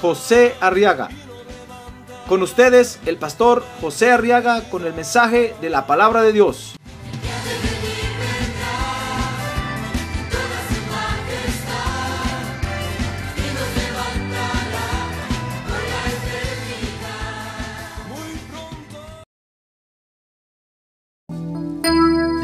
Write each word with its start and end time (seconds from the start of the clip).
José 0.00 0.54
Arriaga. 0.60 1.08
Con 2.28 2.42
ustedes, 2.42 2.98
el 3.06 3.18
pastor 3.18 3.64
José 3.80 4.10
Arriaga 4.10 4.62
con 4.68 4.84
el 4.84 4.92
mensaje 4.94 5.54
de 5.60 5.70
la 5.70 5.86
palabra 5.86 6.22
de 6.22 6.32
Dios. 6.32 6.74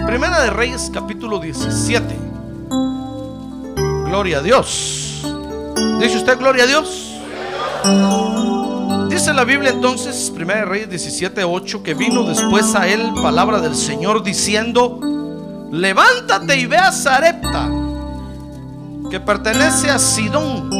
Primera 0.06 0.42
de 0.42 0.50
Reyes 0.50 0.90
capítulo 0.92 1.38
17. 1.38 2.16
Gloria 4.06 4.38
a 4.38 4.42
Dios. 4.42 5.22
¿Dice 5.98 6.18
usted 6.18 6.38
gloria 6.38 6.64
a 6.64 6.66
Dios? 6.66 7.11
Dice 9.08 9.32
la 9.32 9.44
Biblia 9.44 9.70
entonces, 9.70 10.30
Primera 10.34 10.60
de 10.60 10.66
Reyes 10.66 10.90
17, 10.90 11.42
8, 11.42 11.82
que 11.82 11.94
vino 11.94 12.22
después 12.22 12.74
a 12.74 12.86
él 12.86 13.12
palabra 13.20 13.60
del 13.60 13.74
Señor 13.74 14.22
diciendo, 14.22 15.00
levántate 15.70 16.60
y 16.60 16.66
ve 16.66 16.76
a 16.76 16.92
Sarepta, 16.92 17.70
que 19.10 19.18
pertenece 19.18 19.90
a 19.90 19.98
Sidón, 19.98 20.70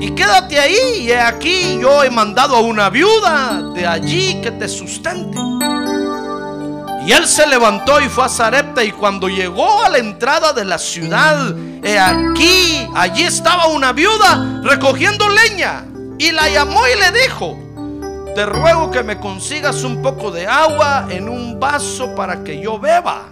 y 0.00 0.10
quédate 0.10 0.58
ahí, 0.58 1.06
y 1.06 1.12
aquí 1.12 1.78
yo 1.80 2.02
he 2.02 2.10
mandado 2.10 2.56
a 2.56 2.60
una 2.60 2.90
viuda 2.90 3.62
de 3.74 3.86
allí 3.86 4.40
que 4.42 4.50
te 4.50 4.68
sustente. 4.68 5.38
Y 7.06 7.12
él 7.12 7.26
se 7.26 7.46
levantó 7.46 8.00
y 8.00 8.08
fue 8.08 8.24
a 8.24 8.28
Sarepta 8.30 8.82
y 8.82 8.90
cuando 8.90 9.28
llegó 9.28 9.84
a 9.84 9.90
la 9.90 9.98
entrada 9.98 10.54
de 10.54 10.64
la 10.64 10.78
ciudad, 10.78 11.54
he 11.82 11.98
aquí, 11.98 12.88
allí 12.94 13.24
estaba 13.24 13.66
una 13.66 13.92
viuda 13.92 14.62
recogiendo 14.62 15.28
leña 15.28 15.84
y 16.18 16.30
la 16.32 16.48
llamó 16.48 16.80
y 16.86 16.98
le 16.98 17.20
dijo, 17.20 17.58
te 18.34 18.46
ruego 18.46 18.90
que 18.90 19.02
me 19.02 19.20
consigas 19.20 19.84
un 19.84 20.00
poco 20.00 20.30
de 20.30 20.46
agua 20.46 21.06
en 21.10 21.28
un 21.28 21.60
vaso 21.60 22.14
para 22.14 22.42
que 22.42 22.58
yo 22.60 22.78
beba. 22.78 23.24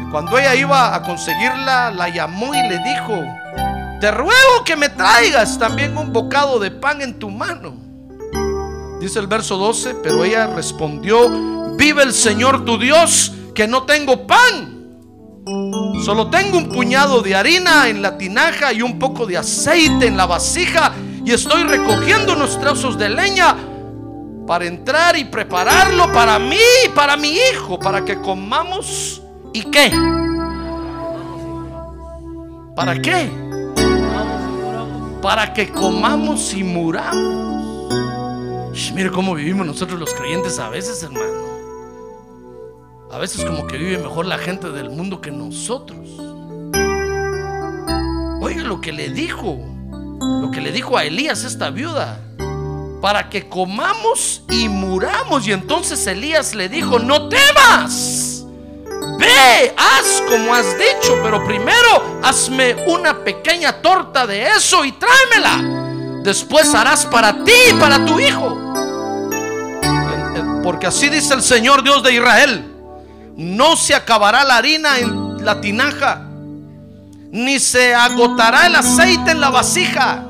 Y 0.00 0.10
cuando 0.10 0.38
ella 0.38 0.54
iba 0.54 0.94
a 0.94 1.02
conseguirla, 1.02 1.90
la 1.90 2.08
llamó 2.08 2.54
y 2.54 2.68
le 2.68 2.78
dijo, 2.78 3.22
te 4.00 4.10
ruego 4.10 4.64
que 4.64 4.76
me 4.76 4.88
traigas 4.88 5.58
también 5.58 5.96
un 5.98 6.10
bocado 6.10 6.58
de 6.58 6.70
pan 6.70 7.02
en 7.02 7.18
tu 7.18 7.28
mano. 7.28 7.85
Dice 9.06 9.20
el 9.20 9.28
verso 9.28 9.56
12, 9.56 9.98
pero 10.02 10.24
ella 10.24 10.48
respondió, 10.48 11.76
vive 11.76 12.02
el 12.02 12.12
Señor 12.12 12.64
tu 12.64 12.76
Dios, 12.76 13.32
que 13.54 13.68
no 13.68 13.84
tengo 13.84 14.26
pan. 14.26 14.98
Solo 16.04 16.28
tengo 16.28 16.58
un 16.58 16.70
puñado 16.70 17.22
de 17.22 17.36
harina 17.36 17.88
en 17.88 18.02
la 18.02 18.18
tinaja 18.18 18.72
y 18.72 18.82
un 18.82 18.98
poco 18.98 19.24
de 19.24 19.36
aceite 19.36 20.08
en 20.08 20.16
la 20.16 20.26
vasija 20.26 20.92
y 21.24 21.30
estoy 21.30 21.62
recogiendo 21.62 22.32
unos 22.32 22.58
trozos 22.58 22.98
de 22.98 23.08
leña 23.10 23.54
para 24.44 24.66
entrar 24.66 25.16
y 25.16 25.24
prepararlo 25.26 26.12
para 26.12 26.40
mí 26.40 26.58
para 26.92 27.16
mi 27.16 27.36
hijo, 27.36 27.78
para 27.78 28.04
que 28.04 28.20
comamos. 28.20 29.22
¿Y 29.52 29.62
qué? 29.70 29.92
¿Para 32.74 33.00
qué? 33.00 33.30
Para 35.22 35.54
que 35.54 35.68
comamos 35.68 36.52
y 36.54 36.64
muramos. 36.64 37.55
Sh, 38.76 38.92
mire 38.92 39.10
cómo 39.10 39.34
vivimos 39.34 39.66
nosotros 39.66 39.98
los 39.98 40.12
creyentes 40.12 40.58
a 40.58 40.68
veces, 40.68 41.02
hermano. 41.02 41.46
A 43.10 43.16
veces 43.16 43.42
como 43.42 43.66
que 43.66 43.78
vive 43.78 43.96
mejor 43.96 44.26
la 44.26 44.36
gente 44.36 44.70
del 44.70 44.90
mundo 44.90 45.22
que 45.22 45.30
nosotros. 45.30 46.06
Oiga 48.42 48.64
lo 48.64 48.82
que 48.82 48.92
le 48.92 49.08
dijo, 49.08 49.58
lo 50.20 50.50
que 50.50 50.60
le 50.60 50.72
dijo 50.72 50.98
a 50.98 51.04
Elías 51.04 51.44
esta 51.44 51.70
viuda, 51.70 52.20
para 53.00 53.30
que 53.30 53.48
comamos 53.48 54.42
y 54.50 54.68
muramos. 54.68 55.48
Y 55.48 55.52
entonces 55.52 56.06
Elías 56.06 56.54
le 56.54 56.68
dijo, 56.68 56.98
no 56.98 57.30
temas, 57.30 58.44
ve, 59.18 59.74
haz 59.74 60.22
como 60.28 60.54
has 60.54 60.76
dicho, 60.76 61.18
pero 61.22 61.42
primero 61.46 62.20
hazme 62.22 62.76
una 62.88 63.24
pequeña 63.24 63.80
torta 63.80 64.26
de 64.26 64.48
eso 64.48 64.84
y 64.84 64.92
tráemela. 64.92 65.85
Después 66.26 66.74
harás 66.74 67.06
para 67.06 67.44
ti 67.44 67.52
y 67.70 67.74
para 67.74 68.04
tu 68.04 68.18
hijo. 68.18 68.58
Porque 70.64 70.88
así 70.88 71.08
dice 71.08 71.34
el 71.34 71.42
Señor 71.42 71.84
Dios 71.84 72.02
de 72.02 72.14
Israel 72.14 72.72
no 73.36 73.76
se 73.76 73.94
acabará 73.94 74.42
la 74.42 74.56
harina 74.56 74.98
en 74.98 75.44
la 75.44 75.60
tinaja, 75.60 76.26
ni 77.30 77.60
se 77.60 77.94
agotará 77.94 78.66
el 78.66 78.74
aceite 78.74 79.30
en 79.30 79.40
la 79.40 79.50
vasija, 79.50 80.26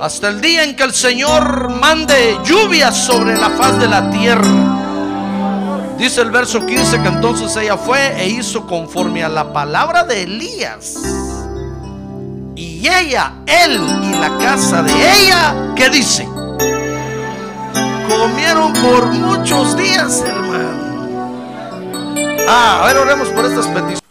hasta 0.00 0.28
el 0.28 0.40
día 0.40 0.62
en 0.62 0.76
que 0.76 0.84
el 0.84 0.94
Señor 0.94 1.68
mande 1.80 2.38
lluvia 2.44 2.92
sobre 2.92 3.36
la 3.36 3.50
faz 3.50 3.80
de 3.80 3.88
la 3.88 4.08
tierra. 4.12 5.96
Dice 5.98 6.20
el 6.20 6.30
verso 6.30 6.64
15 6.64 7.02
que 7.02 7.08
entonces 7.08 7.56
ella 7.56 7.76
fue 7.76 8.22
e 8.22 8.28
hizo 8.28 8.64
conforme 8.64 9.24
a 9.24 9.28
la 9.28 9.52
palabra 9.52 10.04
de 10.04 10.22
Elías. 10.22 10.94
Y 12.76 12.88
ella, 12.88 13.32
él 13.46 13.80
y 14.04 14.10
la 14.18 14.36
casa 14.36 14.82
de 14.82 14.92
ella, 14.92 15.72
¿qué 15.74 15.88
dice? 15.88 16.26
Comieron 18.06 18.74
por 18.74 19.06
muchos 19.06 19.74
días, 19.78 20.20
hermano. 20.20 21.32
Ah, 22.46 22.82
a 22.82 22.86
ver, 22.86 22.98
oremos 22.98 23.30
por 23.30 23.46
estas 23.46 23.66
peticiones. 23.68 24.02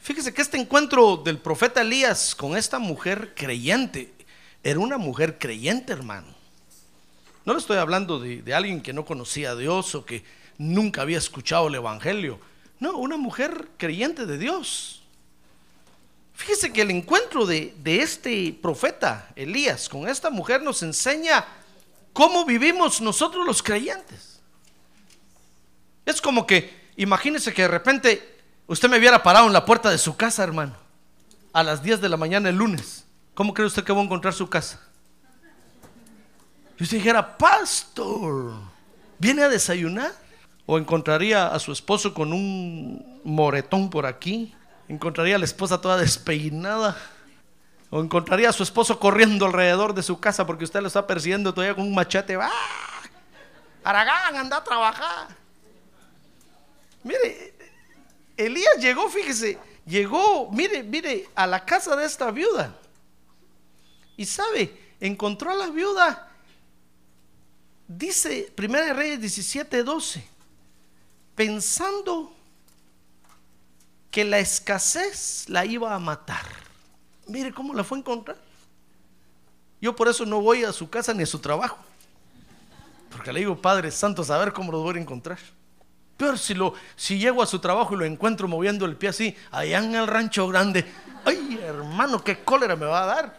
Fíjese 0.00 0.34
que 0.34 0.42
este 0.42 0.58
encuentro 0.58 1.18
del 1.18 1.38
profeta 1.38 1.82
Elías 1.82 2.34
con 2.34 2.56
esta 2.56 2.80
mujer 2.80 3.32
creyente 3.36 4.12
era 4.64 4.80
una 4.80 4.98
mujer 4.98 5.38
creyente, 5.38 5.92
hermano. 5.92 6.26
No 7.44 7.52
le 7.52 7.60
estoy 7.60 7.76
hablando 7.76 8.18
de, 8.18 8.42
de, 8.42 8.54
alguien 8.54 8.82
que 8.82 8.92
no 8.92 9.04
conocía 9.04 9.52
a 9.52 9.56
Dios 9.56 9.94
o 9.94 10.04
que 10.04 10.24
nunca 10.58 11.02
había 11.02 11.18
escuchado 11.18 11.68
el 11.68 11.76
Evangelio. 11.76 12.40
No, 12.80 12.98
una 12.98 13.16
mujer 13.16 13.68
creyente 13.78 14.26
de 14.26 14.36
Dios. 14.36 15.05
Fíjese 16.36 16.72
que 16.72 16.82
el 16.82 16.90
encuentro 16.90 17.46
de, 17.46 17.74
de 17.82 18.02
este 18.02 18.56
profeta 18.62 19.30
Elías 19.34 19.88
con 19.88 20.08
esta 20.08 20.30
mujer 20.30 20.62
nos 20.62 20.82
enseña 20.82 21.44
cómo 22.12 22.44
vivimos 22.44 23.00
nosotros 23.00 23.44
los 23.44 23.62
creyentes. 23.62 24.40
Es 26.04 26.20
como 26.20 26.46
que 26.46 26.86
Imagínese 26.96 27.52
que 27.52 27.62
de 27.62 27.68
repente 27.68 28.36
usted 28.66 28.88
me 28.88 28.98
hubiera 28.98 29.22
parado 29.22 29.46
en 29.46 29.52
la 29.52 29.64
puerta 29.64 29.90
de 29.90 29.98
su 29.98 30.16
casa, 30.16 30.42
hermano, 30.42 30.74
a 31.52 31.62
las 31.62 31.82
10 31.82 32.00
de 32.00 32.08
la 32.08 32.16
mañana 32.16 32.48
el 32.48 32.56
lunes. 32.56 33.04
¿Cómo 33.34 33.52
cree 33.52 33.66
usted 33.66 33.84
que 33.84 33.92
va 33.92 34.00
a 34.00 34.04
encontrar 34.04 34.32
su 34.32 34.48
casa? 34.48 34.80
Y 36.78 36.82
usted 36.82 36.96
dijera, 36.96 37.36
pastor, 37.36 38.54
¿viene 39.18 39.42
a 39.42 39.48
desayunar? 39.48 40.12
¿O 40.64 40.78
encontraría 40.78 41.48
a 41.48 41.58
su 41.58 41.70
esposo 41.70 42.12
con 42.12 42.32
un 42.32 43.20
moretón 43.24 43.90
por 43.90 44.06
aquí? 44.06 44.54
¿Encontraría 44.88 45.36
a 45.36 45.38
la 45.38 45.44
esposa 45.44 45.80
toda 45.80 45.96
despeinada? 45.96 46.96
¿O 47.90 48.00
encontraría 48.00 48.48
a 48.48 48.52
su 48.52 48.62
esposo 48.62 48.98
corriendo 48.98 49.46
alrededor 49.46 49.94
de 49.94 50.02
su 50.02 50.18
casa 50.20 50.46
porque 50.46 50.64
usted 50.64 50.80
lo 50.80 50.88
está 50.88 51.06
persiguiendo 51.06 51.52
todavía 51.52 51.74
con 51.74 51.84
un 51.84 51.94
machete? 51.94 52.36
¡Ah! 52.36 52.50
Aragán, 53.84 54.36
anda 54.36 54.56
a 54.56 54.64
trabajar. 54.64 55.28
Mire, 57.04 57.54
Elías 58.36 58.76
llegó, 58.80 59.08
fíjese, 59.08 59.58
llegó, 59.86 60.50
mire, 60.50 60.82
mire, 60.82 61.28
a 61.34 61.46
la 61.46 61.64
casa 61.64 61.94
de 61.94 62.04
esta 62.04 62.30
viuda. 62.32 62.76
Y 64.16 64.26
sabe, 64.26 64.94
encontró 65.00 65.52
a 65.52 65.54
la 65.54 65.68
viuda, 65.68 66.28
dice 67.86 68.52
1 68.58 68.94
Reyes 68.94 69.20
17, 69.20 69.84
12, 69.84 70.28
pensando 71.34 72.35
que 74.16 74.24
la 74.24 74.38
escasez 74.38 75.44
la 75.46 75.66
iba 75.66 75.94
a 75.94 75.98
matar. 75.98 76.46
Mire 77.26 77.52
cómo 77.52 77.74
la 77.74 77.84
fue 77.84 77.98
a 77.98 78.00
encontrar. 78.00 78.38
Yo 79.78 79.94
por 79.94 80.08
eso 80.08 80.24
no 80.24 80.40
voy 80.40 80.64
a 80.64 80.72
su 80.72 80.88
casa 80.88 81.12
ni 81.12 81.24
a 81.24 81.26
su 81.26 81.38
trabajo. 81.38 81.76
Porque 83.10 83.30
le 83.30 83.40
digo, 83.40 83.60
Padre 83.60 83.90
Santo, 83.90 84.24
a 84.26 84.38
ver 84.38 84.54
cómo 84.54 84.72
lo 84.72 84.80
voy 84.80 84.96
a 84.96 85.00
encontrar. 85.02 85.38
Peor 86.16 86.38
si, 86.38 86.54
lo, 86.54 86.72
si 86.96 87.18
llego 87.18 87.42
a 87.42 87.46
su 87.46 87.58
trabajo 87.58 87.92
y 87.92 87.98
lo 87.98 88.06
encuentro 88.06 88.48
moviendo 88.48 88.86
el 88.86 88.96
pie 88.96 89.10
así, 89.10 89.36
allá 89.50 89.80
en 89.80 89.94
el 89.94 90.06
rancho 90.06 90.48
grande. 90.48 90.90
Ay, 91.22 91.60
hermano, 91.62 92.24
qué 92.24 92.42
cólera 92.42 92.74
me 92.74 92.86
va 92.86 93.02
a 93.02 93.06
dar. 93.06 93.38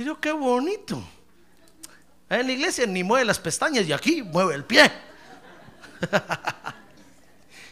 Yo, 0.00 0.18
qué 0.18 0.32
bonito. 0.32 1.00
En 2.28 2.44
la 2.44 2.52
iglesia 2.52 2.86
ni 2.86 3.04
mueve 3.04 3.24
las 3.24 3.38
pestañas 3.38 3.86
y 3.86 3.92
aquí 3.92 4.20
mueve 4.20 4.56
el 4.56 4.64
pie. 4.64 4.90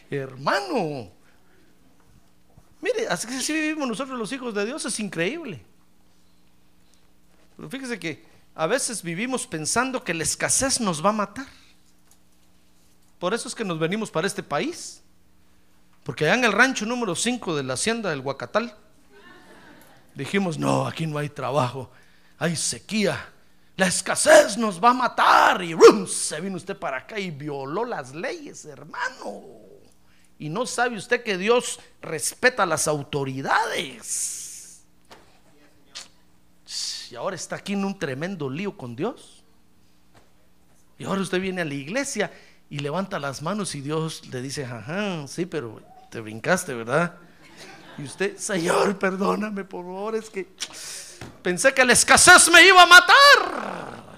Hermano, 0.09 1.11
mire, 2.81 3.07
así 3.07 3.27
que 3.27 3.39
si 3.41 3.53
vivimos 3.53 3.87
nosotros 3.87 4.17
los 4.17 4.31
hijos 4.31 4.53
de 4.53 4.65
Dios 4.65 4.83
es 4.85 4.99
increíble. 4.99 5.63
Pero 7.55 7.69
fíjese 7.69 7.99
que 7.99 8.25
a 8.55 8.65
veces 8.65 9.03
vivimos 9.03 9.45
pensando 9.45 10.03
que 10.03 10.13
la 10.13 10.23
escasez 10.23 10.79
nos 10.79 11.05
va 11.05 11.09
a 11.09 11.13
matar. 11.13 11.47
Por 13.19 13.33
eso 13.33 13.47
es 13.47 13.55
que 13.55 13.65
nos 13.65 13.77
venimos 13.77 14.09
para 14.09 14.25
este 14.25 14.41
país. 14.41 15.03
Porque 16.03 16.25
allá 16.25 16.35
en 16.35 16.45
el 16.45 16.53
rancho 16.53 16.85
número 16.85 17.15
5 17.15 17.55
de 17.55 17.63
la 17.63 17.73
hacienda 17.73 18.09
del 18.09 18.21
Huacatal, 18.21 18.75
dijimos, 20.15 20.57
no, 20.57 20.87
aquí 20.87 21.05
no 21.05 21.17
hay 21.17 21.29
trabajo, 21.29 21.91
hay 22.37 22.55
sequía. 22.55 23.29
La 23.75 23.87
escasez 23.87 24.57
nos 24.57 24.83
va 24.83 24.89
a 24.89 24.93
matar. 24.93 25.61
Y 25.61 25.73
¡rum! 25.73 26.07
se 26.07 26.41
vino 26.41 26.57
usted 26.57 26.77
para 26.77 26.97
acá 26.97 27.19
y 27.19 27.29
violó 27.29 27.85
las 27.85 28.15
leyes, 28.15 28.65
hermano. 28.65 29.68
Y 30.39 30.47
no 30.47 30.65
sabe 30.65 30.97
usted 30.97 31.21
que 31.21 31.37
Dios 31.37 31.79
respeta 32.01 32.65
las 32.65 32.87
autoridades. 32.87 34.85
Y 37.11 37.15
ahora 37.15 37.35
está 37.35 37.57
aquí 37.57 37.73
en 37.73 37.83
un 37.83 37.99
tremendo 37.99 38.49
lío 38.49 38.77
con 38.77 38.95
Dios. 38.95 39.43
Y 40.97 41.03
ahora 41.03 41.21
usted 41.21 41.41
viene 41.41 41.61
a 41.61 41.65
la 41.65 41.73
iglesia 41.73 42.31
y 42.69 42.79
levanta 42.79 43.19
las 43.19 43.41
manos 43.41 43.75
y 43.75 43.81
Dios 43.81 44.27
le 44.27 44.41
dice, 44.41 44.63
ajá, 44.63 45.27
sí, 45.27 45.45
pero 45.45 45.81
te 46.09 46.21
brincaste, 46.21 46.73
¿verdad? 46.73 47.15
Y 47.97 48.03
usted, 48.03 48.37
Señor, 48.37 48.97
perdóname, 48.97 49.65
por 49.65 49.83
favor, 49.83 50.15
es 50.15 50.29
que 50.29 50.47
pensé 51.41 51.73
que 51.73 51.83
la 51.83 51.93
escasez 51.93 52.49
me 52.49 52.65
iba 52.65 52.81
a 52.81 52.85
matar. 52.85 54.09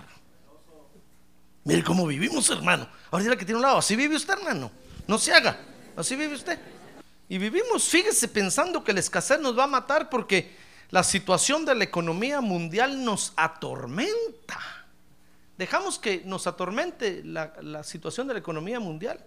Mire 1.63 1.83
cómo 1.83 2.05
vivimos, 2.05 2.49
hermano. 2.49 2.87
Ahora 3.09 3.23
dile 3.23 3.37
que 3.37 3.45
tiene 3.45 3.57
un 3.57 3.63
lado, 3.63 3.77
así 3.77 3.95
vive 3.95 4.15
usted, 4.15 4.33
hermano. 4.33 4.71
No 5.07 5.17
se 5.17 5.33
haga, 5.33 5.57
así 5.95 6.15
vive 6.15 6.35
usted. 6.35 6.59
Y 7.29 7.37
vivimos, 7.37 7.87
fíjese, 7.87 8.27
pensando 8.27 8.83
que 8.83 8.93
la 8.93 8.99
escasez 8.99 9.39
nos 9.39 9.57
va 9.57 9.63
a 9.63 9.67
matar 9.67 10.09
porque 10.09 10.55
la 10.89 11.03
situación 11.03 11.63
de 11.63 11.75
la 11.75 11.85
economía 11.85 12.41
mundial 12.41 13.03
nos 13.05 13.31
atormenta. 13.37 14.59
Dejamos 15.57 15.97
que 15.97 16.23
nos 16.25 16.47
atormente 16.47 17.21
la, 17.23 17.53
la 17.61 17.83
situación 17.83 18.27
de 18.27 18.33
la 18.33 18.39
economía 18.39 18.79
mundial. 18.79 19.23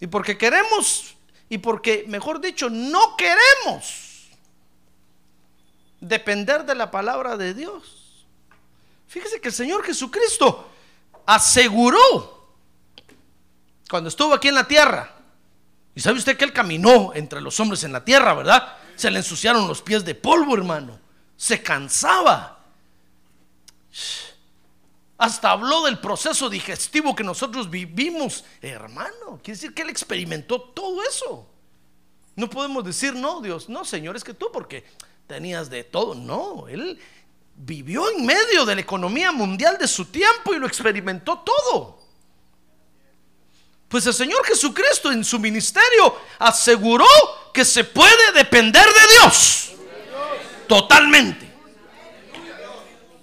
Y 0.00 0.06
porque 0.06 0.38
queremos, 0.38 1.16
y 1.48 1.58
porque, 1.58 2.04
mejor 2.08 2.40
dicho, 2.40 2.70
no 2.70 3.16
queremos 3.16 4.28
depender 6.00 6.64
de 6.64 6.74
la 6.74 6.90
palabra 6.90 7.36
de 7.36 7.54
Dios. 7.54 8.26
Fíjese 9.08 9.40
que 9.40 9.48
el 9.48 9.54
Señor 9.54 9.82
Jesucristo 9.84 10.70
aseguró 11.26 12.35
cuando 13.88 14.08
estuvo 14.08 14.34
aquí 14.34 14.48
en 14.48 14.54
la 14.54 14.66
tierra. 14.66 15.12
Y 15.94 16.00
sabe 16.00 16.18
usted 16.18 16.36
que 16.36 16.44
Él 16.44 16.52
caminó 16.52 17.12
entre 17.14 17.40
los 17.40 17.58
hombres 17.58 17.82
en 17.84 17.92
la 17.92 18.04
tierra, 18.04 18.34
¿verdad? 18.34 18.76
Se 18.96 19.10
le 19.10 19.18
ensuciaron 19.18 19.66
los 19.66 19.82
pies 19.82 20.04
de 20.04 20.14
polvo, 20.14 20.54
hermano. 20.54 20.98
Se 21.36 21.62
cansaba. 21.62 22.58
Hasta 25.18 25.50
habló 25.50 25.84
del 25.84 25.98
proceso 25.98 26.50
digestivo 26.50 27.14
que 27.14 27.24
nosotros 27.24 27.70
vivimos, 27.70 28.44
hermano. 28.60 29.40
Quiere 29.42 29.56
decir 29.56 29.74
que 29.74 29.82
Él 29.82 29.90
experimentó 29.90 30.60
todo 30.60 31.02
eso. 31.02 31.48
No 32.34 32.50
podemos 32.50 32.84
decir, 32.84 33.14
no, 33.14 33.40
Dios, 33.40 33.70
no, 33.70 33.84
Señor, 33.84 34.16
es 34.16 34.24
que 34.24 34.34
tú 34.34 34.50
porque 34.52 34.84
tenías 35.26 35.70
de 35.70 35.84
todo. 35.84 36.14
No, 36.14 36.68
Él 36.68 36.98
vivió 37.56 38.10
en 38.10 38.26
medio 38.26 38.66
de 38.66 38.74
la 38.74 38.80
economía 38.82 39.32
mundial 39.32 39.78
de 39.78 39.88
su 39.88 40.04
tiempo 40.04 40.52
y 40.52 40.58
lo 40.58 40.66
experimentó 40.66 41.38
todo. 41.38 41.95
Pues 43.96 44.06
el 44.08 44.12
Señor 44.12 44.44
Jesucristo 44.44 45.10
en 45.10 45.24
su 45.24 45.38
ministerio 45.38 46.14
aseguró 46.38 47.06
que 47.50 47.64
se 47.64 47.82
puede 47.82 48.30
depender 48.34 48.84
de 48.84 49.14
Dios. 49.14 49.70
Totalmente. 50.68 51.50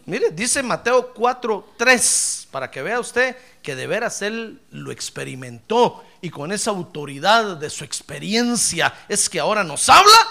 Mire, 0.08 0.32
dice 0.32 0.64
Mateo 0.64 1.14
4:3, 1.14 2.48
para 2.50 2.72
que 2.72 2.82
vea 2.82 3.00
usted 3.00 3.38
que 3.62 3.76
de 3.76 3.86
veras 3.86 4.24
él 4.24 4.64
lo 4.72 4.92
experimentó 4.92 6.04
y 6.22 6.32
con 6.32 6.52
esa 6.52 6.72
autoridad 6.72 7.58
de 7.58 7.70
su 7.70 7.84
experiencia 7.84 8.92
es 9.08 9.30
que 9.30 9.40
ahora 9.40 9.64
nos 9.64 9.88
habla. 9.90 10.28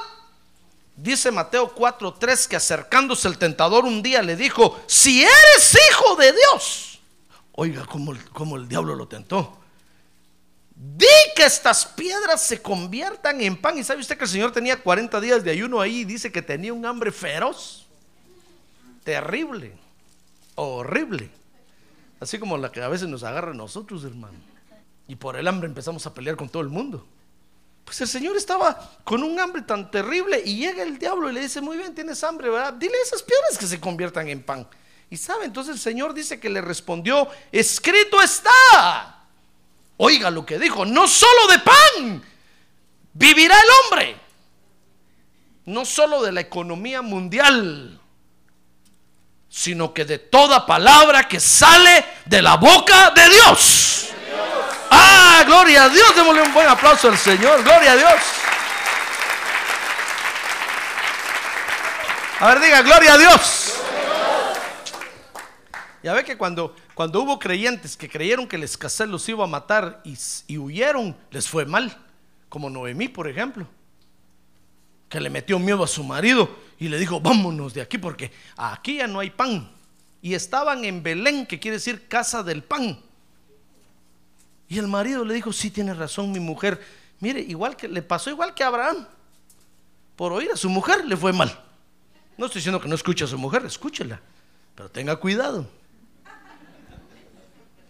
Dice 0.97 1.31
Mateo 1.31 1.73
4:3 1.73 2.49
que 2.49 2.57
acercándose 2.57 3.29
el 3.29 3.39
tentador 3.39 3.85
un 3.85 4.03
día 4.03 4.23
le 4.23 4.35
dijo, 4.35 4.83
si 4.89 5.23
eres 5.23 5.79
hijo 5.89 6.17
de 6.17 6.33
Dios, 6.33 6.99
oiga 7.53 7.87
cómo 7.87 8.57
el 8.57 8.69
diablo 8.69 8.97
lo 8.97 9.07
tentó. 9.07 9.62
Di 10.85 11.07
que 11.37 11.45
estas 11.45 11.87
piedras 11.87 12.43
se 12.43 12.61
conviertan 12.61 13.41
en 13.41 13.57
pan. 13.57 13.79
¿Y 13.79 13.85
sabe 13.85 14.01
usted 14.01 14.19
que 14.19 14.25
el 14.25 14.31
Señor 14.31 14.51
tenía 14.51 14.83
40 14.83 15.21
días 15.21 15.45
de 15.45 15.53
ayuno 15.53 15.81
ahí 15.81 16.01
y 16.01 16.05
dice 16.05 16.33
que 16.33 16.43
tenía 16.43 16.73
un 16.73 16.85
hambre 16.85 17.13
feroz? 17.13 17.87
Terrible, 19.05 19.75
horrible. 20.57 21.31
Así 22.19 22.37
como 22.37 22.59
la 22.59 22.73
que 22.73 22.83
a 22.83 22.89
veces 22.89 23.07
nos 23.07 23.23
agarra 23.23 23.53
a 23.53 23.55
nosotros, 23.55 24.03
hermano. 24.03 24.37
Y 25.07 25.15
por 25.15 25.37
el 25.37 25.47
hambre 25.47 25.69
empezamos 25.69 26.05
a 26.07 26.15
pelear 26.15 26.35
con 26.35 26.49
todo 26.49 26.63
el 26.65 26.69
mundo. 26.69 27.07
Pues 27.85 28.01
el 28.01 28.09
Señor 28.09 28.37
estaba 28.37 28.91
con 29.05 29.23
un 29.23 29.39
hambre 29.39 29.63
tan 29.63 29.89
terrible 29.89 30.43
y 30.45 30.57
llega 30.57 30.83
el 30.83 30.99
diablo 30.99 31.31
y 31.31 31.33
le 31.33 31.43
dice, 31.43 31.61
muy 31.61 31.77
bien, 31.77 31.95
tienes 31.95 32.25
hambre, 32.25 32.51
¿verdad? 32.51 32.73
Dile 32.73 32.95
a 32.97 33.07
esas 33.07 33.23
piedras 33.23 33.57
que 33.57 33.69
se 33.69 33.79
conviertan 33.79 34.29
en 34.29 34.43
pan. 34.43 34.67
Y 35.11 35.17
sabe, 35.17 35.45
entonces 35.45 35.75
el 35.75 35.81
Señor 35.81 36.13
dice 36.13 36.41
que 36.41 36.51
le 36.51 36.61
respondió, 36.61 37.29
escrito 37.53 38.21
está. 38.21 39.12
Oiga 39.97 40.31
lo 40.31 40.45
que 40.45 40.59
dijo, 40.59 40.85
no 40.85 41.07
solo 41.07 41.47
de 41.49 41.59
pan 41.59 42.23
vivirá 43.13 43.55
el 43.61 43.69
hombre, 43.71 44.17
no 45.67 45.85
solo 45.85 46.23
de 46.23 46.33
la 46.33 46.41
economía 46.41 47.03
mundial, 47.03 48.01
sino 49.49 49.93
que 49.93 50.05
de 50.05 50.19
toda 50.19 50.67
palabra 50.67 51.29
que 51.29 51.39
sale 51.39 52.05
de 52.25 52.43
la 52.43 52.57
boca 52.57 53.11
de 53.11 53.29
Dios. 53.29 54.09
Ah, 54.91 55.43
gloria 55.47 55.85
a 55.85 55.89
Dios, 55.89 56.17
démosle 56.17 56.43
un 56.43 56.53
buen 56.55 56.69
aplauso 56.69 57.09
al 57.09 57.19
Señor, 57.19 57.63
gloria 57.63 57.93
a 57.93 57.97
Dios. 57.97 58.21
A 62.41 62.47
ver, 62.49 62.61
diga, 62.61 62.83
gloria 62.83 63.13
a 63.13 63.19
Dios. 63.19 63.75
Ya 66.03 66.13
ve 66.13 66.25
que 66.25 66.37
cuando, 66.37 66.75
cuando 66.95 67.23
hubo 67.23 67.39
creyentes 67.39 67.97
que 67.97 68.09
creyeron 68.09 68.47
que 68.47 68.59
la 68.59 68.65
escasez 68.65 69.09
los 69.09 69.29
iba 69.29 69.45
a 69.45 69.49
matar 69.49 70.03
y, 70.05 70.59
huyeron, 70.59 71.17
les 71.31 71.49
fue 71.49 71.65
mal. 71.65 71.97
Como 72.49 72.69
Noemí, 72.69 73.09
por 73.09 73.29
ejemplo, 73.29 73.67
que 75.09 75.21
le 75.21 75.31
metió 75.31 75.59
miedo 75.59 75.83
a 75.83 75.87
su 75.87 76.05
marido 76.05 76.55
y 76.79 76.89
le 76.89 76.99
dijo, 76.99 77.21
vámonos 77.21 77.73
de 77.73 77.81
aquí 77.81 77.97
porque 77.97 78.31
aquí 78.57 78.97
ya 78.97 79.07
no 79.07 79.21
hay 79.21 79.31
pan. 79.31 79.71
Y 80.21 80.35
estaban 80.35 80.85
en 80.85 81.03
Belén, 81.03 81.47
que 81.47 81.59
quiere 81.59 81.79
decir 81.79 82.07
casa 82.09 82.43
del 82.43 82.63
pan. 82.63 82.99
Y 84.69 84.79
el 84.79 84.87
marido 84.87 85.25
le 85.25 85.35
dijo, 85.35 85.53
sí, 85.53 85.71
tiene 85.71 85.95
razón 85.95 86.31
mi 86.31 86.41
mujer. 86.41 86.81
Mire, 87.21 87.41
igual 87.41 87.77
que 87.77 87.89
le 87.89 88.03
pasó 88.03 88.31
igual 88.31 88.55
que 88.55 88.65
a 88.65 88.69
Abraham. 88.69 89.07
Por 90.15 90.33
oír 90.33 90.51
a 90.53 90.57
su 90.57 90.69
mujer 90.69 91.05
le 91.07 91.17
fue 91.17 91.33
mal. 91.33 91.59
No 92.37 92.47
estoy 92.47 92.61
diciendo 92.61 92.81
que 92.81 92.89
no 92.89 92.95
escuche 92.95 93.25
a 93.25 93.29
su 93.29 93.39
mujer, 93.39 93.65
escúchela. 93.65 94.21
Pero 94.75 94.91
tenga 94.91 95.17
cuidado. 95.17 95.67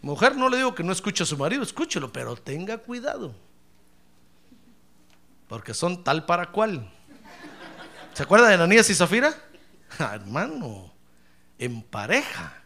Mujer, 0.02 0.36
no 0.36 0.48
le 0.48 0.56
digo 0.56 0.74
que 0.74 0.82
no 0.82 0.92
escuche 0.92 1.22
a 1.22 1.26
su 1.26 1.38
marido, 1.38 1.62
escúchelo, 1.62 2.12
pero 2.12 2.34
tenga 2.36 2.76
cuidado. 2.78 3.34
Porque 5.48 5.74
son 5.74 6.02
tal 6.02 6.26
para 6.26 6.50
cual. 6.50 6.90
¿Se 8.12 8.24
acuerda 8.24 8.48
de 8.48 8.54
Ananías 8.54 8.90
y 8.90 8.94
Zafira? 8.94 9.32
Ah, 9.98 10.14
hermano, 10.16 10.92
en 11.58 11.82
pareja, 11.82 12.62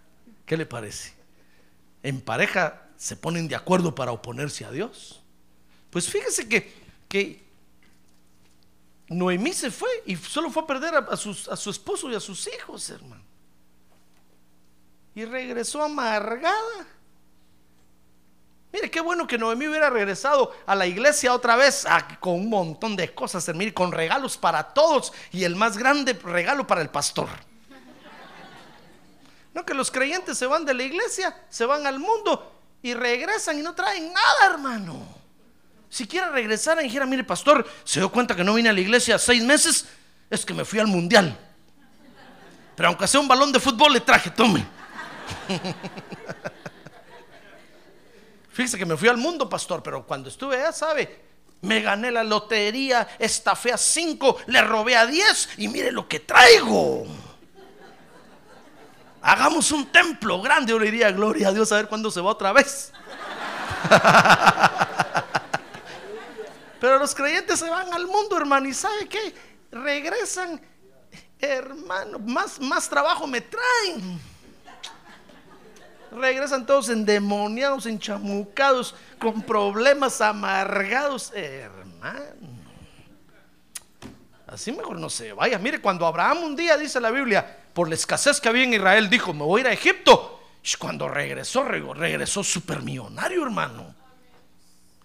¿qué 0.47 0.57
le 0.57 0.65
parece? 0.65 1.13
En 2.03 2.21
pareja 2.21 2.89
se 2.97 3.17
ponen 3.17 3.49
de 3.49 3.55
acuerdo 3.55 3.95
para 3.95 4.13
oponerse 4.13 4.65
a 4.65 4.71
Dios. 4.71 5.23
Pues 5.91 6.09
fíjese 6.09 6.49
que, 6.49 6.73
que 7.09 7.45
Noemí 9.09 9.53
se 9.53 9.71
fue 9.71 9.91
y 10.07 10.17
solo 10.17 10.51
fue 10.51 10.63
a 10.63 10.67
perder 10.67 10.95
a, 10.95 10.99
a, 11.01 11.17
su 11.17 11.71
esposo 11.71 12.11
y 12.11 12.15
a 12.15 12.21
sus 12.21 12.49
hijos, 12.49 12.89
hermano. 12.89 13.23
Y 15.15 15.25
regresó 15.25 15.83
amargada. 15.83 16.96
Mire, 18.73 18.91
qué 18.91 19.01
bueno 19.01 19.27
que 19.27 19.39
Noemí 19.39 19.69
hubiera 19.69 19.89
regresado 19.89 20.53
a 20.67 20.75
la 20.75 20.87
iglesia 20.87 21.33
otra 21.33 21.57
vez 21.57 21.87
con 22.21 22.35
un 22.35 22.51
montón 22.51 22.97
de 22.97 23.15
cosas, 23.15 23.49
mire, 23.55 23.73
con 23.73 23.93
regalos 23.93 24.37
para 24.37 24.63
todos 24.63 25.13
y 25.33 25.45
el 25.45 25.57
más 25.57 25.79
grande 25.79 26.13
regalo 26.13 26.67
para 26.67 26.83
el 26.83 26.91
pastor. 26.91 27.29
No, 29.55 29.65
que 29.65 29.73
los 29.73 29.91
creyentes 29.91 30.37
se 30.37 30.47
van 30.47 30.67
de 30.67 30.75
la 30.75 30.83
iglesia, 30.83 31.35
se 31.49 31.65
van 31.65 31.87
al 31.87 31.99
mundo 31.99 32.53
y 32.83 32.93
regresan 32.93 33.59
y 33.59 33.63
no 33.63 33.75
traen 33.75 34.13
nada, 34.13 34.53
hermano. 34.53 35.03
Si 35.89 36.07
quiera 36.07 36.29
regresar 36.29 36.79
y 36.81 36.85
dijera, 36.85 37.07
mire, 37.07 37.25
pastor, 37.25 37.67
se 37.85 38.01
dio 38.01 38.13
cuenta 38.13 38.37
que 38.37 38.45
no 38.45 38.53
vine 38.53 38.69
a 38.69 38.73
la 38.73 38.81
iglesia 38.81 39.19
seis 39.19 39.43
meses, 39.43 39.87
Es 40.29 40.45
que 40.45 40.53
me 40.53 40.65
fui 40.65 40.81
al 40.81 40.89
mundial. 40.89 41.39
Pero 42.75 42.89
aunque 42.89 43.07
sea 43.07 43.21
un 43.21 43.29
balón 43.29 43.53
de 43.53 43.61
fútbol, 43.61 43.95
le 43.95 44.01
traje, 44.01 44.31
tome. 44.31 44.67
Fíjese 48.57 48.79
que 48.79 48.87
me 48.87 48.97
fui 48.97 49.11
al 49.11 49.19
mundo, 49.19 49.51
pastor, 49.51 49.83
pero 49.83 50.07
cuando 50.07 50.31
estuve 50.31 50.57
allá, 50.57 50.73
¿sabe? 50.73 51.25
Me 51.61 51.83
gané 51.83 52.11
la 52.11 52.25
lotería, 52.25 53.07
estafé 53.19 53.71
a 53.71 53.77
cinco, 53.77 54.39
le 54.47 54.63
robé 54.63 54.97
a 54.97 55.05
diez 55.05 55.51
y 55.59 55.69
mire 55.69 55.93
lo 55.93 56.09
que 56.09 56.21
traigo. 56.21 57.05
Hagamos 59.21 59.71
un 59.73 59.93
templo 59.93 60.41
grande, 60.41 60.71
yo 60.71 60.79
le 60.79 60.87
diría, 60.87 61.11
gloria 61.11 61.49
a 61.49 61.53
Dios, 61.53 61.71
a 61.71 61.77
ver 61.77 61.87
cuándo 61.87 62.11
se 62.11 62.23
va 62.23 62.31
otra 62.31 62.55
vez. 62.55 62.95
Pero 66.81 66.99
los 66.99 67.15
creyentes 67.15 67.59
se 67.59 67.69
van 67.69 67.93
al 67.93 68.07
mundo, 68.07 68.39
hermano, 68.39 68.67
y 68.67 68.73
¿sabe 68.73 69.07
qué? 69.07 69.35
Regresan, 69.71 70.63
hermano, 71.39 72.19
más, 72.21 72.59
más 72.59 72.89
trabajo 72.89 73.27
me 73.27 73.43
traen. 73.43 74.19
Regresan 76.17 76.65
todos 76.65 76.89
endemoniados, 76.89 77.85
enchamucados, 77.85 78.95
con 79.19 79.43
problemas 79.43 80.23
amargados, 80.23 81.31
hermano. 81.35 82.25
Así 84.47 84.73
mejor 84.73 84.99
no 84.99 85.11
se 85.11 85.35
vaya. 85.35 85.59
Mire, 85.59 85.79
cuando 85.83 86.07
Abraham 86.07 86.39
un 86.45 86.57
día, 86.57 86.79
dice 86.79 87.01
la 87.03 87.11
Biblia, 87.11 87.59
por 87.75 87.91
la 87.91 87.97
escasez 87.97 88.41
que 88.41 88.49
había 88.49 88.65
en 88.65 88.73
Israel, 88.73 89.11
dijo, 89.11 89.35
me 89.35 89.43
voy 89.43 89.61
a 89.61 89.65
ir 89.65 89.67
a 89.69 89.73
Egipto. 89.75 90.41
Cuando 90.79 91.07
regresó, 91.07 91.65
regresó 91.65 92.43
supermillonario, 92.43 93.43
hermano. 93.43 93.95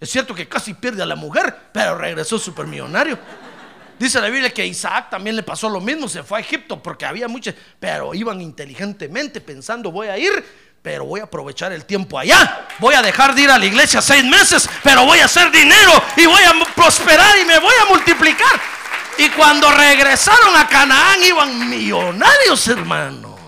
Es 0.00 0.08
cierto 0.08 0.34
que 0.34 0.48
casi 0.48 0.72
pierde 0.72 1.02
a 1.02 1.06
la 1.06 1.14
mujer, 1.14 1.54
pero 1.72 1.94
regresó 1.98 2.38
supermillonario. 2.38 3.18
Dice 3.98 4.18
la 4.18 4.30
Biblia 4.30 4.50
que 4.50 4.66
Isaac 4.66 5.10
también 5.10 5.36
le 5.36 5.42
pasó 5.42 5.68
lo 5.68 5.80
mismo, 5.80 6.08
se 6.08 6.22
fue 6.22 6.38
a 6.38 6.40
Egipto 6.40 6.82
porque 6.82 7.04
había 7.04 7.28
muchos, 7.28 7.54
pero 7.78 8.14
iban 8.14 8.40
inteligentemente 8.40 9.40
pensando, 9.42 9.92
voy 9.92 10.08
a 10.08 10.18
ir, 10.18 10.32
pero 10.82 11.04
voy 11.04 11.20
a 11.20 11.24
aprovechar 11.24 11.72
el 11.72 11.84
tiempo 11.84 12.18
allá. 12.18 12.66
Voy 12.80 12.94
a 12.94 13.02
dejar 13.02 13.34
de 13.34 13.42
ir 13.42 13.50
a 13.50 13.58
la 13.58 13.64
iglesia 13.64 14.02
seis 14.02 14.24
meses, 14.24 14.68
pero 14.82 15.04
voy 15.04 15.20
a 15.20 15.26
hacer 15.26 15.50
dinero 15.52 15.92
y 16.16 16.26
voy 16.26 16.42
a 16.42 16.52
prosperar 16.74 17.38
y 17.38 17.44
me 17.44 17.58
voy 17.60 17.74
a 17.82 17.88
multiplicar. 17.88 18.60
Y 19.16 19.28
cuando 19.30 19.70
regresaron 19.70 20.56
a 20.56 20.66
Canaán 20.66 21.22
iban 21.22 21.70
millonarios, 21.70 22.66
hermano. 22.66 23.38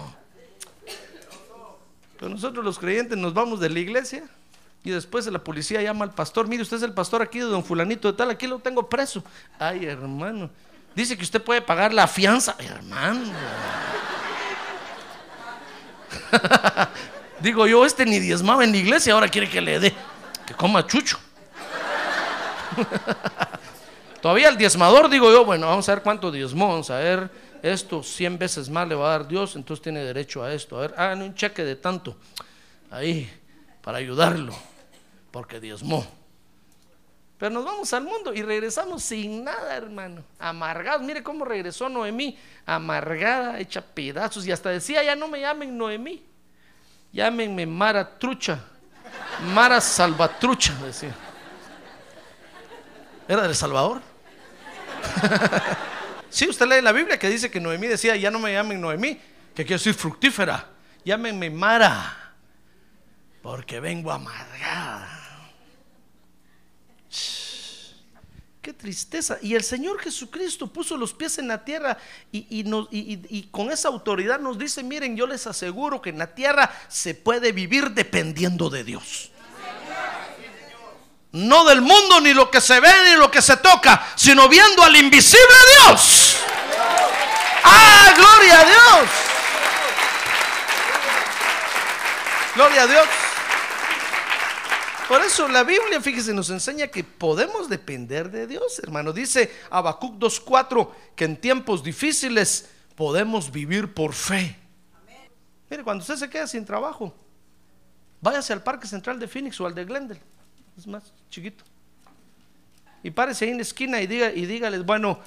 Pero 2.19 2.29
nosotros 2.29 2.65
los 2.65 2.79
creyentes 2.79 3.19
nos 3.19 3.35
vamos 3.35 3.59
de 3.59 3.69
la 3.69 3.81
iglesia 3.81 4.23
y 4.85 4.91
después 4.91 5.27
la 5.27 5.41
policía 5.41 5.83
llama 5.83 6.05
al 6.05 6.15
pastor, 6.15 6.47
mire, 6.47 6.63
usted 6.63 6.77
es 6.77 6.83
el 6.85 6.93
pastor 6.93 7.21
aquí 7.21 7.41
de 7.41 7.47
don 7.47 7.65
fulanito 7.65 8.13
de 8.13 8.17
tal, 8.17 8.31
aquí 8.31 8.47
lo 8.47 8.61
tengo 8.61 8.89
preso. 8.89 9.25
Ay, 9.59 9.87
hermano. 9.87 10.51
Dice 10.95 11.17
que 11.17 11.25
usted 11.25 11.43
puede 11.43 11.61
pagar 11.61 11.93
la 11.93 12.07
fianza. 12.07 12.55
Hermano. 12.61 13.33
Digo 17.45 17.67
yo, 17.67 17.85
este 17.85 18.07
ni 18.07 18.21
diezmaba 18.21 18.65
en 18.65 18.73
la 18.73 18.79
iglesia, 18.79 19.13
ahora 19.13 19.29
quiere 19.29 19.51
que 19.51 19.61
le 19.61 19.79
dé. 19.79 19.93
Que 20.47 20.55
coma 20.55 20.87
chucho. 20.87 21.19
Todavía 24.23 24.49
el 24.49 24.57
diezmador, 24.57 25.11
digo 25.11 25.31
yo, 25.31 25.45
bueno, 25.45 25.67
vamos 25.67 25.87
a 25.91 25.95
ver 25.95 26.03
cuánto 26.03 26.33
diezmó, 26.33 26.69
vamos 26.69 26.89
a 26.89 26.97
ver, 26.97 27.31
esto 27.61 28.03
100 28.03 28.39
veces 28.39 28.71
más 28.71 28.89
le 28.89 28.95
va 28.95 29.09
a 29.09 29.19
dar 29.19 29.29
Dios, 29.29 29.57
entonces 29.57 29.83
tiene 29.83 30.03
derecho 30.03 30.43
a 30.43 30.55
esto. 30.55 30.79
A 30.79 30.81
ver, 30.81 30.95
hagan 30.97 31.21
un 31.21 31.35
cheque 31.35 31.63
de 31.65 31.77
tanto 31.77 32.17
ahí 32.91 33.31
para 33.83 33.99
ayudarlo 33.99 34.55
porque 35.31 35.61
diezmó. 35.61 36.07
Pero 37.37 37.51
nos 37.51 37.65
vamos 37.67 37.93
al 37.93 38.05
mundo 38.05 38.33
y 38.33 38.41
regresamos 38.41 39.03
sin 39.03 39.45
nada, 39.45 39.77
hermano. 39.77 40.25
Amargados. 40.39 41.03
Mire 41.03 41.23
cómo 41.23 41.45
regresó 41.45 41.91
Noemí. 41.91 42.39
Amargada, 42.65 43.61
hecha 43.61 43.83
pedazos. 43.83 44.47
Y 44.47 44.53
hasta 44.53 44.71
decía, 44.71 45.03
ya 45.03 45.15
no 45.15 45.29
me 45.29 45.41
llamen 45.41 45.77
Noemí. 45.77 46.25
Llámenme 47.15 47.65
Mara 47.65 48.19
Trucha. 48.19 48.59
Mara 49.55 49.81
Salvatrucha, 49.81 50.75
decía. 50.85 51.15
¿Era 53.29 53.43
del 53.43 53.55
Salvador? 53.55 54.03
sí, 56.29 56.49
usted 56.49 56.67
lee 56.67 56.83
la 56.83 56.91
Biblia 56.91 57.17
que 57.17 57.29
dice 57.29 57.53
que 57.53 57.61
Noemí 57.61 57.87
decía, 57.87 58.17
ya 58.17 58.33
no 58.33 58.41
me 58.41 58.53
llamen 58.53 58.81
Noemí, 58.81 59.21
que 59.55 59.65
quiero 59.65 59.79
decir 59.79 59.95
fructífera. 59.95 60.67
Llámenme 61.05 61.51
Mara, 61.51 62.35
porque 63.43 63.79
vengo 63.79 64.11
amargada. 64.11 65.24
Qué 68.65 68.73
tristeza. 68.73 69.37
Y 69.43 69.55
el 69.55 69.63
Señor 69.63 70.01
Jesucristo 70.01 70.67
puso 70.69 70.97
los 70.97 71.13
pies 71.13 71.37
en 71.37 71.49
la 71.49 71.63
tierra 71.63 71.99
y, 72.33 73.43
con 73.51 73.71
esa 73.71 73.89
autoridad 73.89 74.41
nos 74.41 74.59
dice, 74.59 74.83
miren, 74.83 75.19
yo 75.19 75.27
les 75.27 75.47
aseguro 75.47 76.01
que 76.01 76.09
en 76.09 76.19
la 76.19 76.35
tierra 76.35 76.75
se 76.89 77.15
puede 77.15 77.53
vivir 77.53 77.91
dependiendo 77.91 78.71
de 78.71 78.83
Dios. 78.83 79.31
No 81.33 81.67
del 81.67 81.83
mundo, 81.83 82.23
ni 82.23 82.33
lo 82.33 82.51
que 82.51 82.63
se 82.63 82.81
ve, 82.81 82.89
ni 83.11 83.17
lo 83.19 83.31
que 83.31 83.43
se 83.43 83.59
toca, 83.59 84.03
sino 84.17 84.49
viendo 84.49 84.83
al 84.83 84.97
invisible 84.97 85.57
Dios. 85.77 86.37
¡Ah, 87.65 88.15
gloria 88.17 88.61
a 88.61 88.65
Dios! 88.65 89.11
Gloria 92.55 92.83
a 92.85 92.87
Dios. 92.87 93.24
Por 95.09 95.21
eso 95.21 95.47
la 95.49 95.65
Biblia, 95.65 96.01
fíjese, 96.01 96.33
nos 96.33 96.49
enseña 96.49 96.89
que 96.89 97.05
podemos 97.05 97.69
depender 97.69 98.31
de 98.31 98.47
Dios, 98.47 98.79
hermano. 98.79 99.13
Dice 99.13 99.53
Habacuc 99.71 100.15
2.4 100.15 100.89
que 101.15 101.25
en 101.25 101.37
tiempos 101.37 101.85
difíciles 101.85 102.71
podemos 102.95 103.51
vivir 103.51 103.93
por 103.93 104.15
fe. 104.15 104.57
Mire, 105.71 105.85
cuando 105.85 106.03
usted 106.03 106.17
se 106.17 106.31
queda 106.31 106.47
sin 106.47 106.65
trabajo, 106.65 107.15
váyase 108.21 108.53
al 108.55 108.63
Parque 108.63 108.87
Central 108.87 109.19
de 109.19 109.29
Phoenix 109.29 109.61
o 109.61 109.67
al 109.67 109.75
de 109.75 109.85
Glendale. 109.85 110.21
Es 110.77 110.87
más 110.87 111.13
chiquito. 111.29 111.65
Y 113.03 113.11
párese 113.11 113.45
ahí 113.45 113.51
en 113.51 113.59
la 113.59 113.63
esquina 113.63 114.01
y, 114.01 114.07
diga, 114.07 114.33
y 114.33 114.47
dígales, 114.47 114.85
bueno, 114.87 115.19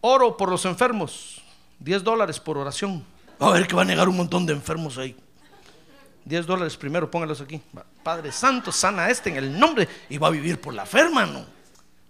oro 0.00 0.36
por 0.36 0.50
los 0.50 0.64
enfermos, 0.64 1.42
10 1.80 2.02
dólares 2.02 2.40
por 2.40 2.56
oración. 2.56 3.04
A 3.38 3.50
ver 3.50 3.66
que 3.66 3.76
va 3.76 3.82
a 3.82 3.84
negar 3.84 4.08
un 4.08 4.16
montón 4.16 4.46
de 4.46 4.54
enfermos 4.54 4.96
ahí. 4.96 5.14
10 6.24 6.46
dólares 6.46 6.76
primero, 6.76 7.10
póngalos 7.10 7.40
aquí. 7.40 7.60
Padre 8.02 8.32
Santo, 8.32 8.72
sana 8.72 9.10
este 9.10 9.30
en 9.30 9.36
el 9.36 9.58
nombre 9.58 9.88
y 10.08 10.18
va 10.18 10.28
a 10.28 10.30
vivir 10.30 10.60
por 10.60 10.72
la 10.72 10.86
fe, 10.86 11.00
hermano. 11.00 11.44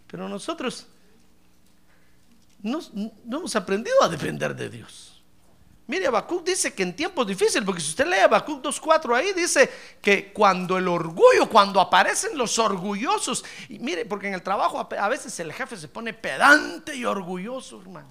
Pero 0.07 0.29
nosotros 0.29 0.87
no, 2.63 2.81
hemos 3.31 3.57
aprendido 3.57 4.03
a 4.03 4.09
depender 4.09 4.55
de 4.55 4.71
Dios. 4.71 5.23
Mire, 5.87 6.07
Habacuc 6.07 6.45
dice 6.45 6.73
que 6.73 6.83
en 6.83 6.97
tiempos 6.97 7.27
difíciles, 7.27 7.63
porque 7.63 7.81
si 7.81 7.91
usted 7.91 8.07
lee 8.07 8.21
Habacuc 8.21 8.65
2.4 8.65 9.17
ahí, 9.17 9.33
dice 9.35 9.71
que 10.01 10.33
cuando 10.33 10.79
el 10.79 10.89
orgullo, 10.89 11.47
cuando 11.51 11.79
aparecen 11.79 12.39
los 12.39 12.59
orgullosos, 12.59 13.45
y 13.69 13.79
mire, 13.81 14.07
porque 14.07 14.29
en 14.29 14.35
el 14.35 14.43
trabajo 14.43 14.89
a 14.99 15.09
veces 15.09 15.39
el 15.41 15.53
jefe 15.53 15.77
se 15.77 15.89
pone 15.89 16.15
pedante 16.15 16.97
y 16.97 17.05
orgulloso, 17.05 17.83
hermano, 17.83 18.09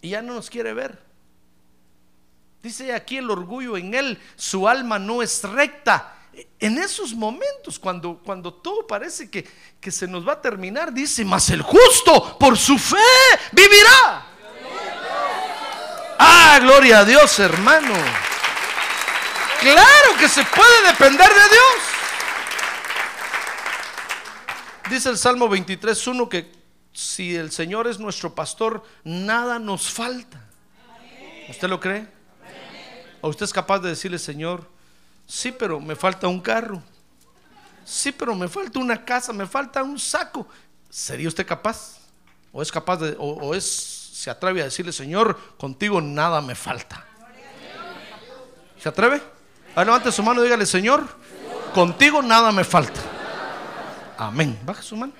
y 0.00 0.10
ya 0.10 0.22
no 0.22 0.34
nos 0.34 0.50
quiere 0.50 0.74
ver. 0.74 1.13
Dice 2.64 2.94
aquí 2.94 3.18
el 3.18 3.30
orgullo 3.30 3.76
en 3.76 3.92
él, 3.92 4.18
su 4.36 4.66
alma 4.66 4.98
no 4.98 5.20
es 5.20 5.42
recta. 5.42 6.14
En 6.58 6.78
esos 6.78 7.12
momentos, 7.12 7.78
cuando, 7.78 8.18
cuando 8.24 8.54
todo 8.54 8.86
parece 8.86 9.28
que, 9.30 9.46
que 9.78 9.90
se 9.90 10.08
nos 10.08 10.26
va 10.26 10.32
a 10.32 10.40
terminar, 10.40 10.90
dice, 10.90 11.26
mas 11.26 11.50
el 11.50 11.60
justo 11.60 12.38
por 12.38 12.56
su 12.56 12.78
fe 12.78 12.96
vivirá. 13.52 14.26
Ah, 16.18 16.58
gloria 16.62 17.00
a 17.00 17.04
Dios, 17.04 17.38
hermano. 17.38 17.92
Claro 19.60 20.16
que 20.18 20.26
se 20.30 20.42
puede 20.46 20.86
depender 20.86 21.28
de 21.28 21.48
Dios. 21.50 21.76
Dice 24.88 25.10
el 25.10 25.18
Salmo 25.18 25.50
23.1 25.50 26.28
que 26.30 26.50
si 26.94 27.36
el 27.36 27.52
Señor 27.52 27.88
es 27.88 27.98
nuestro 27.98 28.34
pastor, 28.34 28.82
nada 29.04 29.58
nos 29.58 29.90
falta. 29.90 30.42
¿Usted 31.50 31.68
lo 31.68 31.78
cree? 31.78 32.23
¿O 33.24 33.28
usted 33.28 33.44
es 33.44 33.54
capaz 33.54 33.78
de 33.78 33.88
decirle, 33.88 34.18
Señor, 34.18 34.68
sí, 35.26 35.50
pero 35.50 35.80
me 35.80 35.96
falta 35.96 36.28
un 36.28 36.42
carro? 36.42 36.82
Sí, 37.82 38.12
pero 38.12 38.34
me 38.34 38.48
falta 38.48 38.78
una 38.78 39.02
casa, 39.02 39.32
me 39.32 39.46
falta 39.46 39.82
un 39.82 39.98
saco. 39.98 40.46
¿Sería 40.90 41.28
usted 41.28 41.46
capaz? 41.46 42.00
¿O 42.52 42.60
es 42.60 42.70
capaz 42.70 42.98
de, 42.98 43.16
o, 43.18 43.54
es, 43.54 43.64
se 43.64 44.28
atreve 44.28 44.60
a 44.60 44.64
decirle, 44.64 44.92
Señor, 44.92 45.38
contigo 45.56 46.02
nada 46.02 46.42
me 46.42 46.54
falta? 46.54 47.02
¿Se 48.78 48.90
atreve? 48.90 49.22
A 49.74 49.82
levante 49.86 50.12
su 50.12 50.22
mano 50.22 50.42
y 50.42 50.44
dígale, 50.44 50.66
Señor, 50.66 51.08
contigo 51.72 52.20
nada 52.20 52.52
me 52.52 52.62
falta. 52.62 53.00
Amén. 54.18 54.58
Baja 54.66 54.82
su 54.82 54.98
mano. 54.98 55.14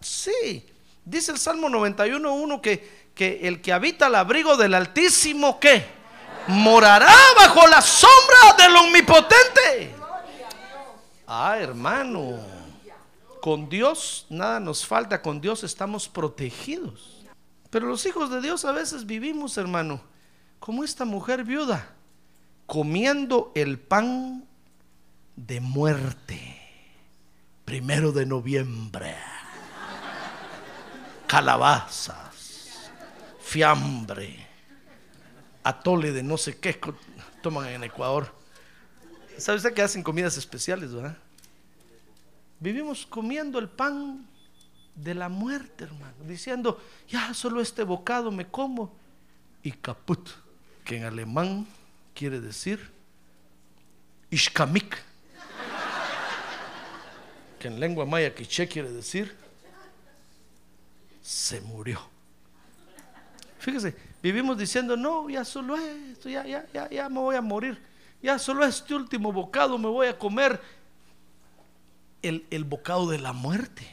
Sí. 0.00 0.64
Dice 1.04 1.32
el 1.32 1.38
Salmo 1.38 1.68
91.1 1.68 2.62
que, 2.62 3.10
que 3.14 3.46
el 3.46 3.60
que 3.60 3.74
habita 3.74 4.06
al 4.06 4.14
abrigo 4.14 4.56
del 4.56 4.72
Altísimo, 4.72 5.60
¿qué? 5.60 5.97
Morará 6.48 7.14
bajo 7.36 7.66
la 7.66 7.80
sombra 7.80 8.56
del 8.56 8.74
omnipotente. 8.76 9.94
Ah, 11.26 11.58
hermano, 11.58 12.38
con 13.40 13.68
Dios 13.68 14.26
nada 14.30 14.58
nos 14.58 14.84
falta, 14.84 15.20
con 15.20 15.40
Dios 15.40 15.62
estamos 15.62 16.08
protegidos. 16.08 17.26
Pero 17.70 17.86
los 17.86 18.06
hijos 18.06 18.30
de 18.30 18.40
Dios 18.40 18.64
a 18.64 18.72
veces 18.72 19.04
vivimos, 19.04 19.58
hermano, 19.58 20.00
como 20.58 20.84
esta 20.84 21.04
mujer 21.04 21.44
viuda, 21.44 21.90
comiendo 22.66 23.52
el 23.54 23.78
pan 23.78 24.46
de 25.36 25.60
muerte. 25.60 26.54
Primero 27.66 28.12
de 28.12 28.24
noviembre. 28.24 29.14
Calabazas, 31.26 32.90
fiambre, 33.38 34.47
atole 35.62 36.12
de 36.12 36.22
no 36.22 36.36
sé 36.36 36.58
qué 36.58 36.78
toman 37.42 37.68
en 37.68 37.84
Ecuador. 37.84 38.32
¿Sabe 39.36 39.56
usted 39.56 39.74
que 39.74 39.82
hacen 39.82 40.02
comidas 40.02 40.36
especiales, 40.36 40.92
verdad? 40.92 41.16
Vivimos 42.60 43.06
comiendo 43.06 43.58
el 43.58 43.68
pan 43.68 44.26
de 44.96 45.14
la 45.14 45.28
muerte, 45.28 45.84
hermano, 45.84 46.14
diciendo, 46.26 46.82
ya 47.08 47.32
solo 47.34 47.60
este 47.60 47.84
bocado 47.84 48.32
me 48.32 48.46
como. 48.46 48.96
Y 49.62 49.72
caput, 49.72 50.28
que 50.84 50.96
en 50.96 51.04
alemán 51.04 51.66
quiere 52.14 52.40
decir 52.40 52.90
ishkamik, 54.30 54.96
que 57.58 57.68
en 57.68 57.80
lengua 57.80 58.04
maya 58.06 58.34
quiché 58.34 58.68
quiere 58.68 58.90
decir 58.90 59.36
se 61.22 61.60
murió. 61.60 62.00
Fíjese, 63.58 63.96
vivimos 64.22 64.56
diciendo, 64.56 64.96
no, 64.96 65.28
ya 65.28 65.44
solo 65.44 65.76
esto, 65.76 66.28
ya, 66.28 66.46
ya, 66.46 66.66
ya, 66.72 66.88
ya 66.88 67.08
me 67.08 67.18
voy 67.18 67.36
a 67.36 67.42
morir. 67.42 67.80
Ya 68.22 68.38
solo 68.38 68.64
este 68.64 68.94
último 68.94 69.32
bocado 69.32 69.78
me 69.78 69.88
voy 69.88 70.08
a 70.08 70.18
comer. 70.18 70.60
El, 72.22 72.46
el 72.50 72.64
bocado 72.64 73.08
de 73.08 73.18
la 73.18 73.32
muerte. 73.32 73.86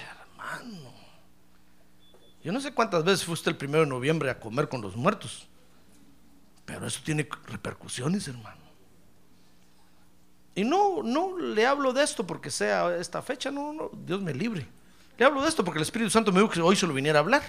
Hermano. 0.00 0.92
Yo 2.44 2.52
no 2.52 2.60
sé 2.60 2.72
cuántas 2.72 3.04
veces 3.04 3.24
fuiste 3.24 3.50
el 3.50 3.56
primero 3.56 3.84
de 3.84 3.90
noviembre 3.90 4.30
a 4.30 4.38
comer 4.38 4.68
con 4.68 4.80
los 4.80 4.96
muertos. 4.96 5.48
Pero 6.64 6.86
eso 6.86 7.00
tiene 7.04 7.26
repercusiones, 7.46 8.28
hermano. 8.28 8.60
Y 10.54 10.64
no, 10.64 11.02
no 11.02 11.38
le 11.38 11.66
hablo 11.66 11.92
de 11.92 12.02
esto 12.02 12.26
porque 12.26 12.50
sea 12.50 12.96
esta 12.96 13.22
fecha, 13.22 13.50
no, 13.50 13.72
no, 13.72 13.90
Dios 14.04 14.20
me 14.20 14.34
libre. 14.34 14.66
Le 15.18 15.24
hablo 15.24 15.42
de 15.42 15.48
esto 15.48 15.64
porque 15.64 15.78
el 15.78 15.82
Espíritu 15.82 16.10
Santo 16.10 16.30
me 16.30 16.40
dijo 16.40 16.52
que 16.52 16.60
hoy 16.60 16.76
se 16.76 16.86
lo 16.86 16.94
viniera 16.94 17.18
a 17.18 17.22
hablar. 17.22 17.42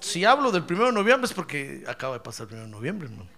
Si 0.00 0.24
hablo 0.24 0.52
del 0.52 0.64
primero 0.64 0.88
de 0.88 0.92
noviembre 0.92 1.26
es 1.26 1.32
porque 1.32 1.82
acaba 1.88 2.14
de 2.14 2.20
pasar 2.20 2.44
el 2.44 2.48
primero 2.48 2.66
de 2.66 2.72
noviembre, 2.72 3.08
hermano. 3.08 3.28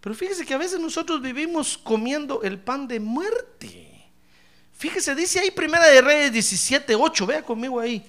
Pero 0.00 0.14
fíjese 0.14 0.46
que 0.46 0.54
a 0.54 0.58
veces 0.58 0.80
nosotros 0.80 1.20
vivimos 1.20 1.76
comiendo 1.76 2.42
el 2.42 2.58
pan 2.58 2.88
de 2.88 2.98
muerte. 2.98 4.10
Fíjese, 4.72 5.14
dice 5.14 5.40
ahí 5.40 5.50
Primera 5.50 5.86
de 5.88 6.00
Reyes 6.00 6.32
17, 6.32 6.94
8, 6.94 7.26
vea 7.26 7.42
conmigo 7.42 7.78
ahí. 7.78 8.02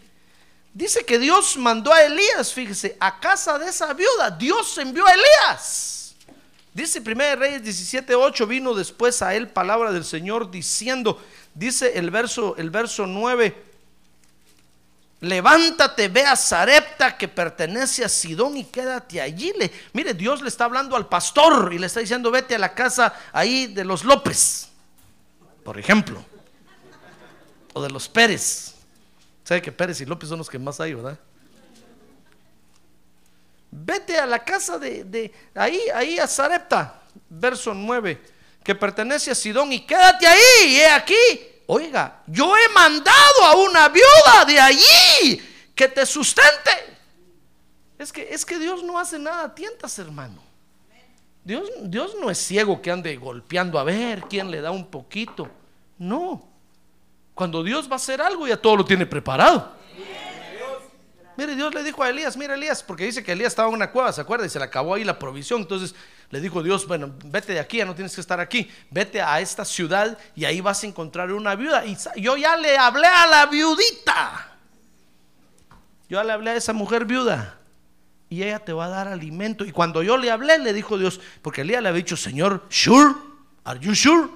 Dice 0.73 1.03
que 1.03 1.19
Dios 1.19 1.57
mandó 1.57 1.91
a 1.91 2.01
Elías, 2.01 2.53
fíjese, 2.53 2.95
a 2.97 3.19
casa 3.19 3.59
de 3.59 3.67
esa 3.67 3.93
viuda. 3.93 4.31
Dios 4.31 4.77
envió 4.77 5.05
a 5.05 5.11
Elías. 5.11 6.15
Dice 6.73 7.01
1 7.05 7.35
Reyes 7.35 7.61
17, 7.61 8.15
8, 8.15 8.47
vino 8.47 8.73
después 8.73 9.21
a 9.21 9.35
él 9.35 9.49
palabra 9.49 9.91
del 9.91 10.05
Señor 10.05 10.49
diciendo, 10.49 11.21
dice 11.53 11.99
el 11.99 12.09
verso, 12.09 12.55
el 12.55 12.69
verso 12.69 13.05
9, 13.05 13.70
levántate, 15.21 16.07
ve 16.07 16.25
a 16.25 16.35
Sarepta 16.35 17.15
que 17.15 17.27
pertenece 17.27 18.03
a 18.03 18.09
Sidón 18.09 18.57
y 18.57 18.65
quédate 18.65 19.21
allí. 19.21 19.53
Mire, 19.93 20.13
Dios 20.13 20.41
le 20.41 20.49
está 20.49 20.65
hablando 20.65 20.95
al 20.95 21.07
pastor 21.07 21.71
y 21.71 21.79
le 21.79 21.87
está 21.87 21.99
diciendo, 21.99 22.31
vete 22.31 22.55
a 22.55 22.59
la 22.59 22.73
casa 22.73 23.13
ahí 23.31 23.67
de 23.67 23.85
los 23.85 24.03
López, 24.03 24.69
por 25.63 25.79
ejemplo, 25.79 26.23
o 27.73 27.81
de 27.81 27.89
los 27.89 28.09
Pérez. 28.09 28.73
¿Sabe 29.43 29.61
que 29.61 29.71
Pérez 29.71 30.01
y 30.01 30.05
López 30.05 30.27
son 30.27 30.39
los 30.39 30.49
que 30.49 30.59
más 30.59 30.79
hay, 30.79 30.95
verdad? 30.95 31.17
Vete 33.69 34.17
a 34.17 34.25
la 34.25 34.43
casa 34.43 34.77
de, 34.77 35.03
de 35.03 35.33
ahí, 35.55 35.79
ahí 35.93 36.19
a 36.19 36.27
Sarepta, 36.27 37.01
verso 37.29 37.73
9, 37.73 38.21
que 38.63 38.75
pertenece 38.75 39.31
a 39.31 39.35
Sidón 39.35 39.71
y 39.71 39.85
quédate 39.85 40.27
ahí, 40.27 40.67
y 40.67 40.75
he 40.77 40.89
aquí. 40.89 41.15
Oiga, 41.67 42.21
yo 42.27 42.53
he 42.57 42.67
mandado 42.73 43.45
a 43.45 43.55
una 43.55 43.87
viuda 43.87 44.43
de 44.45 44.59
allí 44.59 44.83
que 45.75 45.87
te 45.87 46.05
sustente. 46.05 46.71
Es 47.97 48.11
que, 48.11 48.27
es 48.31 48.45
que 48.45 48.57
Dios 48.57 48.83
no 48.83 48.97
hace 48.97 49.19
nada 49.19 49.45
a 49.45 49.55
tientas, 49.55 49.97
hermano. 49.99 50.41
Dios, 51.43 51.69
Dios 51.83 52.15
no 52.19 52.29
es 52.29 52.37
ciego 52.37 52.81
que 52.81 52.91
ande 52.91 53.15
golpeando 53.15 53.79
a 53.79 53.83
ver 53.83 54.23
quién 54.29 54.51
le 54.51 54.61
da 54.61 54.71
un 54.71 54.85
poquito. 54.87 55.49
No. 55.97 56.47
Cuando 57.33 57.63
Dios 57.63 57.87
va 57.87 57.93
a 57.93 57.95
hacer 57.95 58.21
algo, 58.21 58.47
ya 58.47 58.57
todo 58.57 58.77
lo 58.77 58.85
tiene 58.85 59.05
preparado. 59.05 59.81
Mire, 61.37 61.55
Dios 61.55 61.73
le 61.73 61.83
dijo 61.83 62.03
a 62.03 62.09
Elías, 62.09 62.35
mira 62.37 62.53
Elías, 62.53 62.83
porque 62.83 63.05
dice 63.05 63.23
que 63.23 63.31
Elías 63.31 63.53
estaba 63.53 63.69
en 63.69 63.75
una 63.75 63.89
cueva, 63.89 64.11
¿se 64.11 64.21
acuerda? 64.21 64.45
Y 64.45 64.49
se 64.49 64.59
le 64.59 64.65
acabó 64.65 64.93
ahí 64.95 65.03
la 65.03 65.17
provisión. 65.17 65.61
Entonces 65.61 65.95
le 66.29 66.41
dijo 66.41 66.61
Dios, 66.61 66.85
bueno, 66.87 67.15
vete 67.25 67.53
de 67.53 67.59
aquí, 67.59 67.77
ya 67.77 67.85
no 67.85 67.95
tienes 67.95 68.13
que 68.13 68.21
estar 68.21 68.39
aquí. 68.39 68.69
Vete 68.89 69.21
a 69.21 69.39
esta 69.39 69.65
ciudad 69.65 70.17
y 70.35 70.45
ahí 70.45 70.61
vas 70.61 70.83
a 70.83 70.87
encontrar 70.87 71.31
una 71.31 71.55
viuda. 71.55 71.85
Y 71.85 71.97
yo 72.17 72.37
ya 72.37 72.57
le 72.57 72.77
hablé 72.77 73.07
a 73.07 73.27
la 73.27 73.45
viudita. 73.47 74.50
Yo 76.11 76.21
le 76.25 76.33
hablé 76.33 76.49
a 76.49 76.55
esa 76.57 76.73
mujer 76.73 77.05
viuda. 77.05 77.57
Y 78.27 78.43
ella 78.43 78.59
te 78.59 78.73
va 78.73 78.87
a 78.87 78.89
dar 78.89 79.07
alimento. 79.07 79.63
Y 79.63 79.71
cuando 79.71 80.03
yo 80.03 80.17
le 80.17 80.29
hablé, 80.29 80.57
le 80.59 80.73
dijo 80.73 80.97
Dios, 80.97 81.21
porque 81.41 81.61
Elías 81.61 81.81
le 81.81 81.87
había 81.87 82.03
dicho, 82.03 82.17
Señor, 82.17 82.65
sure, 82.67 83.13
are 83.63 83.79
you 83.79 83.95
sure? 83.95 84.27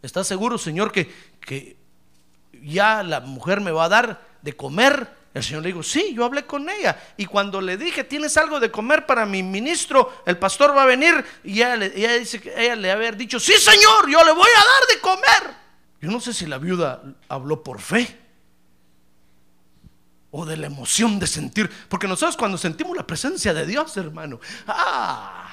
¿Estás 0.00 0.26
seguro, 0.26 0.56
Señor, 0.56 0.90
que, 0.90 1.12
que 1.40 1.76
ya 2.62 3.02
la 3.02 3.20
mujer 3.20 3.60
me 3.60 3.70
va 3.70 3.84
a 3.84 3.88
dar 3.90 4.26
de 4.40 4.56
comer? 4.56 5.14
El 5.34 5.44
Señor 5.44 5.62
le 5.62 5.68
dijo, 5.68 5.82
sí, 5.82 6.14
yo 6.14 6.24
hablé 6.24 6.46
con 6.46 6.70
ella. 6.70 6.98
Y 7.18 7.26
cuando 7.26 7.60
le 7.60 7.76
dije, 7.76 8.02
¿tienes 8.04 8.38
algo 8.38 8.60
de 8.60 8.70
comer 8.70 9.04
para 9.04 9.26
mi 9.26 9.42
ministro? 9.42 10.22
El 10.24 10.38
pastor 10.38 10.74
va 10.74 10.84
a 10.84 10.86
venir. 10.86 11.22
Y 11.44 11.60
ella, 11.60 11.76
dice 11.76 12.40
que 12.40 12.50
ella 12.56 12.76
le 12.76 12.90
haber 12.90 13.14
dicho, 13.14 13.38
sí, 13.38 13.52
Señor, 13.58 14.08
yo 14.08 14.24
le 14.24 14.32
voy 14.32 14.48
a 14.56 14.58
dar 14.58 14.88
de 14.90 15.00
comer. 15.02 15.56
Yo 16.00 16.10
no 16.10 16.18
sé 16.18 16.32
si 16.32 16.46
la 16.46 16.56
viuda 16.56 17.02
habló 17.28 17.62
por 17.62 17.78
fe 17.78 18.19
o 20.30 20.46
de 20.46 20.56
la 20.56 20.66
emoción 20.66 21.18
de 21.18 21.26
sentir. 21.26 21.70
Porque 21.88 22.08
nosotros 22.08 22.36
cuando 22.36 22.58
sentimos 22.58 22.96
la 22.96 23.06
presencia 23.06 23.52
de 23.52 23.66
Dios, 23.66 23.96
hermano, 23.96 24.40
ah, 24.66 25.48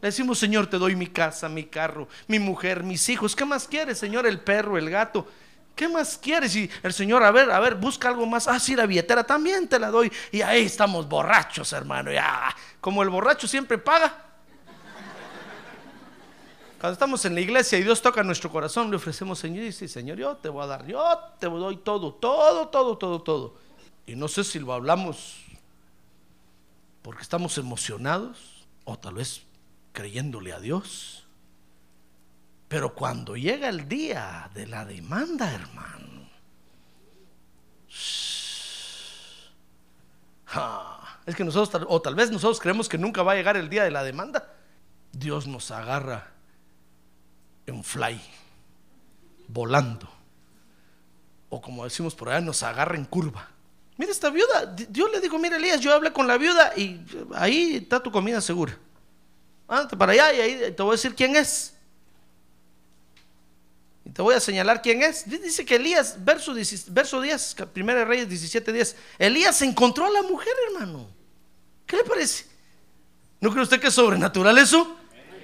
le 0.00 0.08
decimos, 0.08 0.38
Señor, 0.38 0.66
te 0.66 0.78
doy 0.78 0.94
mi 0.94 1.06
casa, 1.06 1.48
mi 1.48 1.64
carro, 1.64 2.08
mi 2.26 2.38
mujer, 2.38 2.82
mis 2.82 3.08
hijos. 3.08 3.34
¿Qué 3.34 3.44
más 3.44 3.66
quieres, 3.66 3.98
Señor? 3.98 4.26
El 4.26 4.40
perro, 4.40 4.76
el 4.76 4.90
gato. 4.90 5.26
¿Qué 5.74 5.88
más 5.88 6.16
quieres? 6.16 6.56
Y 6.56 6.70
el 6.82 6.92
Señor, 6.92 7.22
a 7.22 7.30
ver, 7.30 7.50
a 7.50 7.60
ver, 7.60 7.74
busca 7.74 8.08
algo 8.08 8.26
más. 8.26 8.48
Ah, 8.48 8.58
sí, 8.58 8.74
la 8.74 8.86
billetera 8.86 9.24
también 9.24 9.68
te 9.68 9.78
la 9.78 9.90
doy. 9.90 10.10
Y 10.32 10.40
ahí 10.40 10.64
estamos 10.64 11.08
borrachos, 11.08 11.72
hermano. 11.72 12.10
Ya, 12.10 12.54
como 12.80 13.02
el 13.02 13.10
borracho 13.10 13.46
siempre 13.46 13.76
paga. 13.78 14.22
Cuando 16.80 16.92
estamos 16.92 17.24
en 17.24 17.34
la 17.34 17.40
iglesia 17.40 17.78
y 17.78 17.82
Dios 17.82 18.00
toca 18.02 18.22
nuestro 18.22 18.50
corazón, 18.50 18.90
le 18.90 18.96
ofrecemos, 18.96 19.38
Señor, 19.38 19.64
y 19.64 19.66
dice, 19.66 19.88
Señor, 19.88 20.18
yo 20.18 20.36
te 20.36 20.50
voy 20.50 20.62
a 20.62 20.66
dar, 20.66 20.86
yo 20.86 21.18
te 21.38 21.46
doy 21.46 21.78
todo, 21.78 22.14
todo, 22.14 22.68
todo, 22.68 22.98
todo, 22.98 23.22
todo. 23.22 23.65
Y 24.06 24.14
no 24.14 24.28
sé 24.28 24.44
si 24.44 24.58
lo 24.60 24.72
hablamos 24.72 25.42
porque 27.02 27.22
estamos 27.22 27.58
emocionados 27.58 28.66
o 28.84 28.98
tal 28.98 29.14
vez 29.14 29.42
creyéndole 29.92 30.52
a 30.52 30.60
Dios. 30.60 31.24
Pero 32.68 32.94
cuando 32.94 33.36
llega 33.36 33.68
el 33.68 33.88
día 33.88 34.50
de 34.54 34.66
la 34.66 34.84
demanda, 34.84 35.52
hermano, 35.52 36.28
ja, 40.46 41.20
es 41.26 41.34
que 41.34 41.44
nosotros, 41.44 41.86
o 41.88 42.02
tal 42.02 42.14
vez 42.14 42.30
nosotros 42.30 42.60
creemos 42.60 42.88
que 42.88 42.98
nunca 42.98 43.22
va 43.22 43.32
a 43.32 43.36
llegar 43.36 43.56
el 43.56 43.68
día 43.68 43.84
de 43.84 43.90
la 43.90 44.02
demanda. 44.02 44.52
Dios 45.12 45.46
nos 45.46 45.70
agarra 45.70 46.32
en 47.66 47.82
fly, 47.82 48.20
volando. 49.48 50.08
O 51.48 51.60
como 51.60 51.84
decimos 51.84 52.14
por 52.14 52.28
allá, 52.28 52.40
nos 52.40 52.62
agarra 52.62 52.96
en 52.96 53.04
curva. 53.04 53.48
Mira 53.98 54.12
esta 54.12 54.28
viuda, 54.30 54.66
Di- 54.66 54.86
Dios 54.90 55.10
le 55.10 55.20
dijo, 55.20 55.38
mira 55.38 55.56
Elías, 55.56 55.80
yo 55.80 55.92
hablé 55.94 56.12
con 56.12 56.26
la 56.26 56.36
viuda 56.36 56.72
y 56.76 57.00
ahí 57.34 57.76
está 57.76 58.02
tu 58.02 58.10
comida 58.10 58.40
segura. 58.40 58.76
Ándate 59.68 59.96
para 59.96 60.12
allá 60.12 60.32
y 60.34 60.40
ahí 60.40 60.72
te 60.72 60.82
voy 60.82 60.90
a 60.90 60.96
decir 60.96 61.14
quién 61.14 61.34
es. 61.34 61.72
Y 64.04 64.10
te 64.10 64.22
voy 64.22 64.34
a 64.34 64.40
señalar 64.40 64.82
quién 64.82 65.02
es. 65.02 65.28
Di- 65.28 65.38
Dice 65.38 65.64
que 65.64 65.76
Elías, 65.76 66.16
verso, 66.24 66.54
10 66.54 66.92
verso 66.92 67.20
10, 67.20 67.54
ca- 67.56 67.66
Primera 67.66 68.04
Reyes 68.04 68.28
17, 68.28 68.72
10. 68.72 68.96
Elías 69.18 69.60
encontró 69.62 70.04
a 70.06 70.10
la 70.10 70.22
mujer, 70.22 70.52
hermano. 70.68 71.08
¿Qué 71.86 71.96
le 71.96 72.04
parece? 72.04 72.44
¿No 73.40 73.50
cree 73.50 73.62
usted 73.62 73.80
que 73.80 73.88
es 73.88 73.94
sobrenatural 73.94 74.56
eso? 74.58 74.96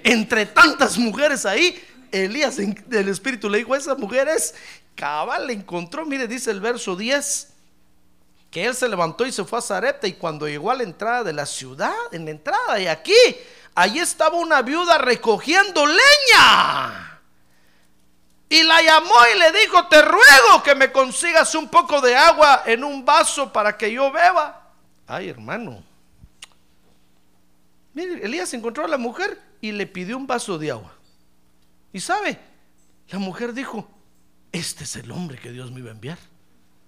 Entre 0.03 0.45
tantas 0.45 0.97
mujeres 0.97 1.45
ahí, 1.45 1.81
Elías 2.11 2.57
del 2.57 3.09
Espíritu 3.09 3.49
le 3.49 3.57
dijo, 3.59 3.75
esa 3.75 3.95
mujer 3.95 4.27
es 4.29 4.53
cabal, 4.95 5.47
le 5.47 5.53
encontró. 5.53 6.05
Mire, 6.05 6.27
dice 6.27 6.51
el 6.51 6.59
verso 6.61 6.95
10, 6.95 7.52
que 8.53 8.63
él 8.63 8.75
se 8.75 8.87
levantó 8.87 9.25
y 9.25 9.31
se 9.31 9.43
fue 9.43 9.57
a 9.57 9.63
Zarepta 9.63 10.05
y 10.05 10.13
cuando 10.13 10.47
llegó 10.47 10.69
a 10.69 10.75
la 10.75 10.83
entrada 10.83 11.23
de 11.23 11.33
la 11.33 11.43
ciudad, 11.43 11.95
en 12.11 12.25
la 12.25 12.31
entrada 12.31 12.79
y 12.79 12.85
aquí, 12.85 13.15
allí 13.73 13.97
estaba 13.97 14.37
una 14.37 14.61
viuda 14.61 14.99
recogiendo 14.99 15.83
leña. 15.87 17.19
Y 18.49 18.61
la 18.61 18.79
llamó 18.83 19.15
y 19.33 19.39
le 19.39 19.59
dijo, 19.59 19.87
te 19.87 19.99
ruego 20.03 20.61
que 20.63 20.75
me 20.75 20.91
consigas 20.91 21.55
un 21.55 21.67
poco 21.67 21.99
de 21.99 22.15
agua 22.15 22.61
en 22.67 22.83
un 22.83 23.03
vaso 23.03 23.51
para 23.51 23.75
que 23.75 23.91
yo 23.91 24.11
beba. 24.11 24.71
Ay, 25.07 25.29
hermano. 25.29 25.83
Mire, 27.95 28.23
Elías 28.23 28.53
encontró 28.53 28.85
a 28.85 28.87
la 28.87 28.99
mujer 28.99 29.41
y 29.61 29.71
le 29.71 29.87
pidió 29.87 30.15
un 30.15 30.27
vaso 30.27 30.59
de 30.59 30.69
agua. 30.69 30.93
Y 31.91 31.99
sabe, 31.99 32.39
la 33.09 33.17
mujer 33.17 33.51
dijo, 33.53 33.89
este 34.51 34.83
es 34.83 34.95
el 34.95 35.09
hombre 35.09 35.39
que 35.39 35.51
Dios 35.51 35.71
me 35.71 35.79
iba 35.79 35.89
a 35.89 35.93
enviar. 35.93 36.19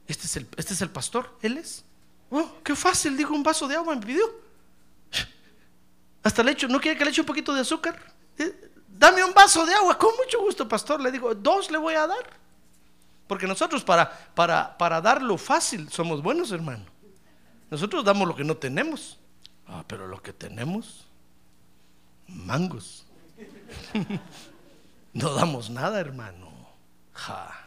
Este 0.08 0.28
es 0.28 0.38
el, 0.38 0.48
este 0.58 0.74
es 0.74 0.82
el 0.82 0.90
pastor, 0.90 1.38
él 1.42 1.58
es. 1.58 1.84
Oh, 2.30 2.50
qué 2.64 2.76
fácil, 2.76 3.18
dijo 3.18 3.34
un 3.34 3.44
vaso 3.44 3.68
de 3.68 3.76
agua, 3.76 3.96
me 3.96 4.06
pidió. 4.06 4.24
Hasta 6.24 6.44
le 6.44 6.52
echo, 6.52 6.68
¿no 6.68 6.80
quiere 6.80 6.98
que 6.98 7.06
le 7.06 7.12
eche 7.12 7.22
un 7.22 7.28
poquito 7.28 7.54
de 7.54 7.62
azúcar? 7.62 8.14
Eh, 8.38 8.72
Dame 8.98 9.24
un 9.24 9.34
vaso 9.34 9.66
de 9.66 9.74
agua, 9.74 9.98
con 9.98 10.16
mucho 10.16 10.40
gusto, 10.40 10.68
pastor. 10.68 11.02
Le 11.02 11.12
digo, 11.12 11.36
dos 11.36 11.70
le 11.70 11.78
voy 11.78 11.96
a 11.96 12.08
dar. 12.08 12.26
Porque 13.28 13.46
nosotros 13.46 13.84
para, 13.84 14.10
para, 14.34 14.78
para 14.78 15.02
dar 15.02 15.22
lo 15.22 15.38
fácil 15.38 15.90
somos 15.92 16.22
buenos, 16.22 16.52
hermano. 16.52 16.86
Nosotros 17.70 18.06
damos 18.06 18.28
lo 18.28 18.36
que 18.36 18.44
no 18.44 18.56
tenemos. 18.56 19.20
Ah, 19.68 19.84
pero 19.86 20.08
lo 20.08 20.22
que 20.22 20.32
tenemos, 20.32 21.06
mangos. 22.28 23.06
no 25.14 25.34
damos 25.34 25.70
nada, 25.70 26.00
hermano. 26.00 26.52
Ja. 27.14 27.65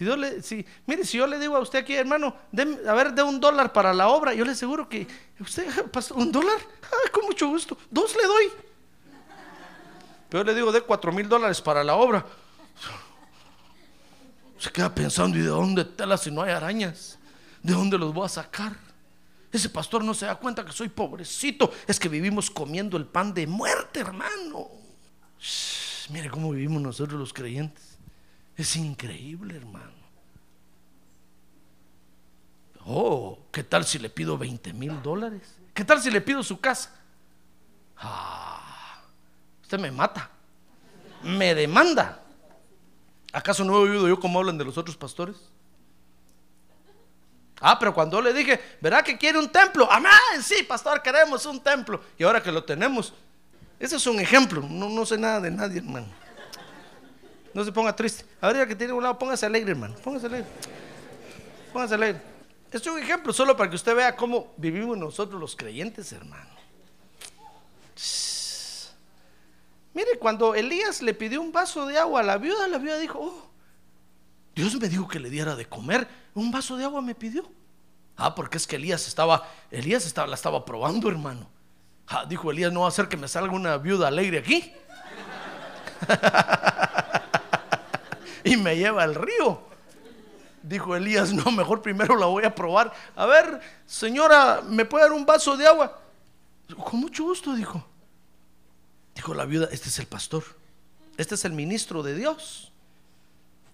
Si 0.00 0.06
yo 0.06 0.16
le, 0.16 0.40
si, 0.40 0.64
mire, 0.86 1.04
si 1.04 1.18
yo 1.18 1.26
le 1.26 1.38
digo 1.38 1.54
a 1.54 1.60
usted 1.60 1.80
aquí, 1.80 1.94
hermano, 1.94 2.34
a 2.88 2.94
ver, 2.94 3.12
de 3.12 3.22
un 3.22 3.38
dólar 3.38 3.70
para 3.70 3.92
la 3.92 4.08
obra, 4.08 4.32
yo 4.32 4.46
le 4.46 4.52
aseguro 4.52 4.88
que 4.88 5.06
usted, 5.38 5.68
un 6.14 6.32
dólar, 6.32 6.56
con 7.12 7.26
mucho 7.26 7.48
gusto, 7.48 7.76
dos 7.90 8.16
le 8.16 8.26
doy. 8.26 8.44
Pero 10.30 10.42
yo 10.42 10.44
le 10.44 10.54
digo, 10.54 10.72
de 10.72 10.80
cuatro 10.80 11.12
mil 11.12 11.28
dólares 11.28 11.60
para 11.60 11.84
la 11.84 11.96
obra. 11.96 12.24
Se 14.56 14.72
queda 14.72 14.94
pensando, 14.94 15.36
¿y 15.36 15.42
de 15.42 15.48
dónde 15.48 15.84
tela 15.84 16.16
si 16.16 16.30
no 16.30 16.40
hay 16.40 16.52
arañas? 16.52 17.18
¿De 17.62 17.74
dónde 17.74 17.98
los 17.98 18.14
voy 18.14 18.24
a 18.24 18.30
sacar? 18.30 18.74
Ese 19.52 19.68
pastor 19.68 20.02
no 20.02 20.14
se 20.14 20.24
da 20.24 20.34
cuenta 20.36 20.64
que 20.64 20.72
soy 20.72 20.88
pobrecito. 20.88 21.70
Es 21.86 22.00
que 22.00 22.08
vivimos 22.08 22.50
comiendo 22.50 22.96
el 22.96 23.04
pan 23.04 23.34
de 23.34 23.46
muerte, 23.46 24.00
hermano. 24.00 24.66
Mire 26.08 26.30
cómo 26.30 26.52
vivimos 26.52 26.80
nosotros 26.80 27.20
los 27.20 27.34
creyentes. 27.34 27.89
Es 28.60 28.76
increíble, 28.76 29.56
hermano. 29.56 29.94
Oh, 32.84 33.38
¿qué 33.50 33.64
tal 33.64 33.86
si 33.86 33.98
le 33.98 34.10
pido 34.10 34.36
20 34.36 34.74
mil 34.74 35.00
dólares? 35.00 35.56
¿Qué 35.72 35.82
tal 35.82 36.02
si 36.02 36.10
le 36.10 36.20
pido 36.20 36.42
su 36.42 36.60
casa? 36.60 36.94
Ah, 37.96 39.00
usted 39.62 39.78
me 39.78 39.90
mata. 39.90 40.28
Me 41.22 41.54
demanda. 41.54 42.20
¿Acaso 43.32 43.64
no 43.64 43.78
he 43.78 43.88
oído 43.88 44.06
yo 44.06 44.20
cómo 44.20 44.38
hablan 44.38 44.58
de 44.58 44.66
los 44.66 44.76
otros 44.76 44.94
pastores? 44.94 45.36
Ah, 47.62 47.78
pero 47.78 47.94
cuando 47.94 48.20
le 48.20 48.34
dije, 48.34 48.60
¿verdad 48.82 49.02
que 49.02 49.16
quiere 49.16 49.38
un 49.38 49.48
templo? 49.48 49.90
Amén, 49.90 50.42
sí, 50.42 50.64
pastor, 50.64 51.00
queremos 51.00 51.46
un 51.46 51.60
templo. 51.60 52.02
Y 52.18 52.24
ahora 52.24 52.42
que 52.42 52.52
lo 52.52 52.62
tenemos, 52.62 53.14
ese 53.78 53.96
es 53.96 54.06
un 54.06 54.20
ejemplo. 54.20 54.60
No, 54.60 54.90
no 54.90 55.06
sé 55.06 55.16
nada 55.16 55.40
de 55.40 55.50
nadie, 55.50 55.78
hermano. 55.78 56.19
No 57.52 57.64
se 57.64 57.72
ponga 57.72 57.94
triste. 57.94 58.24
Ahora 58.40 58.66
que 58.66 58.76
tiene 58.76 58.92
un 58.92 59.02
lado, 59.02 59.18
póngase 59.18 59.46
alegre, 59.46 59.72
hermano. 59.72 59.94
Póngase 60.02 60.26
alegre. 60.26 60.46
Póngase 61.72 61.94
alegre. 61.94 62.22
Es 62.70 62.86
un 62.86 62.98
ejemplo 62.98 63.32
solo 63.32 63.56
para 63.56 63.68
que 63.68 63.76
usted 63.76 63.94
vea 63.96 64.14
cómo 64.14 64.52
vivimos 64.56 64.96
nosotros 64.96 65.40
los 65.40 65.56
creyentes, 65.56 66.12
hermano. 66.12 66.50
Mire, 69.92 70.18
cuando 70.20 70.54
Elías 70.54 71.02
le 71.02 71.12
pidió 71.14 71.42
un 71.42 71.50
vaso 71.50 71.84
de 71.86 71.98
agua 71.98 72.20
a 72.20 72.22
la 72.22 72.38
viuda, 72.38 72.68
la 72.68 72.78
viuda 72.78 72.96
dijo, 72.98 73.18
oh, 73.20 73.50
Dios 74.54 74.76
me 74.76 74.88
dijo 74.88 75.08
que 75.08 75.18
le 75.18 75.30
diera 75.30 75.56
de 75.56 75.66
comer. 75.66 76.06
Un 76.34 76.52
vaso 76.52 76.76
de 76.76 76.84
agua 76.84 77.02
me 77.02 77.16
pidió. 77.16 77.50
Ah, 78.16 78.34
porque 78.34 78.56
es 78.58 78.66
que 78.66 78.76
Elías 78.76 79.08
estaba, 79.08 79.48
Elías 79.70 80.06
estaba, 80.06 80.28
la 80.28 80.36
estaba 80.36 80.64
probando, 80.64 81.08
hermano. 81.08 81.48
Ah, 82.06 82.24
dijo 82.28 82.50
Elías, 82.50 82.72
no 82.72 82.80
va 82.80 82.86
a 82.86 82.90
hacer 82.90 83.08
que 83.08 83.16
me 83.16 83.26
salga 83.26 83.52
una 83.52 83.78
viuda 83.78 84.08
alegre 84.08 84.38
aquí. 84.38 84.72
y 88.44 88.56
me 88.56 88.76
lleva 88.76 89.02
al 89.02 89.14
río. 89.14 89.62
Dijo 90.62 90.94
Elías, 90.94 91.32
no, 91.32 91.50
mejor 91.50 91.80
primero 91.80 92.16
la 92.16 92.26
voy 92.26 92.44
a 92.44 92.54
probar. 92.54 92.92
A 93.16 93.26
ver, 93.26 93.60
señora, 93.86 94.60
¿me 94.66 94.84
puede 94.84 95.04
dar 95.04 95.12
un 95.12 95.24
vaso 95.24 95.56
de 95.56 95.66
agua? 95.66 95.98
Con 96.76 97.00
mucho 97.00 97.24
gusto, 97.24 97.54
dijo. 97.54 97.84
Dijo 99.14 99.34
la 99.34 99.44
viuda, 99.44 99.68
este 99.72 99.88
es 99.88 99.98
el 99.98 100.06
pastor, 100.06 100.44
este 101.16 101.34
es 101.34 101.44
el 101.44 101.52
ministro 101.52 102.02
de 102.02 102.14
Dios. 102.14 102.72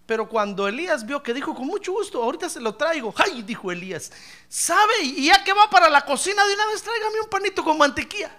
Pero 0.06 0.28
cuando 0.28 0.68
Elías 0.68 1.04
vio 1.04 1.22
que 1.22 1.34
dijo, 1.34 1.54
con 1.54 1.66
mucho 1.66 1.92
gusto, 1.92 2.22
ahorita 2.22 2.48
se 2.48 2.60
lo 2.60 2.76
traigo. 2.76 3.12
¡Ay! 3.16 3.42
Dijo 3.42 3.72
Elías, 3.72 4.12
¿sabe? 4.48 5.02
Y 5.02 5.26
ya 5.26 5.42
que 5.42 5.52
va 5.52 5.68
para 5.68 5.90
la 5.90 6.04
cocina, 6.04 6.46
de 6.46 6.54
una 6.54 6.66
vez 6.66 6.80
tráigame 6.82 7.20
un 7.20 7.28
panito 7.28 7.64
con 7.64 7.76
mantequilla. 7.76 8.30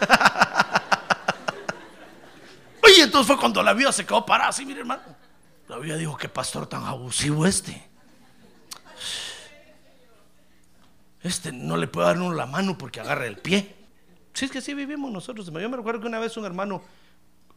Oye, 2.84 3.02
entonces 3.02 3.26
fue 3.26 3.38
cuando 3.38 3.62
la 3.62 3.72
viuda 3.72 3.92
se 3.92 4.04
quedó 4.04 4.24
parada 4.26 4.50
así, 4.50 4.64
mire 4.66 4.80
hermano. 4.80 5.02
La 5.68 5.78
viuda 5.78 5.96
dijo, 5.96 6.16
qué 6.16 6.28
pastor 6.28 6.66
tan 6.66 6.84
abusivo 6.84 7.46
este. 7.46 7.82
Este 11.22 11.52
no 11.52 11.76
le 11.76 11.86
puede 11.88 12.08
dar 12.08 12.16
uno 12.18 12.34
la 12.34 12.46
mano 12.46 12.76
porque 12.76 13.00
agarra 13.00 13.26
el 13.26 13.38
pie. 13.38 13.74
Sí, 14.34 14.44
es 14.44 14.50
que 14.50 14.58
así 14.58 14.74
vivimos 14.74 15.10
nosotros. 15.10 15.46
Yo 15.46 15.52
me 15.52 15.76
recuerdo 15.76 16.00
que 16.00 16.06
una 16.06 16.18
vez 16.18 16.36
un 16.36 16.44
hermano, 16.44 16.82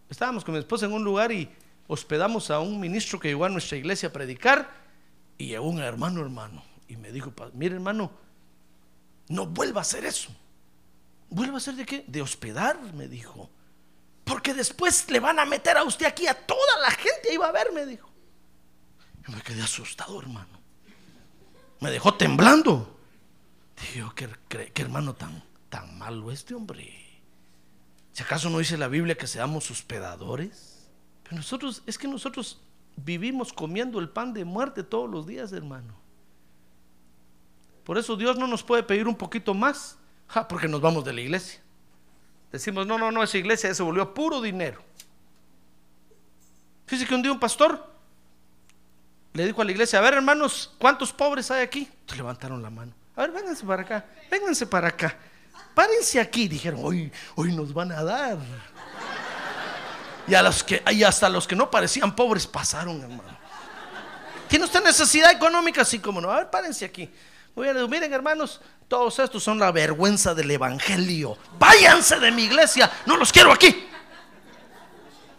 estábamos 0.10 0.46
con 0.46 0.54
mi 0.54 0.60
esposa 0.60 0.86
en 0.86 0.94
un 0.94 1.04
lugar 1.04 1.32
y 1.32 1.50
hospedamos 1.88 2.50
a 2.50 2.60
un 2.60 2.80
ministro 2.80 3.20
que 3.20 3.28
llegó 3.28 3.44
a 3.46 3.50
nuestra 3.50 3.78
iglesia 3.78 4.10
a 4.10 4.14
predicar 4.14 4.70
y 5.38 5.48
llegó 5.48 5.68
un 5.68 5.80
hermano, 5.82 6.22
hermano, 6.22 6.64
y 6.88 6.96
me 6.96 7.12
dijo, 7.12 7.32
"Pa- 7.32 7.50
mire 7.54 7.76
hermano, 7.76 8.12
no 9.28 9.46
vuelva 9.48 9.82
a 9.82 9.84
hacer 9.84 10.06
eso. 10.06 10.30
¿Vuelva 11.30 11.56
a 11.56 11.58
hacer 11.58 11.76
de 11.76 11.86
qué? 11.86 12.06
De 12.08 12.22
hospedar, 12.22 12.80
me 12.94 13.10
dijo. 13.10 13.50
Porque 14.28 14.54
después 14.54 15.10
le 15.10 15.20
van 15.20 15.40
a 15.40 15.46
meter 15.46 15.78
a 15.78 15.84
usted 15.84 16.06
aquí 16.06 16.28
a 16.28 16.34
toda 16.34 16.80
la 16.82 16.92
gente 16.92 17.38
va 17.38 17.48
a 17.48 17.52
ver, 17.52 17.72
me 17.72 17.86
dijo. 17.86 18.10
Yo 19.26 19.34
me 19.34 19.42
quedé 19.42 19.62
asustado, 19.62 20.20
hermano. 20.20 20.60
Me 21.80 21.90
dejó 21.92 22.14
temblando. 22.16 23.00
Yo, 23.96 24.14
qué, 24.16 24.30
qué- 24.50 24.72
qué 24.74 24.82
hermano 24.82 25.14
tan, 25.16 25.44
tan 25.70 25.98
malo 25.98 26.32
este 26.32 26.54
hombre. 26.56 26.94
Si 28.12 28.24
acaso 28.24 28.50
no 28.50 28.58
dice 28.60 28.78
la 28.78 28.88
Biblia 28.88 29.16
que 29.18 29.28
seamos 29.28 29.70
hospedadores. 29.72 30.90
Pero 31.24 31.38
nosotros, 31.38 31.84
es 31.86 31.98
que 31.98 32.08
nosotros 32.08 32.60
vivimos 32.96 33.54
comiendo 33.54 34.00
el 34.00 34.10
pan 34.10 34.34
de 34.34 34.44
muerte 34.46 34.84
todos 34.84 35.10
los 35.10 35.28
días, 35.28 35.52
hermano. 35.54 35.94
Por 37.84 37.98
eso 37.98 38.16
Dios 38.18 38.38
no 38.38 38.48
nos 38.48 38.64
puede 38.64 38.84
pedir 38.84 39.08
un 39.08 39.16
poquito 39.16 39.54
más, 39.54 39.98
ja, 40.28 40.48
porque 40.48 40.68
nos 40.68 40.82
vamos 40.82 41.06
de 41.06 41.14
la 41.14 41.22
iglesia. 41.22 41.62
Decimos, 42.52 42.88
no, 42.88 42.98
no, 42.98 43.12
no, 43.12 43.24
esa 43.24 43.38
iglesia 43.38 43.74
se 43.74 43.84
volvió 43.84 44.14
puro 44.14 44.42
dinero. 44.42 44.82
Fíjese 46.86 47.08
que 47.08 47.16
un 47.16 47.22
día 47.22 47.32
un 47.32 47.40
pastor 47.40 47.86
le 49.34 49.46
dijo 49.46 49.62
a 49.62 49.66
la 49.66 49.72
iglesia, 49.72 50.00
a 50.00 50.02
ver 50.02 50.16
hermanos, 50.16 50.74
¿cuántos 50.80 51.12
pobres 51.12 51.52
hay 51.52 51.62
aquí? 51.62 51.80
Entonces 51.80 52.18
levantaron 52.18 52.62
la 52.62 52.70
mano. 52.70 52.94
A 53.16 53.22
ver, 53.22 53.32
vénganse 53.32 53.66
para 53.66 53.82
acá, 53.82 54.06
vénganse 54.32 54.66
para 54.66 54.88
acá. 54.88 55.18
Párense 55.74 56.20
aquí, 56.20 56.48
dijeron, 56.48 56.80
hoy, 56.84 57.12
hoy 57.36 57.56
nos 57.56 57.72
van 57.72 57.92
a 57.92 58.04
dar. 58.04 58.38
Y, 60.28 60.34
a 60.34 60.42
los 60.42 60.64
que, 60.64 60.82
y 60.92 61.04
hasta 61.04 61.30
los 61.30 61.46
que 61.46 61.56
no 61.56 61.70
parecían 61.70 62.16
pobres 62.16 62.48
pasaron, 62.48 63.00
hermano. 63.00 63.38
¿Tiene 64.48 64.66
usted 64.66 64.84
necesidad 64.84 65.32
económica? 65.32 65.82
Así 65.82 66.00
como 66.00 66.20
no. 66.20 66.32
A 66.32 66.38
ver, 66.38 66.50
párense 66.50 66.86
aquí. 66.86 67.08
Muy 67.56 67.72
bien, 67.72 67.90
miren, 67.90 68.12
hermanos, 68.12 68.60
todos 68.88 69.20
estos 69.20 69.44
son 69.44 69.60
la 69.60 69.72
vergüenza 69.72 70.34
del 70.34 70.50
evangelio. 70.52 71.38
Váyanse 71.60 72.20
de 72.20 72.32
mi 72.32 72.44
iglesia, 72.44 72.90
no 73.06 73.18
los 73.18 73.34
quiero 73.34 73.52
aquí. 73.52 73.86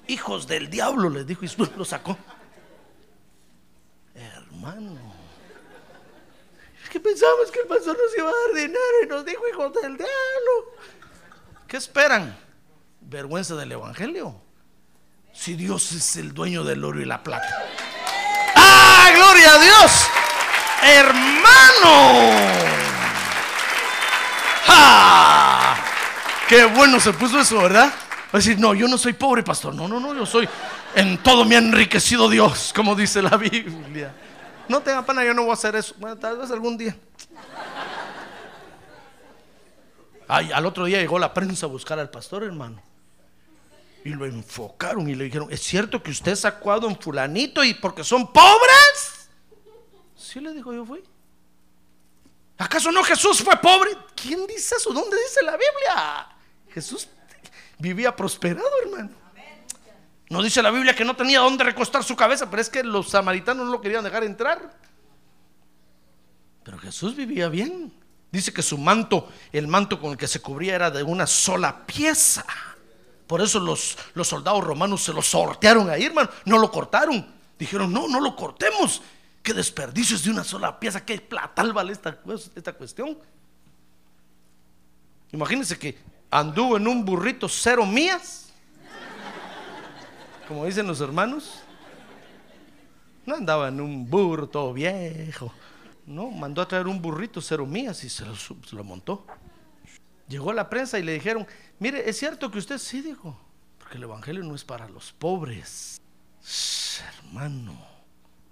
Hijos 0.06 0.46
del 0.46 0.68
diablo, 0.68 1.08
les 1.08 1.26
dijo 1.26 1.44
y 1.44 1.50
lo 1.76 1.84
sacó. 1.84 2.16
Hermano. 4.14 4.98
Es 6.82 6.90
que 6.90 7.00
pensamos 7.00 7.50
que 7.50 7.60
el 7.60 7.66
pastor 7.66 7.96
nos 7.96 8.16
iba 8.16 8.28
a 8.28 8.32
dar 8.32 8.54
dinero 8.54 9.04
y 9.04 9.06
nos 9.06 9.24
dijo 9.24 9.42
hijos 9.48 9.72
del 9.74 9.96
diablo. 9.96 10.74
¿Qué 11.66 11.76
esperan? 11.76 12.36
Vergüenza 13.00 13.54
del 13.54 13.72
evangelio. 13.72 14.40
Si 15.32 15.54
Dios 15.54 15.92
es 15.92 16.16
el 16.16 16.34
dueño 16.34 16.64
del 16.64 16.84
oro 16.84 17.00
y 17.00 17.04
la 17.04 17.22
plata. 17.22 17.66
¡Ah, 18.54 19.10
gloria 19.14 19.54
a 19.54 19.58
Dios! 19.58 20.06
Hermano. 20.82 22.87
¡Ja! 24.68 25.76
Qué 26.48 26.64
bueno 26.66 27.00
se 27.00 27.12
puso 27.12 27.40
eso, 27.40 27.62
¿verdad? 27.62 27.86
Va 27.86 28.30
a 28.34 28.36
decir, 28.38 28.58
no, 28.58 28.74
yo 28.74 28.86
no 28.88 28.98
soy 28.98 29.14
pobre, 29.14 29.42
pastor. 29.42 29.74
No, 29.74 29.88
no, 29.88 29.98
no, 29.98 30.14
yo 30.14 30.26
soy. 30.26 30.48
En 30.94 31.18
todo 31.18 31.44
me 31.44 31.54
ha 31.56 31.58
enriquecido 31.58 32.28
Dios, 32.28 32.72
como 32.74 32.94
dice 32.94 33.22
la 33.22 33.36
Biblia. 33.36 34.14
No 34.68 34.80
tenga 34.80 35.04
pena, 35.04 35.24
yo 35.24 35.32
no 35.34 35.42
voy 35.42 35.50
a 35.50 35.54
hacer 35.54 35.76
eso. 35.76 35.94
Bueno, 35.98 36.16
tal 36.16 36.36
vez 36.38 36.50
algún 36.50 36.76
día. 36.76 36.96
Ay, 40.26 40.52
al 40.52 40.66
otro 40.66 40.84
día 40.84 40.98
llegó 40.98 41.18
la 41.18 41.32
prensa 41.32 41.64
a 41.66 41.68
buscar 41.70 41.98
al 41.98 42.10
pastor, 42.10 42.42
hermano. 42.42 42.82
y 44.04 44.10
lo 44.10 44.26
enfocaron 44.26 45.08
y 45.08 45.14
le 45.14 45.24
dijeron, 45.24 45.48
¿es 45.50 45.62
cierto 45.62 46.02
que 46.02 46.10
usted 46.10 46.38
ha 46.44 46.48
actuado 46.48 46.88
en 46.88 46.98
fulanito 46.98 47.64
y 47.64 47.74
porque 47.74 48.04
son 48.04 48.30
pobres? 48.32 49.30
Sí 50.16 50.40
le 50.40 50.52
dijo, 50.52 50.72
yo 50.72 50.84
fui. 50.84 51.02
¿Acaso 52.58 52.90
no 52.90 53.04
Jesús 53.04 53.42
fue 53.42 53.56
pobre? 53.56 53.90
¿Quién 54.14 54.46
dice 54.46 54.74
eso? 54.76 54.92
¿Dónde 54.92 55.16
dice 55.16 55.42
la 55.42 55.52
Biblia? 55.52 56.28
Jesús 56.70 57.08
vivía 57.78 58.14
prosperado, 58.14 58.68
hermano. 58.84 59.10
No 60.30 60.42
dice 60.42 60.60
la 60.60 60.70
Biblia 60.70 60.94
que 60.94 61.04
no 61.04 61.16
tenía 61.16 61.40
dónde 61.40 61.64
recostar 61.64 62.04
su 62.04 62.14
cabeza, 62.14 62.50
pero 62.50 62.60
es 62.60 62.68
que 62.68 62.82
los 62.82 63.10
samaritanos 63.10 63.64
no 63.64 63.72
lo 63.72 63.80
querían 63.80 64.04
dejar 64.04 64.24
entrar. 64.24 64.76
Pero 66.64 66.78
Jesús 66.78 67.16
vivía 67.16 67.48
bien. 67.48 67.94
Dice 68.30 68.52
que 68.52 68.62
su 68.62 68.76
manto, 68.76 69.28
el 69.52 69.68
manto 69.68 69.98
con 69.98 70.10
el 70.10 70.18
que 70.18 70.28
se 70.28 70.42
cubría 70.42 70.74
era 70.74 70.90
de 70.90 71.02
una 71.02 71.26
sola 71.26 71.86
pieza. 71.86 72.44
Por 73.26 73.40
eso 73.40 73.58
los, 73.58 73.96
soldados 74.22 74.64
romanos 74.64 75.02
se 75.02 75.14
lo 75.14 75.22
sortearon 75.22 75.88
ahí, 75.88 76.04
hermano. 76.04 76.28
No 76.44 76.58
lo 76.58 76.70
cortaron. 76.70 77.34
Dijeron, 77.58 77.90
no, 77.90 78.06
no 78.06 78.20
lo 78.20 78.36
cortemos. 78.36 79.00
Qué 79.42 79.54
desperdicios 79.54 80.24
de 80.24 80.30
una 80.30 80.44
sola 80.44 80.78
pieza. 80.78 81.04
Qué 81.04 81.20
platal 81.20 81.72
vale 81.72 81.92
esta, 81.92 82.18
esta 82.54 82.72
cuestión. 82.72 83.18
Imagínense 85.32 85.78
que 85.78 85.98
anduvo 86.30 86.76
en 86.76 86.86
un 86.86 87.04
burrito 87.04 87.48
cero 87.48 87.84
mías. 87.84 88.52
Como 90.46 90.64
dicen 90.64 90.86
los 90.86 91.00
hermanos. 91.00 91.62
No 93.26 93.34
andaba 93.34 93.68
en 93.68 93.80
un 93.80 94.08
burro 94.08 94.48
todo 94.48 94.72
viejo. 94.72 95.52
No, 96.06 96.30
mandó 96.30 96.62
a 96.62 96.68
traer 96.68 96.86
un 96.86 97.02
burrito 97.02 97.42
cero 97.42 97.66
mías 97.66 98.02
y 98.02 98.08
se 98.08 98.24
lo, 98.24 98.82
montó. 98.82 99.26
Llegó 100.26 100.54
la 100.54 100.70
prensa 100.70 100.98
y 100.98 101.02
le 101.02 101.12
dijeron, 101.12 101.46
mire, 101.78 102.08
es 102.08 102.18
cierto 102.18 102.50
que 102.50 102.58
usted 102.58 102.78
sí 102.78 103.02
dijo, 103.02 103.38
porque 103.78 103.98
el 103.98 104.04
Evangelio 104.04 104.42
no 104.42 104.54
es 104.54 104.64
para 104.64 104.88
los 104.88 105.12
pobres. 105.12 106.00
Hermano, 107.20 107.78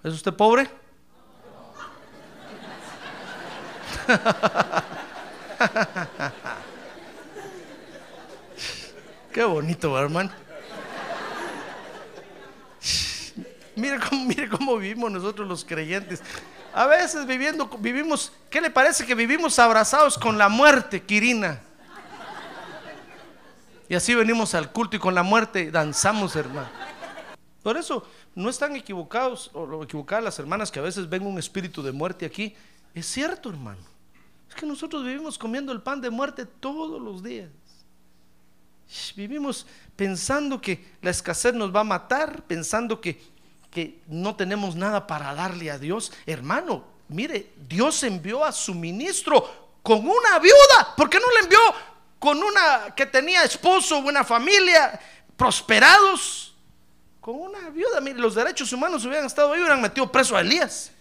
¿es 0.07 0.14
usted 0.14 0.33
pobre? 0.33 0.71
Qué 9.33 9.42
bonito, 9.42 9.99
hermano. 9.99 10.31
Mire 13.75 13.99
cómo, 14.49 14.77
vivimos 14.77 15.11
nosotros 15.11 15.49
los 15.49 15.64
creyentes. 15.64 16.23
A 16.73 16.87
veces 16.87 17.27
viviendo, 17.27 17.66
vivimos, 17.79 18.33
¿qué 18.49 18.61
le 18.61 18.71
parece 18.71 19.05
que 19.05 19.16
vivimos 19.16 19.59
abrazados 19.59 20.16
con 20.16 20.38
la 20.38 20.49
muerte, 20.49 21.03
Quirina? 21.03 21.59
Y 23.88 23.97
así 23.97 24.14
venimos 24.14 24.55
al 24.55 24.71
culto 24.71 24.95
y 24.97 25.01
con 25.01 25.16
la 25.16 25.25
muerte 25.25 25.73
danzamos, 25.73 26.37
hermano. 26.37 26.69
Por 27.62 27.77
eso 27.77 28.07
no 28.37 28.51
están 28.51 28.77
equivocados 28.77 29.51
o 29.55 29.83
equivocadas 29.83 30.22
las 30.22 30.38
hermanas 30.38 30.70
que 30.70 30.79
a 30.79 30.83
veces 30.83 31.09
ven 31.09 31.27
un 31.27 31.38
espíritu 31.38 31.83
de 31.83 31.90
muerte 31.90 32.27
aquí. 32.27 32.55
Es 32.94 33.07
cierto, 33.07 33.49
hermano. 33.49 33.81
Es 34.49 34.55
que 34.55 34.66
nosotros 34.66 35.03
vivimos 35.05 35.38
comiendo 35.38 35.72
el 35.72 35.81
pan 35.81 36.03
de 36.03 36.11
muerte 36.11 36.44
todos 36.44 37.01
los 37.01 37.22
días. 37.22 37.49
Vivimos 39.16 39.66
pensando 39.96 40.61
que 40.61 40.85
la 41.01 41.11
escasez 41.11 41.55
nos 41.55 41.75
va 41.75 41.81
a 41.81 41.85
matar, 41.85 42.42
pensando 42.42 43.01
que, 43.01 43.20
que 43.70 44.03
no 44.07 44.37
tenemos 44.37 44.77
nada 44.77 45.07
para 45.07 45.35
darle 45.35 45.70
a 45.70 45.79
Dios. 45.79 46.12
Hermano, 46.27 46.85
mire, 47.09 47.53
Dios 47.66 48.03
envió 48.03 48.44
a 48.44 48.53
su 48.53 48.75
ministro 48.75 49.79
con 49.83 50.01
una 50.01 50.38
viuda. 50.38 50.94
¿Por 50.94 51.09
qué 51.09 51.18
no 51.18 51.31
le 51.31 51.40
envió 51.40 51.59
con 52.18 52.37
una 52.42 52.94
que 52.94 53.07
tenía 53.07 53.44
esposo, 53.44 54.03
buena 54.03 54.25
familia, 54.25 55.01
prosperados? 55.38 56.56
Con 57.27 57.41
una 57.41 57.71
viuda. 57.71 58.01
Mire, 58.01 58.21
los 58.21 58.37
derechos 58.37 58.73
humanos 58.73 59.05
hubieran 59.05 59.27
estado 59.27 59.53
ahí, 59.53 59.59
hubieran 59.59 59.83
metido 59.83 60.12
preso 60.12 60.37
a 60.37 60.43
Elías. 60.43 60.93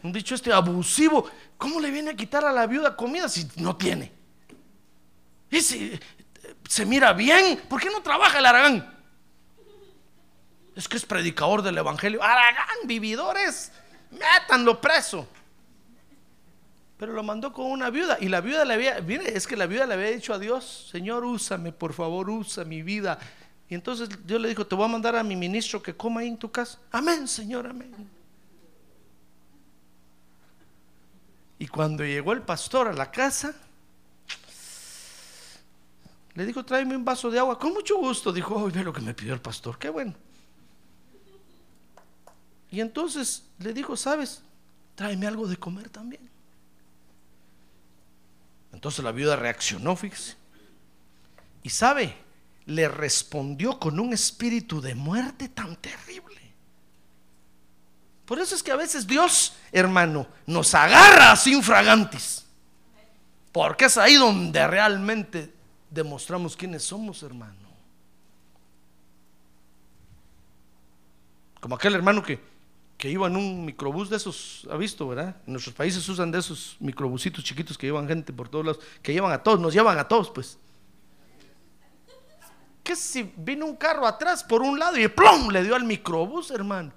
Un 0.00 0.12
dicho 0.12 0.36
este 0.36 0.52
abusivo. 0.52 1.28
¿Cómo 1.58 1.80
le 1.80 1.90
viene 1.90 2.10
a 2.12 2.14
quitar 2.14 2.44
a 2.44 2.52
la 2.52 2.68
viuda 2.68 2.94
comida 2.94 3.28
si 3.28 3.50
no 3.56 3.74
tiene? 3.74 4.12
Y 5.50 5.60
si 5.60 5.98
se 6.68 6.86
mira 6.86 7.12
bien, 7.14 7.60
¿por 7.68 7.80
qué 7.80 7.90
no 7.90 8.00
trabaja 8.00 8.38
el 8.38 8.46
Aragán? 8.46 8.96
Es 10.76 10.86
que 10.86 10.98
es 10.98 11.04
predicador 11.04 11.62
del 11.62 11.78
Evangelio. 11.78 12.22
Aragán, 12.22 12.86
vividores, 12.86 13.72
métanlo 14.12 14.80
preso. 14.80 15.26
Pero 16.96 17.12
lo 17.12 17.24
mandó 17.24 17.52
con 17.52 17.66
una 17.66 17.90
viuda. 17.90 18.18
Y 18.20 18.28
la 18.28 18.40
viuda 18.40 18.64
le 18.64 18.74
había, 18.74 19.00
mire, 19.00 19.36
es 19.36 19.48
que 19.48 19.56
la 19.56 19.66
viuda 19.66 19.84
le 19.84 19.94
había 19.94 20.10
dicho 20.12 20.32
a 20.32 20.38
Dios, 20.38 20.86
Señor, 20.92 21.24
úsame, 21.24 21.72
por 21.72 21.92
favor, 21.92 22.30
usa 22.30 22.64
mi 22.64 22.84
vida. 22.84 23.18
Y 23.72 23.74
entonces 23.74 24.10
Dios 24.26 24.38
le 24.38 24.50
dijo, 24.50 24.66
te 24.66 24.74
voy 24.74 24.84
a 24.84 24.88
mandar 24.88 25.16
a 25.16 25.22
mi 25.22 25.34
ministro 25.34 25.82
que 25.82 25.96
coma 25.96 26.20
ahí 26.20 26.28
en 26.28 26.36
tu 26.36 26.50
casa. 26.50 26.78
Amén, 26.90 27.26
Señor, 27.26 27.66
amén. 27.66 27.90
Y 31.58 31.66
cuando 31.68 32.04
llegó 32.04 32.34
el 32.34 32.42
pastor 32.42 32.88
a 32.88 32.92
la 32.92 33.10
casa, 33.10 33.54
le 36.34 36.44
dijo, 36.44 36.62
tráeme 36.66 36.94
un 36.94 37.02
vaso 37.02 37.30
de 37.30 37.38
agua. 37.38 37.58
Con 37.58 37.72
mucho 37.72 37.96
gusto, 37.96 38.30
dijo, 38.30 38.56
oh, 38.56 38.70
ve 38.70 38.84
lo 38.84 38.92
que 38.92 39.00
me 39.00 39.14
pidió 39.14 39.32
el 39.32 39.40
pastor, 39.40 39.78
qué 39.78 39.88
bueno. 39.88 40.12
Y 42.70 42.82
entonces 42.82 43.44
le 43.58 43.72
dijo, 43.72 43.96
sabes, 43.96 44.42
tráeme 44.96 45.26
algo 45.26 45.46
de 45.46 45.56
comer 45.56 45.88
también. 45.88 46.28
Entonces 48.74 49.02
la 49.02 49.12
viuda 49.12 49.36
reaccionó, 49.36 49.96
fíjese. 49.96 50.36
Y 51.62 51.70
sabe, 51.70 52.14
le 52.66 52.88
respondió 52.88 53.78
con 53.78 53.98
un 53.98 54.12
espíritu 54.12 54.80
de 54.80 54.94
muerte 54.94 55.48
tan 55.48 55.76
terrible. 55.76 56.40
Por 58.24 58.38
eso 58.38 58.54
es 58.54 58.62
que 58.62 58.72
a 58.72 58.76
veces 58.76 59.06
Dios, 59.06 59.54
hermano, 59.72 60.26
nos 60.46 60.74
agarra 60.74 61.36
sin 61.36 61.62
fragantes. 61.62 62.46
Porque 63.50 63.86
es 63.86 63.98
ahí 63.98 64.14
donde 64.14 64.66
realmente 64.66 65.52
demostramos 65.90 66.56
quiénes 66.56 66.84
somos, 66.84 67.22
hermano. 67.22 67.68
Como 71.60 71.74
aquel 71.74 71.94
hermano 71.94 72.22
que, 72.22 72.40
que 72.96 73.10
iba 73.10 73.26
en 73.26 73.36
un 73.36 73.64
microbús 73.64 74.08
de 74.08 74.16
esos, 74.16 74.66
ha 74.70 74.76
visto, 74.76 75.06
¿verdad? 75.06 75.36
En 75.46 75.52
nuestros 75.52 75.74
países 75.74 76.08
usan 76.08 76.30
de 76.30 76.38
esos 76.38 76.76
microbusitos 76.80 77.44
chiquitos 77.44 77.76
que 77.76 77.86
llevan 77.86 78.08
gente 78.08 78.32
por 78.32 78.48
todos 78.48 78.64
lados, 78.64 78.82
que 79.02 79.12
llevan 79.12 79.32
a 79.32 79.42
todos, 79.42 79.60
nos 79.60 79.74
llevan 79.74 79.98
a 79.98 80.08
todos, 80.08 80.30
pues. 80.30 80.58
¿Qué 82.82 82.96
si 82.96 83.32
vino 83.36 83.64
un 83.66 83.76
carro 83.76 84.06
atrás 84.06 84.42
por 84.42 84.60
un 84.62 84.78
lado 84.78 84.96
y 84.98 85.06
plom 85.08 85.50
le 85.50 85.62
dio 85.62 85.74
al 85.76 85.84
microbús, 85.84 86.50
hermano? 86.50 86.92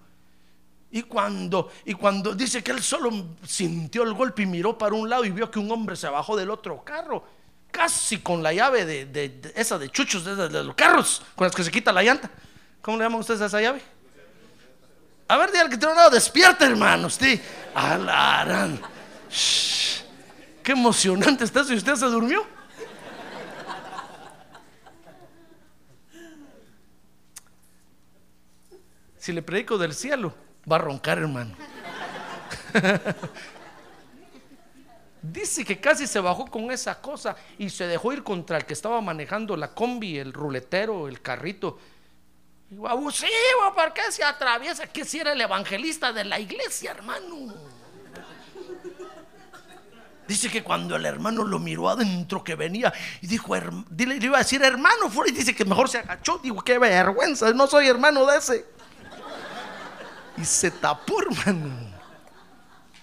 Y 0.91 1.03
cuando, 1.03 1.69
y 1.83 1.93
cuando 1.93 2.33
dice 2.33 2.63
que 2.63 2.71
él 2.71 2.81
solo 2.81 3.11
sintió 3.45 4.03
el 4.03 4.13
golpe 4.13 4.43
y 4.43 4.45
miró 4.45 4.77
para 4.77 4.95
un 4.95 5.09
lado 5.09 5.25
y 5.25 5.29
vio 5.31 5.51
que 5.51 5.59
un 5.59 5.69
hombre 5.71 5.95
se 5.95 6.07
bajó 6.07 6.35
del 6.37 6.49
otro 6.49 6.83
carro, 6.83 7.23
casi 7.69 8.19
con 8.19 8.41
la 8.41 8.53
llave 8.53 8.85
de, 8.85 9.05
de- 9.05 9.29
de- 9.29 9.53
esa 9.55 9.77
de 9.77 9.89
chuchos 9.89 10.23
de, 10.23 10.35
de 10.47 10.63
los 10.63 10.73
carros, 10.75 11.21
con 11.35 11.45
las 11.47 11.55
que 11.55 11.63
se 11.63 11.71
quita 11.71 11.91
la 11.91 12.01
llanta. 12.01 12.31
¿Cómo 12.81 12.97
le 12.97 13.03
llaman 13.03 13.19
ustedes 13.19 13.41
a 13.41 13.47
esa 13.47 13.61
llave? 13.61 13.81
A 15.27 15.37
ver, 15.37 15.51
dígale 15.51 15.69
que 15.71 15.77
tiene 15.77 15.91
un 15.93 15.97
lado, 15.97 16.11
despierta, 16.11 16.65
hermano. 16.65 17.07
Usted, 17.07 17.41
alarán. 17.73 18.79
Shh. 19.29 20.01
Qué 20.63 20.71
emocionante 20.71 21.43
está 21.43 21.63
si 21.63 21.73
usted 21.75 21.95
se 21.95 22.05
durmió. 22.05 22.45
Si 29.25 29.33
le 29.33 29.41
predico 29.41 29.79
del 29.79 29.95
cielo, 29.95 30.35
va 30.71 30.75
a 30.75 30.79
roncar, 30.79 31.17
hermano. 31.17 31.55
Dice 35.23 35.65
que 35.65 35.79
casi 35.79 36.05
se 36.05 36.19
bajó 36.19 36.45
con 36.45 36.69
esa 36.69 37.01
cosa 37.01 37.35
y 37.57 37.71
se 37.71 37.87
dejó 37.87 38.13
ir 38.13 38.21
contra 38.21 38.57
el 38.57 38.65
que 38.67 38.73
estaba 38.73 39.01
manejando 39.01 39.57
la 39.57 39.73
combi, 39.73 40.19
el 40.19 40.31
ruletero, 40.31 41.07
el 41.07 41.23
carrito. 41.23 41.79
Digo, 42.69 42.87
abusivo, 42.87 43.31
¿por 43.75 43.93
qué 43.93 44.11
se 44.11 44.23
atraviesa? 44.23 44.85
Que 44.85 45.03
si 45.03 45.19
era 45.21 45.31
el 45.31 45.41
evangelista 45.41 46.13
de 46.13 46.23
la 46.23 46.39
iglesia, 46.39 46.91
hermano. 46.91 47.55
Dice 50.27 50.51
que 50.51 50.63
cuando 50.63 50.95
el 50.97 51.05
hermano 51.07 51.43
lo 51.43 51.57
miró 51.57 51.89
adentro 51.89 52.43
que 52.43 52.53
venía 52.53 52.93
y 53.21 53.27
dijo, 53.27 53.55
"Herm- 53.55 53.85
dile, 53.89 54.19
le 54.19 54.25
iba 54.27 54.37
a 54.37 54.41
decir 54.43 54.61
hermano, 54.61 55.09
fuera", 55.09 55.31
y 55.31 55.33
dice 55.33 55.55
que 55.55 55.65
mejor 55.65 55.89
se 55.89 55.97
agachó. 55.97 56.37
Digo, 56.43 56.61
qué 56.63 56.77
vergüenza, 56.77 57.51
no 57.53 57.65
soy 57.65 57.87
hermano 57.87 58.23
de 58.27 58.37
ese. 58.37 58.74
Y 60.37 60.45
se 60.45 60.71
tapó, 60.71 61.21
hermano. 61.21 61.95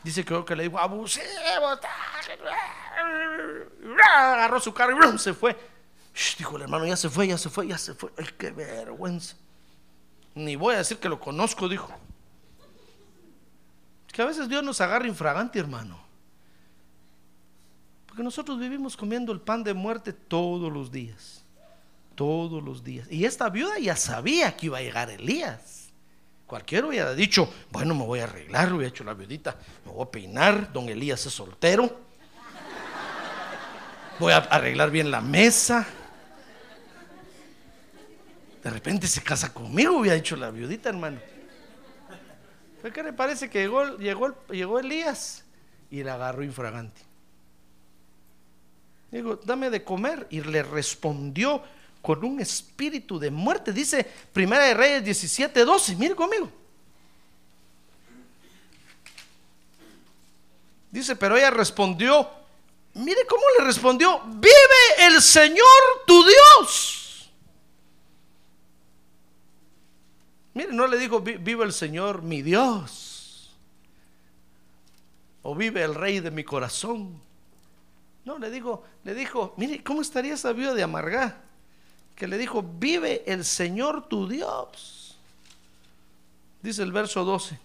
Dice 0.04 0.24
creo 0.24 0.44
que 0.44 0.56
le 0.56 0.64
dijo, 0.64 0.78
abusivo. 0.78 1.24
ta- 1.80 1.88
Agarró 4.34 4.60
su 4.60 4.72
carro 4.74 5.14
y 5.14 5.18
se 5.18 5.32
fue. 5.32 5.56
Dijo 6.38 6.56
el 6.56 6.62
hermano, 6.62 6.86
ya 6.86 6.96
se 6.96 7.08
fue, 7.08 7.28
ya 7.28 7.38
se 7.38 7.48
fue, 7.48 7.66
ya 7.68 7.78
se 7.78 7.94
fue. 7.94 8.12
Ay, 8.18 8.26
qué 8.38 8.50
vergüenza. 8.50 9.36
Ni 10.34 10.56
voy 10.56 10.74
a 10.74 10.78
decir 10.78 10.98
que 10.98 11.08
lo 11.08 11.18
conozco, 11.20 11.68
dijo. 11.68 11.88
Es 14.06 14.12
que 14.12 14.22
a 14.22 14.26
veces 14.26 14.48
Dios 14.48 14.62
nos 14.62 14.80
agarra 14.80 15.06
infragante, 15.06 15.58
hermano. 15.58 16.00
Porque 18.06 18.22
nosotros 18.22 18.58
vivimos 18.58 18.94
comiendo 18.96 19.32
el 19.32 19.40
pan 19.40 19.64
de 19.64 19.72
muerte 19.72 20.12
todos 20.12 20.70
los 20.72 20.90
días. 20.92 21.38
todos 22.14 22.62
los 22.62 22.84
días. 22.84 23.10
Y 23.10 23.24
esta 23.24 23.48
viuda 23.48 23.78
ya 23.78 23.96
sabía 23.96 24.54
que 24.54 24.66
iba 24.66 24.76
a 24.78 24.82
llegar 24.82 25.08
Elías. 25.08 25.81
Cualquiera 26.52 26.86
hubiera 26.86 27.14
dicho, 27.14 27.50
bueno, 27.70 27.94
me 27.94 28.04
voy 28.04 28.20
a 28.20 28.24
arreglar, 28.24 28.74
hubiera 28.74 28.90
hecho 28.90 29.04
la 29.04 29.14
viudita, 29.14 29.56
me 29.86 29.92
voy 29.92 30.02
a 30.02 30.10
peinar, 30.10 30.70
don 30.70 30.86
Elías 30.86 31.24
es 31.24 31.32
soltero, 31.32 31.98
voy 34.18 34.34
a 34.34 34.36
arreglar 34.36 34.90
bien 34.90 35.10
la 35.10 35.22
mesa. 35.22 35.86
De 38.62 38.68
repente 38.68 39.06
se 39.06 39.22
casa 39.22 39.54
conmigo, 39.54 39.96
hubiera 39.96 40.14
dicho 40.14 40.36
la 40.36 40.50
viudita, 40.50 40.90
hermano. 40.90 41.20
¿Pero 42.82 42.92
qué 42.92 43.02
le 43.02 43.14
parece 43.14 43.48
que 43.48 43.60
llegó, 43.60 43.96
llegó, 43.96 44.36
llegó 44.50 44.78
Elías 44.78 45.46
y 45.90 46.02
la 46.02 46.16
agarró 46.16 46.44
infragante? 46.44 47.00
Digo, 49.10 49.40
dame 49.42 49.70
de 49.70 49.82
comer. 49.84 50.26
Y 50.28 50.42
le 50.42 50.62
respondió 50.62 51.62
con 52.02 52.24
un 52.24 52.40
espíritu 52.40 53.18
de 53.18 53.30
muerte. 53.30 53.72
Dice 53.72 54.04
Primera 54.32 54.64
de 54.64 54.74
Reyes 54.74 55.04
17, 55.04 55.64
12. 55.64 55.96
Mire 55.96 56.14
conmigo. 56.14 56.50
Dice, 60.90 61.16
pero 61.16 61.38
ella 61.38 61.50
respondió, 61.50 62.28
mire 62.92 63.24
cómo 63.26 63.42
le 63.58 63.64
respondió, 63.64 64.20
vive 64.26 65.06
el 65.06 65.22
Señor 65.22 65.64
tu 66.06 66.22
Dios. 66.22 67.30
Mire, 70.52 70.72
no 70.74 70.86
le 70.86 70.98
dijo, 70.98 71.20
vive 71.20 71.64
el 71.64 71.72
Señor 71.72 72.20
mi 72.20 72.42
Dios. 72.42 73.54
O 75.40 75.54
vive 75.54 75.82
el 75.82 75.94
Rey 75.94 76.20
de 76.20 76.30
mi 76.30 76.44
corazón. 76.44 77.18
No, 78.26 78.38
le 78.38 78.50
dijo, 78.50 78.84
le 79.04 79.14
dijo, 79.14 79.54
mire, 79.56 79.82
¿cómo 79.82 80.02
estaría 80.02 80.34
esa 80.34 80.52
viuda 80.52 80.74
de 80.74 80.82
amargar? 80.82 81.51
Que 82.16 82.26
le 82.26 82.38
dijo, 82.38 82.62
vive 82.62 83.24
el 83.26 83.44
Señor 83.44 84.08
tu 84.08 84.28
Dios. 84.28 85.18
Dice 86.62 86.82
el 86.82 86.92
verso 86.92 87.24
12, 87.24 87.58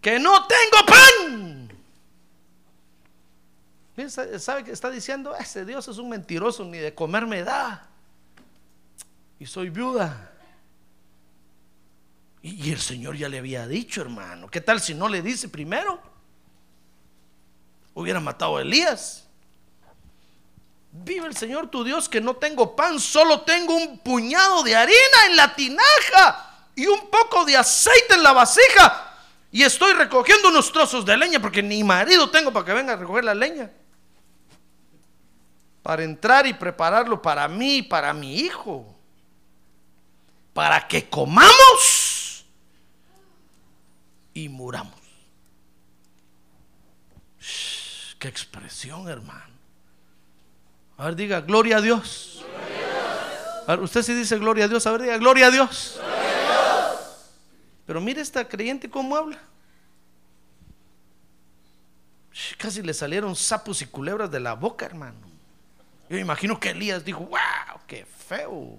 que 0.00 0.18
no 0.18 0.46
tengo 0.46 0.86
pan. 0.86 1.72
¿Sabe 4.38 4.64
que 4.64 4.72
está 4.72 4.90
diciendo? 4.90 5.36
Ese 5.36 5.64
Dios 5.66 5.86
es 5.88 5.98
un 5.98 6.08
mentiroso, 6.08 6.64
ni 6.64 6.78
de 6.78 6.94
comer 6.94 7.26
me 7.26 7.42
da. 7.42 7.88
Y 9.38 9.46
soy 9.46 9.68
viuda. 9.68 10.30
Y, 12.40 12.72
el 12.72 12.80
Señor 12.80 13.16
ya 13.16 13.28
le 13.28 13.38
había 13.38 13.66
dicho, 13.66 14.00
hermano. 14.00 14.48
¿Qué 14.48 14.60
tal 14.60 14.80
si 14.80 14.94
no 14.94 15.08
le 15.08 15.22
dice 15.22 15.48
primero? 15.48 16.00
Hubiera 17.94 18.18
matado 18.18 18.56
a 18.56 18.62
Elías. 18.62 19.28
Vive 20.94 21.26
el 21.26 21.34
Señor 21.34 21.68
tu 21.68 21.84
Dios 21.84 22.06
que 22.06 22.20
no 22.20 22.36
tengo 22.36 22.76
pan, 22.76 23.00
solo 23.00 23.40
tengo 23.40 23.74
un 23.74 23.98
puñado 23.98 24.62
de 24.62 24.76
harina 24.76 25.26
en 25.26 25.36
la 25.36 25.54
tinaja 25.54 26.66
y 26.76 26.86
un 26.86 27.08
poco 27.08 27.46
de 27.46 27.56
aceite 27.56 28.14
en 28.14 28.22
la 28.22 28.32
vasija. 28.32 29.16
Y 29.50 29.62
estoy 29.62 29.94
recogiendo 29.94 30.50
unos 30.50 30.70
trozos 30.70 31.06
de 31.06 31.16
leña 31.16 31.40
porque 31.40 31.62
ni 31.62 31.82
marido 31.82 32.30
tengo 32.30 32.52
para 32.52 32.66
que 32.66 32.74
venga 32.74 32.92
a 32.92 32.96
recoger 32.96 33.24
la 33.24 33.34
leña. 33.34 33.70
Para 35.82 36.04
entrar 36.04 36.46
y 36.46 36.52
prepararlo 36.52 37.22
para 37.22 37.48
mí 37.48 37.78
y 37.78 37.82
para 37.82 38.12
mi 38.12 38.40
hijo. 38.40 38.94
Para 40.52 40.86
que 40.86 41.08
comamos 41.08 42.44
y 44.34 44.48
muramos. 44.50 45.00
qué 48.18 48.28
expresión, 48.28 49.08
hermano. 49.08 49.51
A 51.02 51.06
ver, 51.06 51.16
diga, 51.16 51.40
gloria 51.40 51.78
a 51.78 51.80
Dios. 51.80 52.44
A 53.66 53.74
usted 53.74 54.04
sí 54.04 54.14
dice 54.14 54.38
gloria 54.38 54.66
a 54.66 54.68
Dios. 54.68 54.86
A 54.86 54.92
ver, 54.92 55.02
diga, 55.02 55.18
gloria 55.18 55.48
a 55.48 55.50
Dios. 55.50 55.98
Pero 57.84 58.00
mire 58.00 58.20
esta 58.20 58.48
creyente 58.48 58.88
cómo 58.88 59.16
habla. 59.16 59.36
Casi 62.56 62.82
le 62.82 62.94
salieron 62.94 63.34
sapos 63.34 63.82
y 63.82 63.86
culebras 63.86 64.30
de 64.30 64.38
la 64.38 64.54
boca, 64.54 64.86
hermano. 64.86 65.18
Yo 66.08 66.18
imagino 66.18 66.60
que 66.60 66.70
Elías 66.70 67.04
dijo, 67.04 67.18
wow, 67.18 67.80
qué 67.88 68.06
feo. 68.06 68.78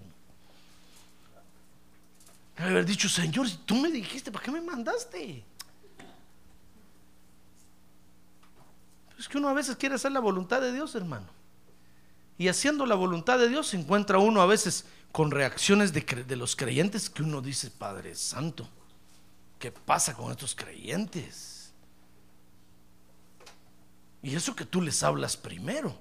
Haber 2.55 2.85
dicho, 2.85 3.09
Señor, 3.09 3.49
si 3.49 3.57
tú 3.57 3.75
me 3.75 3.91
dijiste, 3.91 4.31
¿para 4.31 4.45
qué 4.45 4.51
me 4.51 4.61
mandaste? 4.61 5.43
Es 9.19 9.27
que 9.27 9.37
uno 9.37 9.49
a 9.49 9.53
veces 9.53 9.75
quiere 9.75 9.95
hacer 9.95 10.13
la 10.13 10.21
voluntad 10.21 10.61
de 10.61 10.71
Dios, 10.71 10.95
hermano. 10.95 11.42
Y 12.37 12.47
haciendo 12.47 12.85
la 12.85 12.95
voluntad 12.95 13.37
de 13.37 13.49
Dios 13.49 13.67
se 13.67 13.77
encuentra 13.77 14.17
uno 14.17 14.41
a 14.41 14.45
veces 14.45 14.85
con 15.11 15.29
reacciones 15.29 15.93
de, 15.93 16.35
los 16.35 16.55
creyentes 16.55 17.09
que 17.09 17.21
uno 17.21 17.41
dice, 17.41 17.69
Padre 17.69 18.15
Santo, 18.15 18.67
¿qué 19.59 19.71
pasa 19.71 20.15
con 20.15 20.31
estos 20.31 20.55
creyentes? 20.55 21.71
Y 24.23 24.35
eso 24.35 24.55
que 24.55 24.65
tú 24.65 24.81
les 24.81 25.03
hablas 25.03 25.37
primero. 25.37 25.95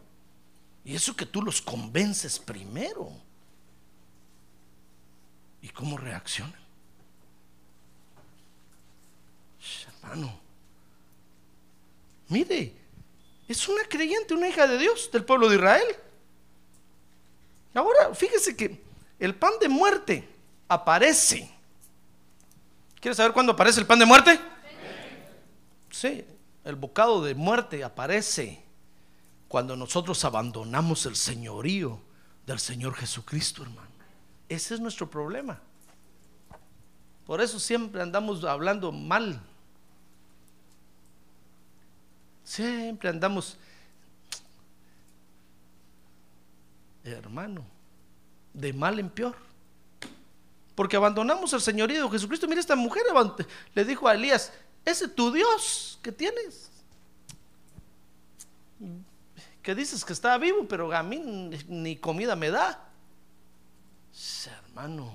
Y 0.85 0.95
eso 0.95 1.15
que 1.15 1.27
tú 1.27 1.43
los 1.43 1.61
convences 1.61 2.39
primero. 2.39 3.13
¿Y 5.61 5.69
cómo 5.69 5.99
reaccionan? 5.99 6.63
Hermano, 10.03 10.41
mire, 12.29 12.75
es 13.47 13.69
una 13.69 13.85
creyente, 13.85 14.35
una 14.35 14.49
hija 14.49 14.67
de 14.67 14.79
Dios 14.79 15.11
del 15.13 15.25
pueblo 15.25 15.49
de 15.49 15.57
Israel. 15.57 15.85
Ahora, 17.75 18.15
fíjese 18.15 18.57
que 18.57 18.83
el 19.19 19.35
pan 19.35 19.53
de 19.61 19.69
muerte 19.69 20.29
aparece. 20.69 21.51
¿Quieres 23.01 23.17
saber 23.17 23.33
cuándo 23.33 23.53
aparece 23.53 23.81
el 23.81 23.87
pan 23.87 23.99
de 23.99 24.07
muerte? 24.07 24.39
Sí, 25.91 26.25
el 26.65 26.77
bocado 26.77 27.23
de 27.23 27.35
muerte 27.35 27.83
aparece 27.85 28.63
cuando 29.49 29.77
nosotros 29.77 30.25
abandonamos 30.25 31.05
el 31.07 31.17
señorío 31.17 32.01
del 32.47 32.59
Señor 32.59 32.95
Jesucristo, 32.95 33.63
hermano. 33.63 33.91
Ese 34.49 34.75
es 34.75 34.81
nuestro 34.81 35.11
problema. 35.11 35.61
Por 37.27 37.41
eso 37.41 37.59
siempre 37.59 38.03
andamos 38.03 38.45
hablando 38.45 38.93
mal. 38.93 39.41
Siempre 42.45 43.09
andamos 43.09 43.57
hermano, 47.05 47.65
de 48.55 48.73
mal 48.73 48.99
en 48.99 49.11
peor. 49.11 49.35
Porque 50.75 50.97
abandonamos 50.97 51.53
al 51.53 51.61
señorío 51.61 52.09
Jesucristo. 52.11 52.49
Mira, 52.49 52.61
esta 52.61 52.77
mujer 52.77 53.03
le 53.75 53.85
dijo 53.85 54.09
a 54.09 54.15
Elías, 54.15 54.53
ese 54.85 55.07
es 55.07 55.15
tu 55.15 55.33
Dios 55.33 55.99
que 56.03 56.13
tienes. 56.13 56.71
Que 59.63 59.75
dices 59.75 60.05
que 60.05 60.13
está 60.13 60.37
vivo, 60.39 60.67
pero 60.69 60.93
a 60.93 61.03
mí 61.03 61.19
ni 61.69 61.97
comida 61.97 62.35
me 62.35 62.51
da. 62.51 62.89
Hermano. 64.67 65.13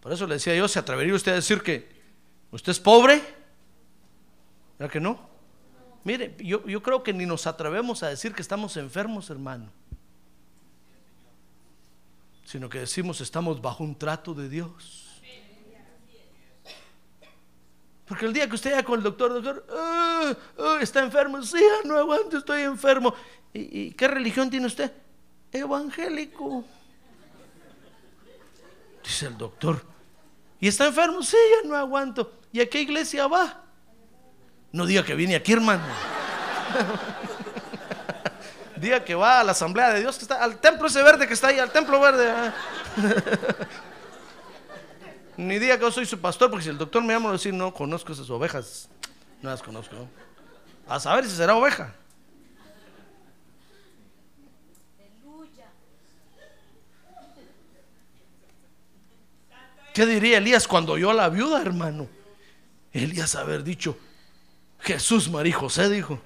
Por 0.00 0.12
eso 0.12 0.26
le 0.26 0.34
decía 0.34 0.54
yo, 0.54 0.68
¿se 0.68 0.78
atrevería 0.78 1.14
usted 1.14 1.32
a 1.32 1.36
decir 1.36 1.62
que 1.62 1.88
usted 2.52 2.72
es 2.72 2.80
pobre? 2.80 3.20
¿Verdad 4.78 4.92
que 4.92 5.00
no? 5.00 5.18
Mire, 6.04 6.36
yo, 6.38 6.64
yo 6.66 6.82
creo 6.82 7.02
que 7.02 7.12
ni 7.12 7.26
nos 7.26 7.46
atrevemos 7.46 8.02
a 8.02 8.08
decir 8.08 8.32
que 8.32 8.42
estamos 8.42 8.76
enfermos, 8.76 9.30
hermano 9.30 9.72
sino 12.46 12.68
que 12.68 12.78
decimos 12.78 13.20
estamos 13.20 13.60
bajo 13.60 13.82
un 13.82 13.98
trato 13.98 14.32
de 14.32 14.48
Dios. 14.48 15.02
Porque 18.06 18.24
el 18.24 18.32
día 18.32 18.48
que 18.48 18.54
usted 18.54 18.70
vaya 18.70 18.84
con 18.84 18.98
el 18.98 19.02
doctor, 19.02 19.32
doctor, 19.34 19.66
ah, 19.68 20.32
ah, 20.56 20.78
está 20.80 21.02
enfermo, 21.02 21.42
sí, 21.42 21.60
no 21.84 21.98
aguanto, 21.98 22.38
estoy 22.38 22.62
enfermo. 22.62 23.12
¿Y, 23.52 23.90
qué 23.90 24.06
religión 24.06 24.48
tiene 24.48 24.66
usted? 24.66 24.92
Evangélico. 25.50 26.64
Dice 29.02 29.26
el 29.26 29.36
doctor. 29.36 29.84
¿Y 30.60 30.68
está 30.68 30.86
enfermo? 30.86 31.22
Sí, 31.24 31.36
ya 31.50 31.68
no 31.68 31.74
aguanto. 31.74 32.32
¿Y 32.52 32.60
a 32.60 32.70
qué 32.70 32.80
iglesia 32.80 33.26
va? 33.26 33.64
No 34.70 34.86
diga 34.86 35.04
que 35.04 35.16
viene 35.16 35.34
aquí, 35.34 35.52
hermano. 35.52 35.82
Diga 38.76 39.04
que 39.04 39.14
va 39.14 39.40
a 39.40 39.44
la 39.44 39.52
asamblea 39.52 39.92
de 39.94 40.00
Dios 40.00 40.16
que 40.16 40.22
está, 40.22 40.42
al 40.42 40.58
templo 40.58 40.86
ese 40.86 41.02
verde 41.02 41.26
que 41.26 41.34
está 41.34 41.48
ahí, 41.48 41.58
al 41.58 41.70
templo 41.70 42.00
verde. 42.00 42.30
Ah. 42.30 42.54
Ni 45.36 45.58
diga 45.58 45.76
que 45.76 45.82
yo 45.82 45.90
soy 45.90 46.06
su 46.06 46.18
pastor, 46.18 46.50
porque 46.50 46.64
si 46.64 46.70
el 46.70 46.78
doctor 46.78 47.02
me 47.02 47.12
llama 47.12 47.28
a 47.28 47.32
decir, 47.32 47.52
no 47.52 47.72
conozco 47.72 48.12
esas 48.12 48.28
ovejas, 48.30 48.88
no 49.42 49.50
las 49.50 49.62
conozco. 49.62 49.94
A 50.88 50.98
saber 50.98 51.26
si 51.26 51.36
será 51.36 51.54
oveja. 51.54 51.94
¿Qué 59.92 60.04
diría 60.04 60.38
Elías 60.38 60.68
cuando 60.68 60.92
oyó 60.92 61.10
a 61.10 61.14
la 61.14 61.28
viuda, 61.30 61.60
hermano? 61.60 62.06
Elías 62.92 63.34
haber 63.34 63.62
dicho, 63.62 63.96
Jesús, 64.80 65.30
María 65.30 65.56
José 65.56 65.88
dijo, 65.88 66.20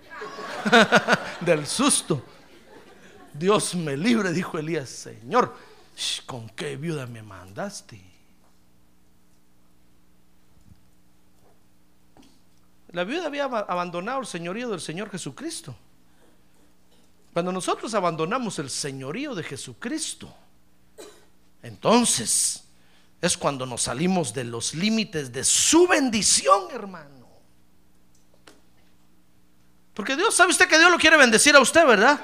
del 1.41 1.67
susto. 1.67 2.25
Dios 3.35 3.75
me 3.75 3.97
libre, 3.97 4.33
dijo 4.33 4.59
Elías, 4.59 4.89
Señor, 4.89 5.55
¿con 6.27 6.49
qué 6.51 6.77
viuda 6.77 7.07
me 7.07 7.23
mandaste? 7.23 8.01
La 12.93 13.05
viuda 13.05 13.27
había 13.27 13.45
aba- 13.45 13.67
abandonado 13.69 14.21
el 14.21 14.27
señorío 14.27 14.69
del 14.69 14.81
Señor 14.81 15.11
Jesucristo. 15.11 15.77
Cuando 17.33 17.53
nosotros 17.53 17.95
abandonamos 17.95 18.59
el 18.59 18.69
señorío 18.69 19.35
de 19.37 19.45
Jesucristo, 19.45 20.35
entonces 21.63 22.65
es 23.21 23.37
cuando 23.37 23.65
nos 23.65 23.83
salimos 23.83 24.35
de 24.35 24.43
los 24.45 24.75
límites 24.75 25.31
de 25.33 25.45
su 25.45 25.87
bendición, 25.87 26.65
hermano. 26.73 27.29
Porque 29.95 30.17
Dios, 30.17 30.35
¿sabe 30.35 30.51
usted 30.51 30.67
que 30.69 30.79
Dios 30.79 30.91
lo 30.91 30.99
quiere 30.99 31.17
bendecir 31.17 31.55
a 31.55 31.61
usted, 31.61 31.87
verdad? 31.87 32.21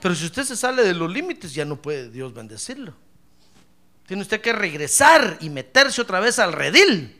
Pero 0.00 0.14
si 0.14 0.24
usted 0.24 0.44
se 0.44 0.56
sale 0.56 0.82
de 0.82 0.94
los 0.94 1.10
límites, 1.10 1.52
ya 1.52 1.64
no 1.64 1.76
puede 1.76 2.10
Dios 2.10 2.32
bendecirlo. 2.32 2.94
Tiene 4.06 4.22
usted 4.22 4.40
que 4.40 4.52
regresar 4.52 5.38
y 5.40 5.50
meterse 5.50 6.00
otra 6.00 6.20
vez 6.20 6.38
al 6.38 6.52
redil. 6.52 7.16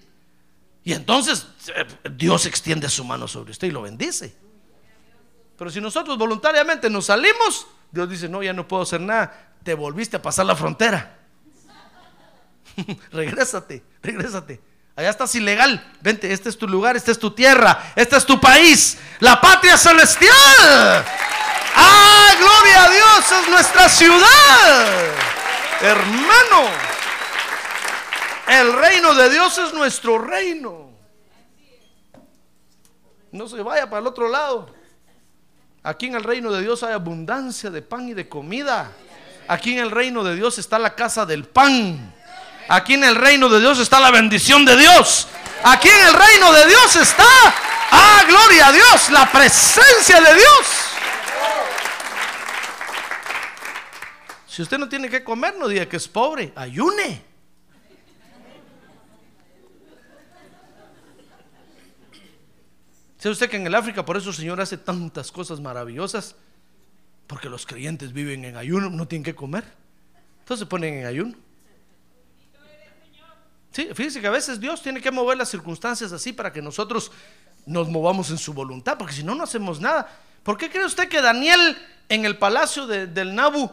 Y 0.83 0.93
entonces 0.93 1.47
eh, 1.74 1.87
Dios 2.11 2.47
extiende 2.47 2.89
su 2.89 3.05
mano 3.05 3.28
sobre 3.28 3.53
usted 3.53 3.68
y 3.68 3.70
lo 3.70 3.83
bendice. 3.83 4.35
Pero 5.57 5.70
si 5.70 5.81
nosotros 5.81 6.16
voluntariamente 6.16 6.89
nos 6.89 7.07
salimos, 7.07 7.66
Dios 7.93 8.09
dice, 8.09 8.28
no, 8.28 8.43
ya 8.43 8.53
no 8.53 8.66
puedo 8.66 8.83
hacer 8.83 9.01
nada. 9.01 9.53
Te 9.62 9.74
volviste 9.74 10.16
a 10.16 10.22
pasar 10.22 10.47
la 10.47 10.57
frontera. 10.57 11.18
regrésate, 13.12 13.85
regrésate. 14.03 14.61
Allá 14.97 15.11
estás 15.11 15.35
ilegal. 15.35 15.93
Vente, 16.01 16.33
este 16.33 16.49
es 16.49 16.59
tu 16.59 16.66
lugar, 16.66 16.97
esta 16.97 17.11
es 17.12 17.18
tu 17.18 17.31
tierra, 17.31 17.93
este 17.95 18.16
es 18.16 18.24
tu 18.26 18.41
país, 18.41 18.99
la 19.20 19.41
patria 19.41 19.76
celestial. 19.76 21.05
Ah, 21.81 22.35
gloria 22.39 22.85
a 22.85 22.91
Dios, 22.91 23.33
es 23.43 23.49
nuestra 23.49 23.89
ciudad. 23.89 25.14
Hermano, 25.81 26.68
el 28.47 28.72
reino 28.74 29.14
de 29.14 29.31
Dios 29.31 29.57
es 29.59 29.72
nuestro 29.72 30.18
reino. 30.18 30.91
No 33.33 33.49
se 33.49 33.62
vaya 33.62 33.89
para 33.89 34.01
el 34.01 34.07
otro 34.07 34.28
lado. 34.28 34.74
Aquí 35.83 36.07
en 36.07 36.16
el 36.16 36.24
reino 36.24 36.53
de 36.53 36.61
Dios 36.61 36.83
hay 36.83 36.93
abundancia 36.93 37.70
de 37.70 37.81
pan 37.81 38.09
y 38.09 38.14
de 38.14 38.28
comida. 38.28 38.93
Aquí 39.49 39.72
en 39.72 39.78
el 39.78 39.91
reino 39.91 40.22
de 40.22 40.35
Dios 40.35 40.59
está 40.59 40.78
la 40.78 40.95
casa 40.95 41.24
del 41.24 41.45
pan. 41.45 42.14
Aquí 42.68 42.95
en 42.95 43.05
el 43.05 43.16
reino 43.16 43.49
de 43.49 43.61
Dios 43.61 43.78
está 43.78 43.99
la 43.99 44.11
bendición 44.11 44.64
de 44.64 44.76
Dios. 44.76 45.26
Aquí 45.62 45.89
en 45.89 46.09
el 46.09 46.14
reino 46.14 46.53
de 46.53 46.66
Dios 46.66 46.97
está, 46.97 47.24
ah, 47.91 48.22
gloria 48.26 48.68
a 48.68 48.72
Dios, 48.72 49.11
la 49.11 49.31
presencia 49.31 50.20
de 50.20 50.35
Dios. 50.35 50.89
Si 54.51 54.63
usted 54.63 54.79
no 54.79 54.89
tiene 54.89 55.09
que 55.09 55.23
comer, 55.23 55.55
no 55.57 55.69
diga 55.69 55.87
que 55.89 55.97
es 55.97 56.09
pobre, 56.09 56.53
ayune. 56.57 57.23
¿Sabe 63.19 63.33
usted 63.33 63.51
que 63.51 63.57
en 63.57 63.67
el 63.67 63.75
África 63.75 64.05
por 64.05 64.17
eso 64.17 64.31
el 64.31 64.35
Señor 64.35 64.61
hace 64.61 64.77
tantas 64.79 65.31
cosas 65.31 65.61
maravillosas? 65.61 66.35
Porque 67.27 67.49
los 67.49 67.65
creyentes 67.67 68.13
viven 68.13 68.45
en 68.45 68.57
ayuno, 68.57 68.91
no 68.91 69.07
tienen 69.07 69.23
que 69.25 69.35
comer. 69.37 69.63
Entonces 70.41 70.61
se 70.61 70.67
ponen 70.67 70.95
en 70.95 71.07
ayuno. 71.07 71.35
Sí, 73.71 73.89
fíjese 73.95 74.21
que 74.21 74.27
a 74.27 74.31
veces 74.31 74.59
Dios 74.59 74.83
tiene 74.83 75.01
que 75.01 75.13
mover 75.13 75.39
las 75.39 75.49
circunstancias 75.49 76.11
así 76.13 76.33
para 76.33 76.53
que 76.53 76.61
nosotros 76.61 77.13
nos 77.67 77.89
movamos 77.89 78.31
en 78.31 78.39
su 78.39 78.53
voluntad, 78.53 78.99
porque 78.99 79.13
si 79.15 79.23
no, 79.23 79.37
no 79.37 79.45
hacemos 79.45 79.81
nada. 79.81 80.11
¿Por 80.43 80.57
qué 80.59 80.69
cree 80.71 80.85
usted 80.85 81.09
que 81.09 81.21
Daniel 81.23 81.77
en 82.09 82.25
el 82.25 82.37
palacio 82.37 82.89
de- 82.89 83.07
del 83.07 83.33
Nabu, 83.35 83.71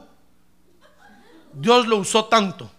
Dios 1.59 1.87
lo 1.87 1.97
usó 1.97 2.25
tanto? 2.25 2.69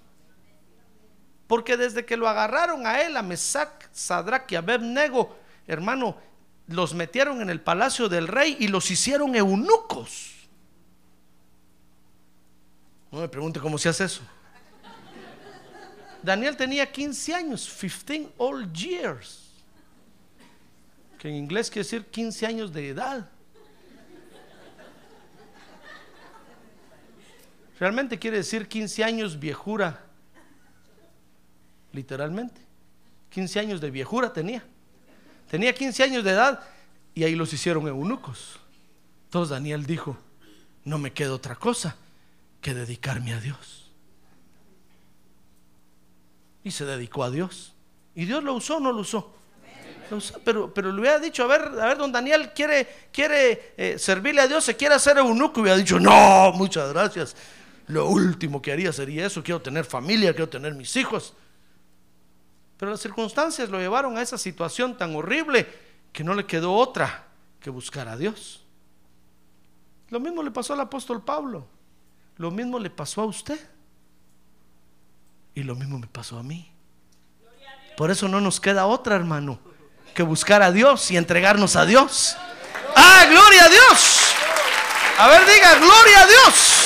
Porque 1.49 1.77
desde 1.77 2.05
que 2.05 2.17
lo 2.17 2.29
agarraron 2.29 2.87
a 2.87 3.03
él, 3.03 3.17
a 3.17 3.23
Mesac, 3.23 3.89
Sadrach 3.93 4.51
y 4.53 4.55
Abednego, 4.55 5.37
hermano, 5.67 6.17
los 6.69 6.95
metieron 6.95 7.41
en 7.41 7.51
el 7.51 7.61
palacio 7.61 8.09
del 8.09 8.29
rey 8.29 8.57
y 8.61 8.69
los 8.69 8.91
hicieron 8.91 9.35
eunucos. 9.35 10.49
No 13.11 13.21
me 13.21 13.29
pregunte 13.29 13.59
cómo 13.59 13.79
se 13.79 13.89
hace 13.89 14.05
eso. 14.05 14.23
Daniel 16.23 16.57
tenía 16.57 16.91
15 16.91 17.35
años, 17.35 17.69
15 17.81 18.29
old 18.37 18.73
years, 18.73 19.49
que 21.19 21.29
en 21.29 21.35
inglés 21.35 21.71
quiere 21.71 21.85
decir 21.85 22.07
15 22.07 22.47
años 22.47 22.73
de 22.73 22.91
edad. 22.91 23.29
Realmente 27.79 28.19
quiere 28.19 28.39
decir 28.39 28.67
15 28.67 29.05
años 29.05 29.39
viejura, 29.39 30.05
literalmente. 31.93 32.61
15 33.31 33.61
años 33.61 33.81
de 33.81 33.91
viejura 33.91 34.33
tenía. 34.33 34.65
Tenía 35.51 35.75
15 35.75 36.03
años 36.03 36.25
de 36.25 36.33
edad 36.33 36.61
y 37.15 37.25
ahí 37.25 37.35
los 37.35 37.53
hicieron 37.53 37.87
eunucos. 37.87 38.59
Entonces 39.25 39.51
Daniel 39.51 39.87
dijo, 39.87 40.17
no 40.85 40.99
me 40.99 41.13
queda 41.13 41.33
otra 41.35 41.55
cosa 41.55 41.97
que 42.61 42.75
dedicarme 42.75 43.33
a 43.35 43.41
Dios. 43.41 43.91
Y 46.65 46.71
se 46.71 46.85
dedicó 46.85 47.23
a 47.23 47.31
Dios. 47.31 47.75
¿Y 48.15 48.25
Dios 48.25 48.43
lo 48.43 48.55
usó 48.55 48.79
o 48.79 48.81
no 48.81 48.93
lo 48.93 49.01
usó? 49.01 49.35
Pero, 50.43 50.73
pero 50.73 50.91
le 50.91 51.01
hubiera 51.01 51.19
dicho, 51.19 51.45
a 51.45 51.47
ver, 51.47 51.61
a 51.81 51.87
ver, 51.87 51.99
don 51.99 52.11
Daniel 52.11 52.51
quiere, 52.55 52.89
quiere 53.13 53.75
eh, 53.77 53.99
servirle 53.99 54.41
a 54.41 54.49
Dios, 54.49 54.65
se 54.65 54.75
quiere 54.75 54.95
hacer 54.95 55.19
eunuco. 55.19 55.61
Y 55.61 55.63
hubiera 55.63 55.79
dicho, 55.79 56.01
no, 56.01 56.51
muchas 56.53 56.93
gracias. 56.93 57.37
Lo 57.89 58.07
último 58.07 58.61
que 58.61 58.73
haría 58.73 58.93
sería 58.93 59.27
eso. 59.27 59.43
Quiero 59.43 59.61
tener 59.61 59.85
familia, 59.85 60.33
quiero 60.33 60.49
tener 60.49 60.75
mis 60.75 60.95
hijos. 60.97 61.35
Pero 62.77 62.93
las 62.93 63.01
circunstancias 63.01 63.69
lo 63.71 63.79
llevaron 63.79 64.17
a 64.17 64.23
esa 64.23 64.39
situación 64.39 64.97
tan 64.97 65.17
horrible 65.17 65.67
que 66.13 66.23
no 66.23 66.35
le 66.35 66.47
quedó 66.47 66.75
otra 66.75 67.25
que 67.61 67.71
buscar 67.71 68.09
a 68.09 68.17
Dios. 68.17 68.63
Lo 70.11 70.21
mismo 70.21 70.43
le 70.43 70.51
pasó 70.51 70.75
al 70.75 70.81
apóstol 70.81 71.23
Pablo. 71.23 71.67
Lo 72.37 72.51
mismo 72.51 72.79
le 72.79 72.91
pasó 72.91 73.23
a 73.23 73.27
usted. 73.27 73.59
Y 75.55 75.63
lo 75.65 75.75
mismo 75.75 75.99
me 75.99 76.07
pasó 76.07 76.39
a 76.39 76.43
mí. 76.43 76.71
Por 77.97 78.13
eso 78.13 78.29
no 78.29 78.41
nos 78.41 78.61
queda 78.61 78.87
otra, 78.87 79.17
hermano, 79.17 79.59
que 80.15 80.23
buscar 80.23 80.63
a 80.63 80.71
Dios 80.71 81.11
y 81.11 81.17
entregarnos 81.17 81.75
a 81.75 81.85
Dios. 81.85 82.37
¡Ah, 82.95 83.27
gloria 83.29 83.65
a 83.65 83.69
Dios! 83.69 84.35
A 85.19 85.29
ver, 85.29 85.45
diga, 85.47 85.75
gloria 85.81 86.23
a 86.23 86.27
Dios. 86.27 86.78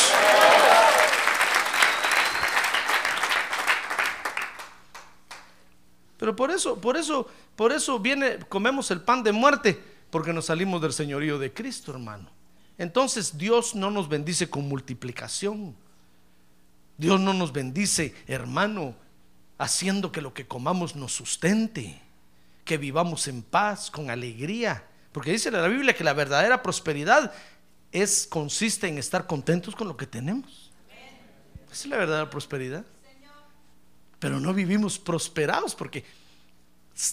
Pero 6.22 6.36
por 6.36 6.52
eso, 6.52 6.80
por 6.80 6.96
eso, 6.96 7.26
por 7.56 7.72
eso 7.72 7.98
viene, 7.98 8.38
comemos 8.48 8.92
el 8.92 9.00
pan 9.00 9.24
de 9.24 9.32
muerte, 9.32 9.82
porque 10.08 10.32
nos 10.32 10.44
salimos 10.44 10.80
del 10.80 10.92
señorío 10.92 11.36
de 11.36 11.52
Cristo, 11.52 11.90
hermano. 11.90 12.30
Entonces 12.78 13.36
Dios 13.36 13.74
no 13.74 13.90
nos 13.90 14.08
bendice 14.08 14.48
con 14.48 14.68
multiplicación. 14.68 15.74
Dios 16.96 17.18
no 17.18 17.34
nos 17.34 17.52
bendice, 17.52 18.14
hermano, 18.28 18.94
haciendo 19.58 20.12
que 20.12 20.20
lo 20.20 20.32
que 20.32 20.46
comamos 20.46 20.94
nos 20.94 21.12
sustente, 21.12 22.00
que 22.64 22.78
vivamos 22.78 23.26
en 23.26 23.42
paz, 23.42 23.90
con 23.90 24.08
alegría. 24.08 24.86
Porque 25.10 25.32
dice 25.32 25.50
la 25.50 25.66
Biblia 25.66 25.96
que 25.96 26.04
la 26.04 26.12
verdadera 26.12 26.62
prosperidad 26.62 27.32
es 27.90 28.28
consiste 28.30 28.86
en 28.86 28.98
estar 28.98 29.26
contentos 29.26 29.74
con 29.74 29.88
lo 29.88 29.96
que 29.96 30.06
tenemos. 30.06 30.70
Esa 31.66 31.72
es 31.72 31.86
la 31.86 31.96
verdadera 31.96 32.30
prosperidad. 32.30 32.84
Pero 34.22 34.38
no 34.38 34.54
vivimos 34.54 35.00
prosperados 35.00 35.74
porque 35.74 36.04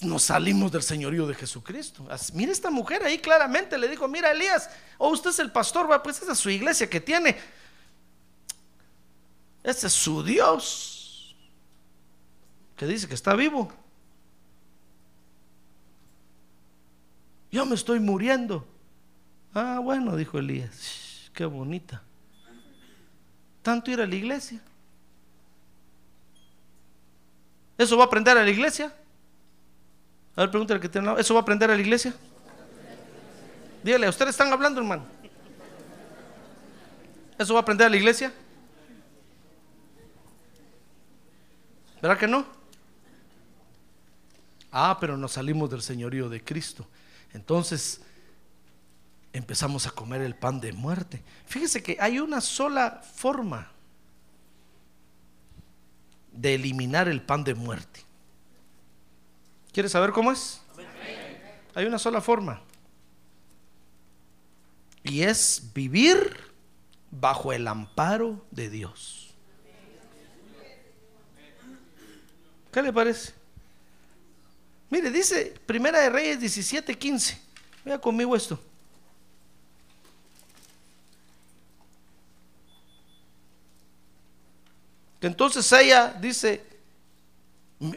nos 0.04 0.22
salimos 0.22 0.72
del 0.72 0.84
señorío 0.84 1.26
de 1.26 1.34
Jesucristo. 1.34 2.08
Mira 2.34 2.52
esta 2.52 2.70
mujer 2.70 3.02
ahí 3.02 3.18
claramente 3.18 3.80
le 3.80 3.88
dijo, 3.88 4.08
mira 4.08 4.32
Elías, 4.32 4.70
o 5.00 5.10
usted 5.10 5.32
es 5.32 5.40
el 5.40 5.52
pastor, 5.52 5.90
va, 5.90 6.04
pues 6.04 6.22
esa 6.22 6.34
es 6.34 6.38
su 6.38 6.52
iglesia 6.52 6.88
que 6.88 7.02
tiene. 7.02 7.36
Ese 9.64 9.88
es 9.88 9.94
su 9.94 10.22
Dios, 10.22 11.36
que 12.78 12.86
dice 12.86 13.08
que 13.08 13.16
está 13.16 13.34
vivo. 13.34 13.74
Yo 17.52 17.66
me 17.66 17.74
estoy 17.74 18.00
muriendo. 18.00 18.68
Ah, 19.56 19.80
bueno, 19.84 20.16
dijo 20.16 20.38
Elías, 20.38 20.76
"Shh, 20.80 21.32
qué 21.34 21.46
bonita. 21.46 22.04
Tanto 23.64 23.90
ir 23.90 24.00
a 24.00 24.06
la 24.06 24.14
iglesia. 24.14 24.62
¿Eso 27.80 27.96
va 27.96 28.04
a 28.04 28.08
aprender 28.08 28.38
a 28.38 28.44
la 28.44 28.50
iglesia? 28.50 28.94
A 30.36 30.42
ver, 30.42 30.52
pregúntale 30.52 30.76
al 30.76 30.82
que 30.82 30.90
tiene 30.90 31.14
¿Eso 31.18 31.34
va 31.34 31.40
a 31.40 31.44
aprender 31.44 31.72
a 31.72 31.76
la 31.76 31.82
iglesia? 31.82 32.14
Dígale, 33.82 34.06
¿a 34.06 34.10
ustedes 34.10 34.32
están 34.32 34.52
hablando, 34.52 34.82
hermano? 34.82 35.06
¿Eso 37.38 37.54
va 37.54 37.62
a 37.62 37.64
aprender 37.64 37.88
a 37.88 37.90
la 37.90 37.96
iglesia? 37.96 38.34
¿Verdad 42.02 42.18
que 42.18 42.28
no? 42.28 42.46
Ah, 44.74 44.98
pero 45.00 45.16
nos 45.16 45.32
salimos 45.32 45.70
del 45.70 45.82
señorío 45.82 46.28
de 46.28 46.44
Cristo. 46.44 46.86
Entonces, 47.32 48.02
empezamos 49.32 49.88
a 49.88 49.92
comer 49.92 50.22
el 50.22 50.36
pan 50.36 50.60
de 50.60 50.74
muerte. 50.74 51.24
Fíjese 51.46 51.82
que 51.82 51.96
hay 52.02 52.20
una 52.20 52.42
sola 52.42 53.02
forma 53.16 53.72
de 56.40 56.56
eliminar 56.56 57.10
el 57.10 57.22
pan 57.22 57.44
de 57.44 57.54
muerte. 57.54 58.02
¿Quieres 59.74 59.92
saber 59.92 60.12
cómo 60.12 60.32
es? 60.32 60.62
Hay 61.76 61.86
una 61.86 62.00
sola 62.00 62.22
forma. 62.22 62.62
Y 65.04 65.24
es 65.24 65.72
vivir 65.74 66.38
bajo 67.12 67.52
el 67.52 67.68
amparo 67.68 68.46
de 68.52 68.70
Dios. 68.70 69.34
¿Qué 72.72 72.84
le 72.84 72.94
parece? 72.94 73.34
Mire, 74.90 75.12
dice 75.12 75.54
Primera 75.66 76.00
de 76.00 76.10
Reyes 76.10 76.40
17, 76.40 76.98
15. 76.98 77.42
Vea 77.84 78.00
conmigo 78.00 78.36
esto. 78.36 78.60
Entonces 85.22 85.72
ella 85.72 86.16
dice, 86.20 86.66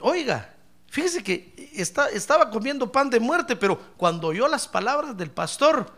oiga, 0.00 0.54
fíjese 0.88 1.22
que 1.22 1.70
está, 1.74 2.08
estaba 2.08 2.50
comiendo 2.50 2.90
pan 2.90 3.10
de 3.10 3.20
muerte, 3.20 3.54
pero 3.56 3.78
cuando 3.96 4.28
oyó 4.28 4.48
las 4.48 4.66
palabras 4.66 5.16
del 5.16 5.30
pastor, 5.30 5.92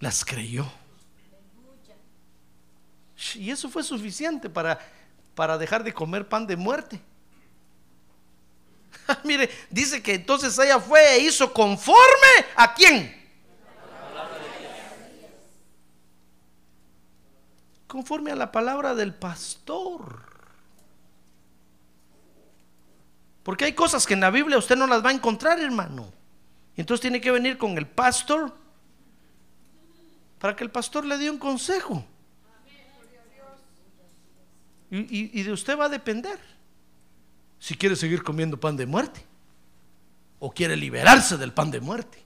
las 0.00 0.24
creyó. 0.24 0.66
Y 3.34 3.50
eso 3.50 3.68
fue 3.68 3.82
suficiente 3.82 4.50
para, 4.50 4.78
para 5.34 5.56
dejar 5.56 5.84
de 5.84 5.94
comer 5.94 6.28
pan 6.28 6.46
de 6.46 6.56
muerte. 6.56 7.00
Mire, 9.24 9.48
dice 9.70 10.02
que 10.02 10.14
entonces 10.14 10.58
ella 10.58 10.80
fue 10.80 11.14
e 11.14 11.18
hizo 11.20 11.52
conforme 11.52 12.46
a 12.56 12.74
quién. 12.74 13.21
Conforme 18.02 18.32
a 18.32 18.34
la 18.34 18.50
palabra 18.50 18.96
del 18.96 19.14
pastor. 19.14 20.24
Porque 23.44 23.66
hay 23.66 23.74
cosas 23.74 24.04
que 24.08 24.14
en 24.14 24.20
la 24.20 24.30
Biblia 24.32 24.58
usted 24.58 24.74
no 24.74 24.88
las 24.88 25.04
va 25.04 25.10
a 25.10 25.12
encontrar, 25.12 25.60
hermano. 25.60 26.12
Entonces 26.76 27.00
tiene 27.00 27.20
que 27.20 27.30
venir 27.30 27.58
con 27.58 27.78
el 27.78 27.86
pastor 27.86 28.52
para 30.40 30.56
que 30.56 30.64
el 30.64 30.72
pastor 30.72 31.04
le 31.04 31.16
dé 31.16 31.30
un 31.30 31.38
consejo. 31.38 32.04
Y, 34.90 35.40
de 35.44 35.52
usted 35.52 35.78
va 35.78 35.84
a 35.84 35.88
depender 35.88 36.40
si 37.60 37.76
quiere 37.76 37.94
seguir 37.94 38.24
comiendo 38.24 38.58
pan 38.58 38.76
de 38.76 38.84
muerte 38.84 39.24
o 40.40 40.50
quiere 40.50 40.74
liberarse 40.74 41.36
del 41.36 41.52
pan 41.52 41.70
de 41.70 41.80
muerte. 41.80 42.20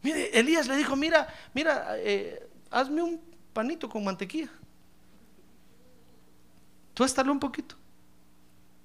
Mire, 0.00 0.30
Elías 0.38 0.66
le 0.66 0.76
dijo, 0.76 0.96
mira, 0.96 1.28
mira, 1.52 1.96
eh, 1.98 2.48
hazme 2.70 3.02
un 3.02 3.35
panito 3.56 3.88
con 3.88 4.04
mantequilla. 4.04 4.50
Tú 6.92 7.04
estale 7.04 7.30
un 7.30 7.40
poquito. 7.40 7.74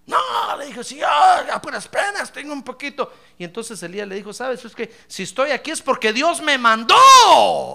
No, 0.05 0.17
le 0.57 0.67
dijo, 0.67 0.81
sí, 0.81 1.01
a 1.03 1.61
puras 1.61 1.89
penas 1.89 2.31
tengo 2.31 2.53
un 2.53 2.63
poquito. 2.63 3.11
Y 3.37 3.43
entonces 3.43 3.83
Elías 3.83 4.07
le 4.07 4.15
dijo, 4.15 4.31
sabes, 4.31 4.63
es 4.63 4.73
que 4.73 4.95
si 5.07 5.23
estoy 5.23 5.51
aquí 5.51 5.71
es 5.71 5.81
porque 5.81 6.13
Dios 6.13 6.41
me 6.41 6.57
mandó 6.57 6.95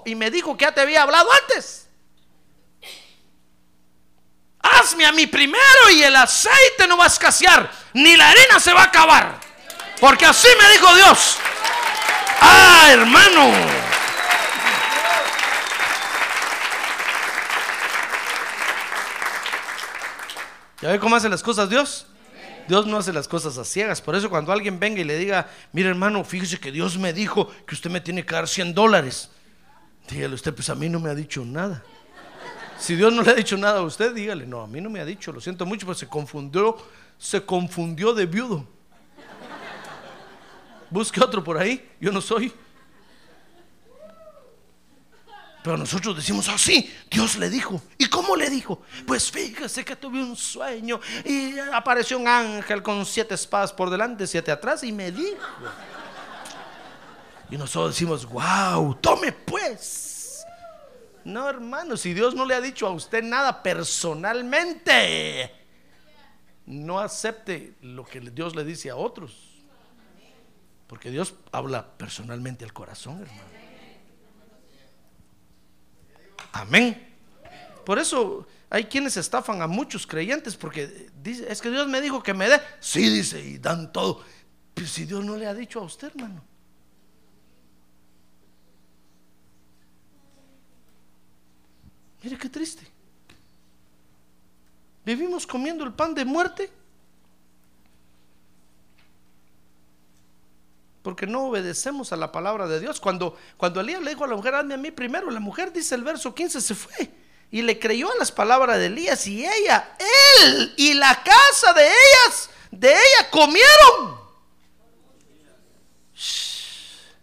y 0.07 0.15
me 0.15 0.31
dijo 0.31 0.57
que 0.57 0.65
ya 0.65 0.73
te 0.73 0.81
había 0.81 1.03
hablado 1.03 1.29
antes 1.43 1.83
hazme 4.69 5.07
a 5.07 5.13
mí 5.13 5.27
primero 5.27 5.91
y 5.93 6.03
el 6.03 6.17
aceite 6.17 6.87
no 6.89 6.97
va 6.97 7.05
a 7.05 7.09
escasear, 7.09 7.71
ni 7.93 8.17
la 8.17 8.29
arena 8.31 8.59
se 8.59 8.73
va 8.73 8.83
a 8.83 8.87
acabar. 8.87 9.39
Porque 10.01 10.27
así 10.27 10.49
me 10.61 10.73
dijo 10.73 10.95
Dios. 10.95 11.37
Ah, 12.41 12.89
hermano. 12.91 13.86
¿Ya 20.87 21.01
cómo 21.01 21.17
hace 21.17 21.29
las 21.29 21.43
cosas 21.43 21.69
Dios? 21.69 22.07
Dios 22.69 22.87
no 22.87 22.97
hace 22.97 23.13
las 23.13 23.27
cosas 23.27 23.59
a 23.59 23.65
ciegas. 23.65 24.01
Por 24.01 24.15
eso 24.15 24.31
cuando 24.31 24.53
alguien 24.53 24.79
venga 24.79 25.01
y 25.01 25.05
le 25.05 25.19
diga, 25.19 25.49
mire 25.73 25.89
hermano, 25.89 26.23
fíjese 26.23 26.61
que 26.61 26.71
Dios 26.71 26.97
me 26.97 27.13
dijo 27.13 27.51
que 27.67 27.75
usted 27.75 27.91
me 27.91 28.01
tiene 28.01 28.25
que 28.25 28.35
dar 28.35 28.47
100 28.47 28.73
dólares. 28.73 29.31
Dígale 30.09 30.35
usted, 30.35 30.55
pues 30.55 30.71
a 30.71 30.77
mí 30.77 30.89
no 30.89 31.01
me 31.01 31.11
ha 31.11 31.15
dicho 31.15 31.45
nada. 31.45 31.83
Si 32.79 32.95
Dios 32.95 33.13
no 33.13 33.23
le 33.23 33.33
ha 33.33 33.35
dicho 33.35 33.57
nada 33.57 33.81
a 33.81 33.83
usted, 33.83 34.15
dígale, 34.15 34.47
no, 34.47 34.61
a 34.61 34.67
mí 34.69 34.81
no 34.81 34.89
me 34.89 35.01
ha 35.01 35.05
dicho, 35.05 35.33
lo 35.33 35.41
siento 35.41 35.67
mucho, 35.67 35.87
pero 35.87 35.99
se 35.99 36.07
confundió, 36.07 36.77
se 37.19 37.45
confundió 37.45 38.15
de 38.15 38.27
viudo. 38.27 38.67
Busque 40.91 41.21
otro 41.21 41.43
por 41.43 41.59
ahí, 41.59 41.91
yo 42.01 42.13
no 42.13 42.21
soy. 42.21 42.53
Pero 45.67 45.79
nosotros 45.79 46.15
decimos, 46.15 46.49
ah, 46.49 46.57
sí, 46.57 46.95
Dios 47.11 47.37
le 47.39 47.51
dijo. 47.51 47.83
¿Y 47.99 48.07
cómo 48.07 48.37
le 48.37 48.49
dijo? 48.49 48.83
Pues 49.05 49.33
fíjese 49.33 49.85
que 49.85 49.97
tuve 49.97 50.23
un 50.23 50.37
sueño 50.37 51.01
y 51.25 51.59
apareció 51.59 52.21
un 52.21 52.29
ángel 52.29 52.85
con 52.85 53.05
siete 53.05 53.35
espadas 53.35 53.73
por 53.73 53.91
delante, 53.91 54.29
siete 54.29 54.53
atrás 54.53 54.85
y 54.85 54.93
me 54.93 55.11
dijo. 55.11 55.43
Y 57.51 57.57
nosotros 57.57 57.97
decimos, 57.97 58.25
wow, 58.27 58.95
tome 58.95 59.33
pues. 59.33 60.47
No, 61.25 61.51
hermano, 61.51 61.97
si 61.97 62.15
Dios 62.15 62.33
no 62.33 62.45
le 62.45 62.55
ha 62.55 62.61
dicho 62.61 62.87
a 62.87 62.91
usted 62.91 63.25
nada 63.25 63.61
personalmente, 63.61 65.53
no 66.65 67.01
acepte 67.01 67.75
lo 67.81 68.05
que 68.05 68.21
Dios 68.21 68.55
le 68.55 68.63
dice 68.63 68.91
a 68.91 68.95
otros. 68.95 69.65
Porque 70.87 71.11
Dios 71.11 71.35
habla 71.51 71.85
personalmente 71.99 72.65
al 72.65 72.73
corazón, 72.73 73.23
hermano. 73.23 73.56
Amén. 76.61 77.03
Por 77.85 77.99
eso 77.99 78.47
hay 78.71 78.85
quienes 78.85 79.17
estafan 79.17 79.63
a 79.63 79.67
muchos 79.67 80.07
creyentes 80.07 80.57
porque 80.57 81.11
dice, 81.23 81.47
es 81.51 81.61
que 81.61 81.71
Dios 81.71 81.87
me 81.87 82.01
dijo 82.01 82.23
que 82.23 82.35
me 82.35 82.49
dé. 82.49 82.61
Sí, 82.81 83.09
dice, 83.09 83.41
y 83.41 83.59
dan 83.59 83.93
todo. 83.93 84.25
Pero 84.75 84.87
si 84.87 85.05
Dios 85.05 85.25
no 85.25 85.37
le 85.37 85.47
ha 85.47 85.55
dicho 85.55 85.81
a 85.81 85.85
usted, 85.85 86.09
hermano. 86.09 86.43
Mire 92.23 92.39
qué 92.39 92.49
triste. 92.49 92.87
Vivimos 95.05 95.47
comiendo 95.47 95.85
el 95.85 95.93
pan 95.93 96.15
de 96.15 96.25
muerte 96.25 96.71
porque 101.07 101.25
no 101.25 101.45
obedecemos 101.45 102.13
a 102.13 102.17
la 102.17 102.33
palabra 102.33 102.67
de 102.67 102.81
Dios. 102.81 102.99
Cuando, 102.99 103.39
cuando 103.57 103.81
Elías 103.81 104.03
le 104.03 104.11
dijo 104.11 104.25
a 104.25 104.27
la 104.27 104.35
mujer, 104.35 104.57
hazme 104.57 104.75
a 104.75 104.77
mí 104.77 104.91
primero, 104.91 105.31
la 105.31 105.39
mujer 105.39 105.73
dice 105.73 105.95
el 105.95 106.03
verso 106.03 106.35
15, 106.35 106.61
se 106.61 106.75
fue 106.75 107.09
y 107.53 107.63
le 107.63 107.79
creyó 107.79 108.11
a 108.11 108.17
las 108.19 108.33
palabras 108.33 108.77
de 108.79 108.87
Elías 108.87 109.25
y 109.29 109.47
ella, 109.47 109.97
él 110.41 110.75
y 110.77 110.95
la 110.95 111.23
casa 111.23 111.73
de 111.75 111.85
ellas, 111.85 112.51
de 112.73 112.89
ella 112.91 113.31
comieron. 113.31 114.27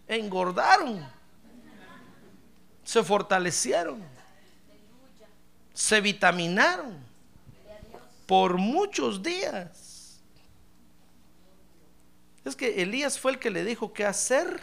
engordaron, 0.08 1.06
se 2.86 3.04
fortalecieron 3.04 4.14
se 5.74 6.00
vitaminaron 6.00 6.98
por 8.26 8.58
muchos 8.58 9.22
días. 9.22 9.83
Es 12.46 12.56
que 12.56 12.82
Elías 12.82 13.20
fue 13.20 13.32
el 13.32 13.40
que 13.40 13.50
le 13.50 13.64
dijo 13.64 13.94
qué 13.94 14.06
hacer 14.06 14.62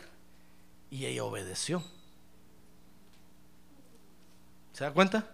y 0.91 1.07
ella 1.07 1.24
obedeció. 1.24 1.83
¿Se 4.72 4.85
da 4.85 4.93
cuenta? 4.93 5.31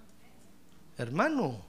Hermano, 0.98 1.64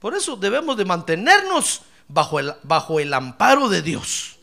por 0.00 0.14
eso 0.14 0.36
debemos 0.36 0.76
de 0.76 0.84
mantenernos 0.84 1.82
bajo 2.08 2.38
el, 2.40 2.52
bajo 2.62 3.00
el 3.00 3.12
amparo 3.14 3.68
de 3.68 3.82
Dios. 3.82 4.38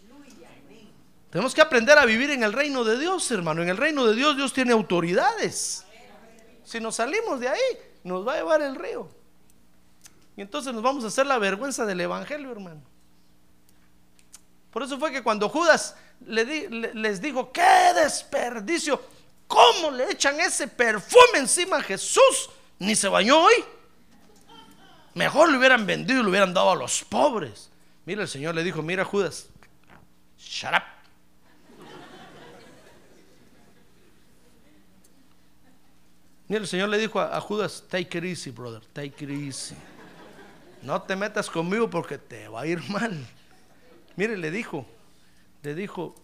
Tenemos 1.29 1.53
que 1.53 1.61
aprender 1.61 1.97
a 1.97 2.05
vivir 2.05 2.31
en 2.31 2.43
el 2.43 2.51
reino 2.51 2.83
de 2.83 2.99
Dios, 2.99 3.29
hermano. 3.31 3.61
En 3.61 3.69
el 3.69 3.77
reino 3.77 4.05
de 4.05 4.15
Dios 4.15 4.35
Dios 4.35 4.51
tiene 4.51 4.73
autoridades. 4.73 5.85
Si 6.63 6.79
nos 6.79 6.95
salimos 6.95 7.39
de 7.39 7.47
ahí, 7.47 7.77
nos 8.03 8.27
va 8.27 8.33
a 8.33 8.37
llevar 8.37 8.61
el 8.61 8.75
río. 8.75 9.09
Y 10.35 10.41
entonces 10.41 10.73
nos 10.73 10.83
vamos 10.83 11.03
a 11.03 11.07
hacer 11.07 11.25
la 11.25 11.37
vergüenza 11.37 11.85
del 11.85 12.01
Evangelio, 12.01 12.51
hermano. 12.51 12.81
Por 14.71 14.83
eso 14.83 14.97
fue 14.97 15.11
que 15.11 15.21
cuando 15.21 15.49
Judas 15.49 15.95
les 16.21 17.21
dijo, 17.21 17.51
qué 17.51 17.93
desperdicio, 17.95 19.01
¿cómo 19.47 19.91
le 19.91 20.11
echan 20.11 20.39
ese 20.39 20.67
perfume 20.67 21.39
encima 21.39 21.77
a 21.77 21.81
Jesús? 21.83 22.49
Ni 22.79 22.95
se 22.95 23.09
bañó 23.09 23.43
hoy. 23.43 23.53
Mejor 25.13 25.51
lo 25.51 25.57
hubieran 25.57 25.85
vendido 25.85 26.21
y 26.21 26.23
lo 26.23 26.29
hubieran 26.29 26.53
dado 26.53 26.71
a 26.71 26.75
los 26.75 27.03
pobres. 27.03 27.69
Mira, 28.05 28.21
el 28.21 28.29
Señor 28.29 28.55
le 28.55 28.63
dijo, 28.63 28.81
mira 28.81 29.03
Judas, 29.03 29.49
shut 30.39 30.71
up. 30.73 30.83
Mira, 36.47 36.61
el 36.61 36.67
Señor 36.67 36.89
le 36.89 36.97
dijo 36.97 37.19
a, 37.19 37.39
Judas, 37.41 37.83
take 37.89 38.17
it 38.17 38.23
easy, 38.23 38.51
brother, 38.51 38.81
take 38.93 39.23
it 39.23 39.29
easy. 39.29 39.75
No 40.81 41.01
te 41.01 41.15
metas 41.15 41.49
conmigo 41.49 41.89
porque 41.89 42.17
te 42.17 42.47
va 42.47 42.61
a 42.61 42.67
ir 42.67 42.81
mal. 42.89 43.25
Mire, 44.15 44.37
le 44.37 44.51
dijo, 44.51 44.85
le 45.63 45.75
dijo, 45.75 46.15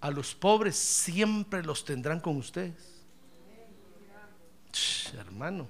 a 0.00 0.10
los 0.10 0.34
pobres 0.34 0.76
siempre 0.76 1.62
los 1.62 1.84
tendrán 1.84 2.20
con 2.20 2.36
ustedes. 2.36 3.02
Hermano. 5.16 5.68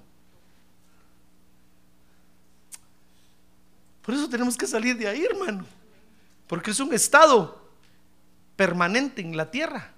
Por 4.01 4.13
eso 4.13 4.29
tenemos 4.29 4.57
que 4.57 4.67
salir 4.67 4.97
de 4.97 5.07
ahí, 5.07 5.23
hermano. 5.23 5.65
Porque 6.47 6.71
es 6.71 6.79
un 6.79 6.93
estado 6.93 7.69
permanente 8.55 9.21
en 9.21 9.35
la 9.35 9.49
tierra. 9.49 9.91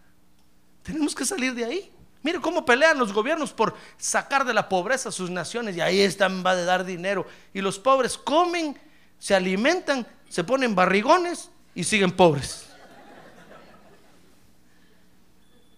Tenemos 0.84 1.14
que 1.14 1.26
salir 1.26 1.54
de 1.54 1.66
ahí. 1.66 1.92
Mire 2.24 2.40
cómo 2.42 2.66
pelean 2.66 2.98
los 2.98 3.14
gobiernos 3.14 3.54
por 3.54 3.76
sacar 3.98 4.46
de 4.46 4.54
la 4.54 4.70
pobreza 4.70 5.10
a 5.10 5.12
sus 5.12 5.30
naciones 5.30 5.76
y 5.76 5.82
ahí 5.82 6.00
están, 6.00 6.44
va 6.46 6.56
de 6.56 6.66
dar 6.66 6.86
dinero. 6.86 7.26
Y 7.54 7.62
los 7.62 7.80
pobres 7.80 8.18
comen, 8.18 8.78
se 9.20 9.36
alimentan, 9.36 10.06
se 10.30 10.44
ponen 10.44 10.76
barrigones 10.76 11.50
y 11.74 11.84
siguen 11.84 12.12
pobres. 12.12 12.68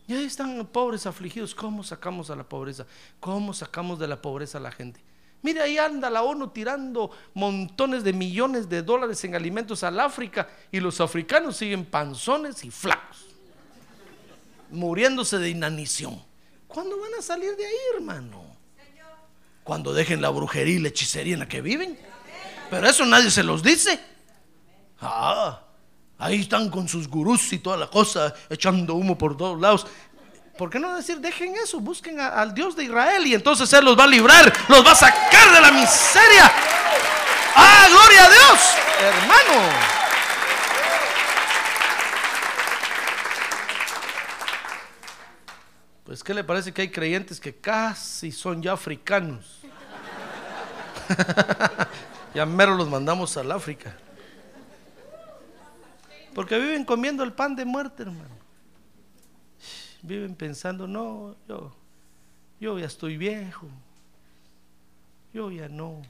Y 0.08 0.16
ahí 0.16 0.26
están 0.26 0.66
pobres 0.66 1.06
afligidos. 1.06 1.54
¿Cómo 1.54 1.84
sacamos 1.84 2.32
a 2.32 2.36
la 2.36 2.44
pobreza? 2.44 2.88
¿Cómo 3.20 3.54
sacamos 3.54 4.00
de 4.00 4.08
la 4.08 4.20
pobreza 4.20 4.58
a 4.58 4.62
la 4.62 4.72
gente? 4.72 5.00
Mire, 5.44 5.62
ahí 5.62 5.78
anda 5.78 6.10
la 6.10 6.24
ONU 6.24 6.48
tirando 6.50 7.12
montones 7.36 8.04
de 8.04 8.12
millones 8.12 8.68
de 8.68 8.82
dólares 8.82 9.24
en 9.24 9.36
alimentos 9.36 9.84
al 9.84 10.00
África 10.00 10.50
y 10.72 10.80
los 10.80 11.00
africanos 11.00 11.58
siguen 11.58 11.86
panzones 11.86 12.66
y 12.66 12.72
flacos, 12.72 13.28
muriéndose 14.72 15.38
de 15.38 15.50
inanición. 15.50 16.22
¿Cuándo 16.68 17.00
van 17.00 17.14
a 17.20 17.22
salir 17.22 17.56
de 17.56 17.66
ahí, 17.68 17.78
hermano? 17.96 18.44
Cuando 19.64 19.94
dejen 19.94 20.22
la 20.22 20.30
brujería 20.30 20.76
y 20.76 20.80
la 20.80 20.90
hechicería 20.90 21.34
en 21.34 21.40
la 21.40 21.48
que 21.48 21.62
viven. 21.62 21.98
Pero 22.72 22.88
eso 22.88 23.06
nadie 23.06 23.30
se 23.30 23.44
los 23.44 23.62
dice. 23.62 24.00
Ah, 25.02 25.62
ahí 26.18 26.42
están 26.42 26.70
con 26.70 26.88
sus 26.88 27.08
gurús 27.08 27.52
y 27.54 27.60
toda 27.60 27.78
la 27.78 27.88
cosa, 27.88 28.34
echando 28.50 28.96
humo 28.96 29.18
por 29.18 29.38
todos 29.38 29.60
lados. 29.60 29.88
¿Por 30.58 30.70
qué 30.70 30.78
no 30.78 30.94
decir, 30.96 31.20
dejen 31.20 31.56
eso, 31.56 31.80
busquen 31.80 32.20
al 32.20 32.54
Dios 32.54 32.76
de 32.76 32.84
Israel 32.84 33.26
y 33.26 33.34
entonces 33.34 33.72
Él 33.72 33.86
los 33.86 33.98
va 33.98 34.04
a 34.04 34.08
librar, 34.08 34.52
los 34.68 34.86
va 34.86 34.92
a 34.92 34.96
sacar 34.96 35.54
de 35.54 35.62
la 35.62 35.72
miseria? 35.72 36.52
¡Ah, 37.56 37.88
gloria 37.90 38.26
a 38.26 38.30
Dios, 38.30 38.60
hermano! 39.00 40.00
Pues, 46.04 46.24
¿qué 46.24 46.34
le 46.34 46.44
parece 46.44 46.74
que 46.74 46.82
hay 46.82 46.90
creyentes 46.90 47.40
que 47.40 47.56
casi 47.56 48.32
son 48.32 48.62
ya 48.62 48.74
africanos? 48.74 49.60
ya 52.34 52.46
mero 52.46 52.76
los 52.76 52.90
mandamos 52.90 53.38
al 53.38 53.52
África. 53.52 53.96
Porque 56.34 56.58
viven 56.58 56.86
comiendo 56.86 57.24
el 57.24 57.34
pan 57.34 57.56
de 57.56 57.66
muerte, 57.66 58.04
hermano. 58.04 58.38
Viven 60.02 60.36
pensando, 60.36 60.88
no, 60.88 61.36
yo, 61.48 61.76
yo 62.60 62.80
ya 62.80 62.86
estoy 62.86 63.18
viejo. 63.18 63.68
Yo 65.34 65.52
ya 65.52 65.68
no. 65.68 66.02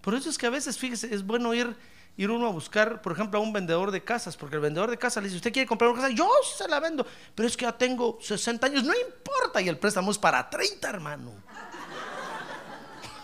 Por 0.00 0.14
eso 0.14 0.30
es 0.30 0.38
que 0.38 0.46
a 0.46 0.50
veces, 0.50 0.78
fíjese, 0.78 1.14
es 1.14 1.24
bueno 1.24 1.52
ir, 1.52 1.76
ir 2.16 2.30
uno 2.30 2.46
a 2.46 2.50
buscar, 2.50 3.02
por 3.02 3.12
ejemplo, 3.12 3.38
a 3.38 3.42
un 3.42 3.52
vendedor 3.52 3.90
de 3.90 4.02
casas, 4.02 4.36
porque 4.36 4.56
el 4.56 4.62
vendedor 4.62 4.90
de 4.90 4.96
casas 4.96 5.22
le 5.22 5.28
dice, 5.28 5.36
¿usted 5.36 5.52
quiere 5.52 5.66
comprar 5.66 5.90
una 5.90 6.00
casa? 6.00 6.14
Yo 6.14 6.28
se 6.56 6.66
la 6.68 6.80
vendo, 6.80 7.06
pero 7.34 7.46
es 7.46 7.56
que 7.56 7.66
ya 7.66 7.76
tengo 7.76 8.18
60 8.20 8.66
años, 8.66 8.84
no 8.84 8.94
importa, 8.94 9.60
y 9.60 9.68
el 9.68 9.78
préstamo 9.78 10.10
es 10.10 10.18
para 10.18 10.48
30, 10.48 10.88
hermano. 10.88 11.32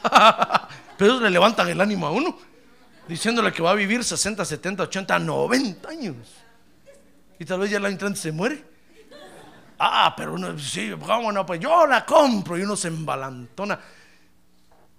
pero 0.98 1.10
ellos 1.12 1.22
le 1.22 1.30
levantan 1.30 1.68
el 1.68 1.80
ánimo 1.80 2.06
a 2.06 2.10
uno, 2.10 2.38
diciéndole 3.08 3.52
que 3.52 3.62
va 3.62 3.70
a 3.70 3.74
vivir 3.74 4.02
60, 4.02 4.44
70, 4.44 4.82
80, 4.84 5.18
90 5.18 5.88
años. 5.88 6.16
Y 7.38 7.44
tal 7.44 7.60
vez 7.60 7.70
ya 7.70 7.80
la 7.80 7.88
entrante 7.88 8.18
se 8.18 8.32
muere. 8.32 8.64
Ah, 9.78 10.14
pero 10.16 10.34
uno, 10.34 10.58
sí, 10.58 10.90
cómo 11.04 11.30
no, 11.30 11.44
pues 11.44 11.60
yo 11.60 11.86
la 11.86 12.04
compro 12.06 12.56
y 12.56 12.62
uno 12.62 12.76
se 12.76 12.88
embalantona. 12.88 13.78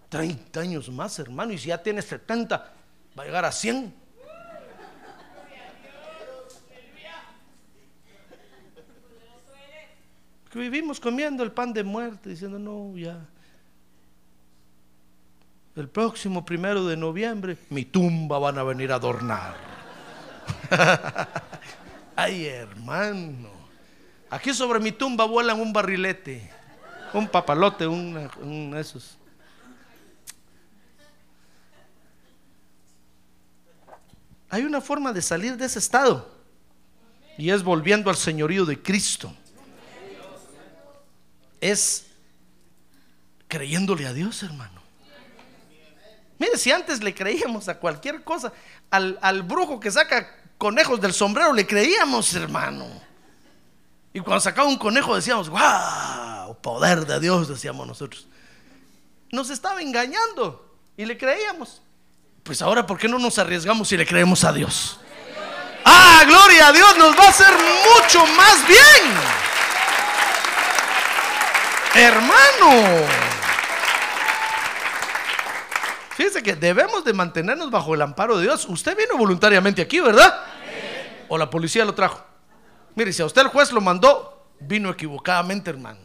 30 0.09 0.59
años 0.59 0.89
más, 0.89 1.17
hermano, 1.19 1.51
y 1.51 1.57
si 1.57 1.67
ya 1.67 1.81
tiene 1.81 2.01
70, 2.01 2.73
va 3.17 3.23
a 3.23 3.25
llegar 3.25 3.43
a 3.45 3.51
100. 3.51 3.93
Que 10.51 10.59
vivimos 10.59 10.99
comiendo 10.99 11.43
el 11.43 11.51
pan 11.51 11.73
de 11.73 11.83
muerte, 11.83 12.29
diciendo, 12.29 12.57
no, 12.57 12.97
ya. 12.97 13.19
El 15.77 15.87
próximo 15.87 16.43
primero 16.43 16.87
de 16.87 16.97
noviembre, 16.97 17.55
mi 17.69 17.85
tumba 17.85 18.39
van 18.39 18.57
a 18.57 18.63
venir 18.63 18.91
a 18.91 18.95
adornar. 18.95 19.55
Ay, 22.15 22.47
hermano. 22.47 23.51
Aquí 24.31 24.55
sobre 24.55 24.79
mi 24.79 24.91
tumba 24.91 25.25
vuelan 25.25 25.59
un 25.59 25.71
barrilete, 25.71 26.49
un 27.13 27.27
papalote, 27.27 27.85
un, 27.85 28.27
un 28.41 28.75
esos. 28.75 29.19
Hay 34.49 34.63
una 34.63 34.81
forma 34.81 35.13
de 35.13 35.21
salir 35.21 35.57
de 35.57 35.67
ese 35.67 35.77
estado 35.77 36.27
y 37.37 37.51
es 37.51 37.61
volviendo 37.61 38.09
al 38.09 38.15
señorío 38.15 38.65
de 38.65 38.81
Cristo. 38.81 39.31
Es 41.61 42.07
creyéndole 43.47 44.07
a 44.07 44.13
Dios, 44.13 44.41
hermano. 44.41 44.76
Mire, 46.39 46.57
si 46.57 46.71
antes 46.71 47.01
le 47.03 47.13
creíamos 47.13 47.67
a 47.67 47.79
cualquier 47.79 48.23
cosa, 48.23 48.53
al, 48.91 49.17
al 49.21 49.43
brujo 49.43 49.79
que 49.79 49.91
saca 49.91 50.29
conejos 50.57 50.99
del 50.99 51.13
sombrero 51.13 51.53
le 51.53 51.65
creíamos, 51.65 52.33
hermano. 52.33 52.85
Y 54.13 54.19
cuando 54.19 54.39
sacaba 54.39 54.67
un 54.67 54.77
conejo 54.77 55.15
decíamos, 55.15 55.49
wow, 55.49 56.59
poder 56.61 57.05
de 57.05 57.19
Dios, 57.19 57.47
decíamos 57.47 57.85
nosotros. 57.85 58.27
Nos 59.31 59.49
estaba 59.49 59.81
engañando 59.81 60.75
y 60.95 61.05
le 61.05 61.17
creíamos. 61.17 61.81
Pues 62.43 62.61
ahora, 62.61 62.85
¿por 62.87 62.97
qué 62.97 63.07
no 63.07 63.19
nos 63.19 63.37
arriesgamos 63.37 63.91
y 63.91 63.97
le 63.97 64.07
creemos 64.07 64.43
a 64.43 64.53
Dios? 64.53 64.99
Ah, 65.85 66.23
gloria 66.25 66.67
a 66.67 66.71
Dios, 66.71 66.97
nos 66.97 67.15
va 67.17 67.25
a 67.25 67.29
hacer 67.29 67.53
mucho 67.53 68.25
más 68.25 68.67
bien. 68.67 69.13
Hermano. 71.93 73.36
Fíjese 76.17 76.41
que 76.41 76.55
debemos 76.55 77.05
de 77.05 77.13
mantenernos 77.13 77.69
bajo 77.69 77.93
el 77.93 78.01
amparo 78.01 78.37
de 78.37 78.45
Dios. 78.45 78.65
Usted 78.67 78.97
vino 78.97 79.15
voluntariamente 79.19 79.83
aquí, 79.83 79.99
¿verdad? 79.99 80.33
O 81.27 81.37
la 81.37 81.47
policía 81.47 81.85
lo 81.85 81.93
trajo. 81.93 82.25
Mire, 82.95 83.13
si 83.13 83.21
a 83.21 83.27
usted 83.27 83.43
el 83.43 83.49
juez 83.49 83.71
lo 83.71 83.81
mandó, 83.81 84.47
vino 84.59 84.89
equivocadamente, 84.89 85.69
hermano. 85.69 85.99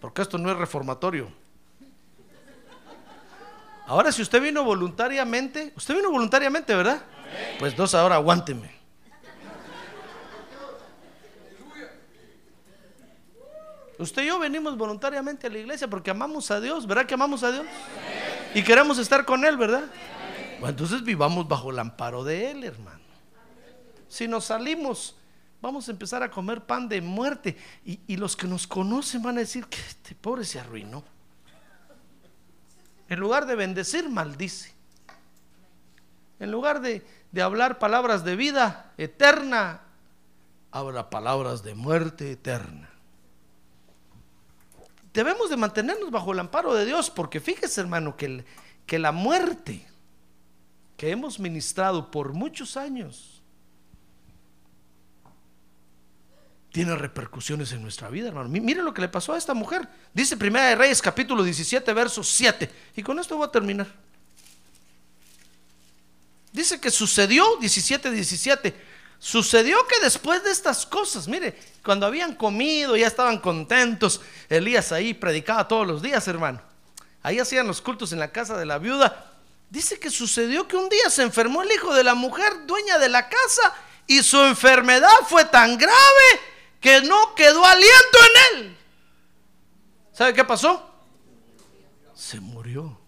Porque 0.00 0.22
esto 0.22 0.38
no 0.38 0.50
es 0.50 0.56
reformatorio. 0.56 1.30
Ahora, 3.86 4.10
si 4.10 4.22
usted 4.22 4.42
vino 4.42 4.64
voluntariamente, 4.64 5.72
usted 5.76 5.94
vino 5.94 6.10
voluntariamente, 6.10 6.74
¿verdad? 6.74 7.00
Pues 7.60 7.76
dos, 7.76 7.94
ahora 7.94 8.16
aguánteme. 8.16 8.76
Usted 14.00 14.22
y 14.22 14.26
yo 14.26 14.40
venimos 14.40 14.76
voluntariamente 14.76 15.46
a 15.46 15.50
la 15.50 15.58
iglesia 15.58 15.86
porque 15.86 16.10
amamos 16.10 16.50
a 16.50 16.60
Dios, 16.60 16.88
¿verdad 16.88 17.06
que 17.06 17.14
amamos 17.14 17.44
a 17.44 17.52
Dios? 17.52 17.66
Y 18.54 18.62
queremos 18.62 18.98
estar 18.98 19.24
con 19.24 19.44
Él, 19.44 19.56
¿verdad? 19.56 19.84
Bueno, 20.60 20.70
entonces 20.70 21.04
vivamos 21.04 21.46
bajo 21.46 21.70
el 21.70 21.78
amparo 21.78 22.24
de 22.24 22.50
Él, 22.50 22.64
hermano. 22.64 22.98
Si 24.08 24.26
nos 24.26 24.46
salimos, 24.46 25.16
vamos 25.60 25.88
a 25.88 25.90
empezar 25.90 26.22
a 26.22 26.30
comer 26.30 26.62
pan 26.62 26.88
de 26.88 27.00
muerte. 27.00 27.56
Y, 27.84 28.00
y 28.06 28.16
los 28.16 28.36
que 28.36 28.46
nos 28.46 28.66
conocen 28.66 29.22
van 29.22 29.36
a 29.36 29.40
decir 29.40 29.66
que 29.66 29.78
este 29.78 30.14
pobre 30.14 30.44
se 30.44 30.58
arruinó. 30.58 31.04
En 33.08 33.20
lugar 33.20 33.46
de 33.46 33.54
bendecir, 33.54 34.08
maldice. 34.08 34.72
En 36.40 36.50
lugar 36.50 36.80
de, 36.80 37.04
de 37.32 37.42
hablar 37.42 37.78
palabras 37.78 38.24
de 38.24 38.36
vida 38.36 38.92
eterna, 38.96 39.80
habla 40.70 41.10
palabras 41.10 41.62
de 41.62 41.74
muerte 41.74 42.32
eterna. 42.32 42.87
Debemos 45.18 45.50
de 45.50 45.56
mantenernos 45.56 46.12
bajo 46.12 46.30
el 46.32 46.38
amparo 46.38 46.72
de 46.74 46.84
Dios, 46.84 47.10
porque 47.10 47.40
fíjese 47.40 47.80
hermano 47.80 48.16
que, 48.16 48.44
que 48.86 49.00
la 49.00 49.10
muerte 49.10 49.84
que 50.96 51.10
hemos 51.10 51.40
ministrado 51.40 52.08
por 52.12 52.34
muchos 52.34 52.76
años 52.76 53.42
tiene 56.70 56.94
repercusiones 56.94 57.72
en 57.72 57.82
nuestra 57.82 58.08
vida, 58.10 58.28
hermano. 58.28 58.48
Mi- 58.48 58.60
Miren 58.60 58.84
lo 58.84 58.94
que 58.94 59.00
le 59.00 59.08
pasó 59.08 59.32
a 59.32 59.38
esta 59.38 59.54
mujer. 59.54 59.88
Dice 60.14 60.36
Primera 60.36 60.66
de 60.68 60.76
Reyes 60.76 61.02
capítulo 61.02 61.42
17, 61.42 61.92
verso 61.94 62.22
7. 62.22 62.70
Y 62.94 63.02
con 63.02 63.18
esto 63.18 63.36
voy 63.36 63.48
a 63.48 63.50
terminar. 63.50 63.88
Dice 66.52 66.80
que 66.80 66.92
sucedió 66.92 67.56
17, 67.56 68.08
17. 68.12 68.97
Sucedió 69.18 69.84
que 69.86 69.98
después 70.00 70.44
de 70.44 70.50
estas 70.50 70.86
cosas, 70.86 71.26
mire, 71.26 71.58
cuando 71.84 72.06
habían 72.06 72.34
comido, 72.34 72.96
ya 72.96 73.06
estaban 73.06 73.38
contentos. 73.38 74.20
Elías 74.48 74.92
ahí 74.92 75.12
predicaba 75.12 75.66
todos 75.66 75.86
los 75.86 76.02
días, 76.02 76.26
hermano. 76.28 76.60
Ahí 77.22 77.38
hacían 77.40 77.66
los 77.66 77.82
cultos 77.82 78.12
en 78.12 78.20
la 78.20 78.30
casa 78.30 78.56
de 78.56 78.64
la 78.64 78.78
viuda. 78.78 79.32
Dice 79.70 79.98
que 79.98 80.10
sucedió 80.10 80.68
que 80.68 80.76
un 80.76 80.88
día 80.88 81.10
se 81.10 81.22
enfermó 81.22 81.62
el 81.62 81.72
hijo 81.72 81.92
de 81.94 82.04
la 82.04 82.14
mujer 82.14 82.66
dueña 82.66 82.98
de 82.98 83.08
la 83.08 83.28
casa 83.28 83.74
y 84.06 84.22
su 84.22 84.40
enfermedad 84.44 85.10
fue 85.26 85.44
tan 85.44 85.76
grave 85.76 86.40
que 86.80 87.02
no 87.02 87.34
quedó 87.34 87.64
aliento 87.64 88.18
en 88.20 88.58
él. 88.58 88.78
¿Sabe 90.12 90.32
qué 90.32 90.44
pasó? 90.44 90.90
Se 92.14 92.40
murió. 92.40 92.98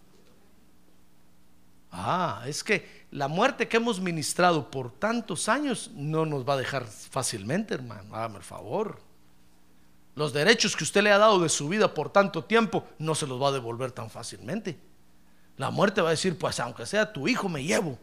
Ah, 1.90 2.42
es 2.46 2.62
que 2.62 2.99
la 3.10 3.26
muerte 3.26 3.66
que 3.66 3.76
hemos 3.76 4.00
ministrado 4.00 4.70
por 4.70 4.92
tantos 4.92 5.48
años 5.48 5.90
no 5.94 6.26
nos 6.26 6.48
va 6.48 6.54
a 6.54 6.58
dejar 6.58 6.86
fácilmente, 6.86 7.74
hermano. 7.74 8.14
Hágame 8.14 8.38
el 8.38 8.44
favor. 8.44 9.00
Los 10.14 10.32
derechos 10.32 10.76
que 10.76 10.84
usted 10.84 11.02
le 11.02 11.10
ha 11.10 11.18
dado 11.18 11.40
de 11.40 11.48
su 11.48 11.68
vida 11.68 11.92
por 11.92 12.12
tanto 12.12 12.44
tiempo 12.44 12.84
no 12.98 13.14
se 13.14 13.26
los 13.26 13.42
va 13.42 13.48
a 13.48 13.52
devolver 13.52 13.90
tan 13.90 14.10
fácilmente. 14.10 14.78
La 15.56 15.70
muerte 15.70 16.00
va 16.00 16.08
a 16.08 16.12
decir, 16.12 16.38
pues 16.38 16.60
aunque 16.60 16.86
sea 16.86 17.12
tu 17.12 17.26
hijo 17.26 17.48
me 17.48 17.64
llevo. 17.64 17.98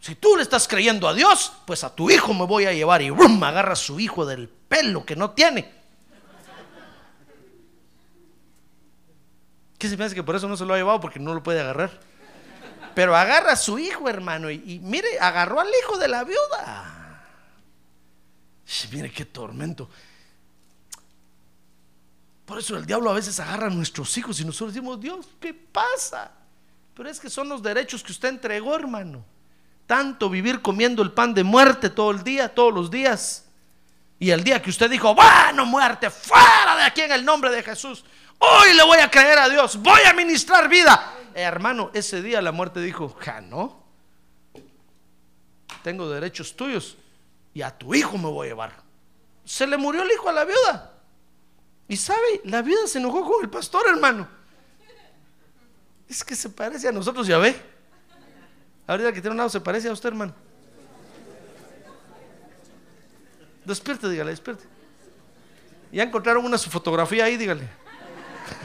Si 0.00 0.14
tú 0.14 0.36
le 0.36 0.42
estás 0.42 0.66
creyendo 0.66 1.06
a 1.08 1.14
Dios, 1.14 1.52
pues 1.66 1.84
a 1.84 1.94
tu 1.94 2.10
hijo 2.10 2.32
me 2.32 2.46
voy 2.46 2.64
a 2.64 2.72
llevar 2.72 3.02
y 3.02 3.10
¡brum! 3.10 3.42
agarra 3.42 3.72
a 3.72 3.76
su 3.76 4.00
hijo 4.00 4.24
del 4.24 4.48
pelo 4.48 5.04
que 5.04 5.16
no 5.16 5.32
tiene. 5.32 5.70
¿Qué 9.78 9.88
se 9.88 9.96
piensa 9.96 10.14
que 10.14 10.22
por 10.22 10.36
eso 10.36 10.48
no 10.48 10.56
se 10.56 10.64
lo 10.64 10.72
ha 10.72 10.78
llevado? 10.78 11.00
Porque 11.00 11.20
no 11.20 11.34
lo 11.34 11.42
puede 11.42 11.60
agarrar. 11.60 12.00
Pero 12.96 13.14
agarra 13.14 13.52
a 13.52 13.56
su 13.56 13.78
hijo, 13.78 14.08
hermano, 14.08 14.50
y, 14.50 14.80
mire, 14.82 15.20
agarró 15.20 15.60
al 15.60 15.68
hijo 15.68 15.98
de 15.98 16.08
la 16.08 16.24
viuda. 16.24 17.20
Mire 18.90 19.12
qué 19.12 19.26
tormento. 19.26 19.86
Por 22.46 22.58
eso 22.58 22.74
el 22.74 22.86
diablo 22.86 23.10
a 23.10 23.12
veces 23.12 23.38
agarra 23.38 23.66
a 23.66 23.70
nuestros 23.70 24.16
hijos 24.16 24.40
y 24.40 24.46
nosotros 24.46 24.72
decimos, 24.72 24.98
Dios, 24.98 25.28
¿qué 25.38 25.52
pasa? 25.52 26.30
Pero 26.94 27.10
es 27.10 27.20
que 27.20 27.28
son 27.28 27.50
los 27.50 27.62
derechos 27.62 28.02
que 28.02 28.12
usted 28.12 28.30
entregó, 28.30 28.74
hermano. 28.74 29.22
Tanto 29.86 30.30
vivir 30.30 30.62
comiendo 30.62 31.02
el 31.02 31.12
pan 31.12 31.34
de 31.34 31.44
muerte 31.44 31.90
todo 31.90 32.12
el 32.12 32.24
día, 32.24 32.54
todos 32.54 32.72
los 32.72 32.90
días. 32.90 33.44
Y 34.18 34.30
el 34.30 34.42
día 34.42 34.62
que 34.62 34.70
usted 34.70 34.88
dijo, 34.88 35.14
bueno, 35.14 35.66
muerte, 35.66 36.08
fuera 36.08 36.76
de 36.76 36.84
aquí 36.84 37.02
en 37.02 37.12
el 37.12 37.26
nombre 37.26 37.50
de 37.50 37.62
Jesús. 37.62 38.06
Hoy 38.38 38.72
le 38.72 38.82
voy 38.84 39.00
a 39.00 39.10
creer 39.10 39.38
a 39.38 39.50
Dios, 39.50 39.76
voy 39.76 40.00
a 40.06 40.14
ministrar 40.14 40.66
vida. 40.70 41.12
Hermano, 41.38 41.90
ese 41.92 42.22
día 42.22 42.40
la 42.40 42.50
muerte 42.50 42.80
dijo, 42.80 43.14
ja, 43.20 43.42
no. 43.42 43.84
Tengo 45.82 46.08
derechos 46.08 46.56
tuyos 46.56 46.96
y 47.52 47.60
a 47.60 47.76
tu 47.76 47.94
hijo 47.94 48.16
me 48.16 48.30
voy 48.30 48.46
a 48.46 48.50
llevar. 48.50 48.72
Se 49.44 49.66
le 49.66 49.76
murió 49.76 50.02
el 50.02 50.10
hijo 50.10 50.30
a 50.30 50.32
la 50.32 50.46
viuda. 50.46 50.94
Y 51.88 51.98
sabe, 51.98 52.40
la 52.44 52.62
viuda 52.62 52.86
se 52.86 52.98
enojó 52.98 53.22
con 53.22 53.44
el 53.44 53.50
pastor, 53.50 53.82
hermano. 53.86 54.26
Es 56.08 56.24
que 56.24 56.34
se 56.34 56.48
parece 56.48 56.88
a 56.88 56.92
nosotros, 56.92 57.26
ya 57.26 57.36
ve. 57.36 57.54
Ahorita 58.86 59.12
que 59.12 59.20
tiene 59.20 59.32
un 59.32 59.36
lado 59.36 59.50
se 59.50 59.60
parece 59.60 59.90
a 59.90 59.92
usted, 59.92 60.08
hermano. 60.08 60.34
Despierte, 63.62 64.08
dígale, 64.08 64.30
despierte. 64.30 64.64
Ya 65.92 66.02
encontraron 66.02 66.46
una 66.46 66.56
su 66.56 66.70
fotografía 66.70 67.26
ahí, 67.26 67.36
dígale. 67.36 67.68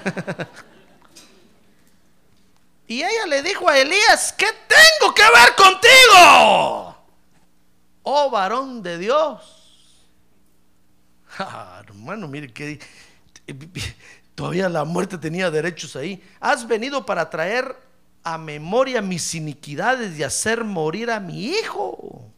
y 2.91 3.01
ella 3.01 3.25
le 3.25 3.41
dijo 3.41 3.69
a 3.69 3.79
Elías, 3.79 4.33
¿qué 4.33 4.47
tengo 4.67 5.15
que 5.15 5.21
ver 5.21 5.55
contigo? 5.55 6.97
Oh 8.03 8.29
varón 8.29 8.83
de 8.83 8.97
Dios. 8.97 9.57
Ah, 11.39 11.81
hermano, 11.87 12.27
mire 12.27 12.51
que 12.51 12.77
todavía 14.35 14.67
la 14.67 14.83
muerte 14.83 15.17
tenía 15.17 15.49
derechos 15.49 15.95
ahí. 15.95 16.21
Has 16.41 16.67
venido 16.67 17.05
para 17.05 17.29
traer 17.29 17.73
a 18.21 18.37
memoria 18.37 19.01
mis 19.01 19.33
iniquidades 19.33 20.19
y 20.19 20.23
hacer 20.23 20.65
morir 20.65 21.09
a 21.09 21.21
mi 21.21 21.45
hijo. 21.45 22.29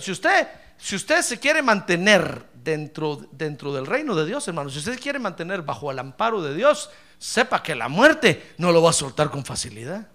Si 0.00 0.10
usted, 0.10 0.48
si 0.76 0.96
usted 0.96 1.22
se 1.22 1.38
quiere 1.38 1.62
mantener 1.62 2.44
dentro, 2.66 3.24
dentro 3.30 3.72
del 3.72 3.86
reino 3.86 4.16
de 4.16 4.26
Dios, 4.26 4.46
hermano, 4.48 4.68
si 4.68 4.78
usted 4.78 5.00
quiere 5.00 5.20
mantener 5.20 5.62
bajo 5.62 5.90
el 5.92 5.98
amparo 6.00 6.42
de 6.42 6.54
Dios, 6.54 6.90
sepa 7.16 7.62
que 7.62 7.76
la 7.76 7.88
muerte 7.88 8.54
no 8.58 8.72
lo 8.72 8.82
va 8.82 8.90
a 8.90 8.92
soltar 8.92 9.30
con 9.30 9.44
facilidad. 9.44 10.08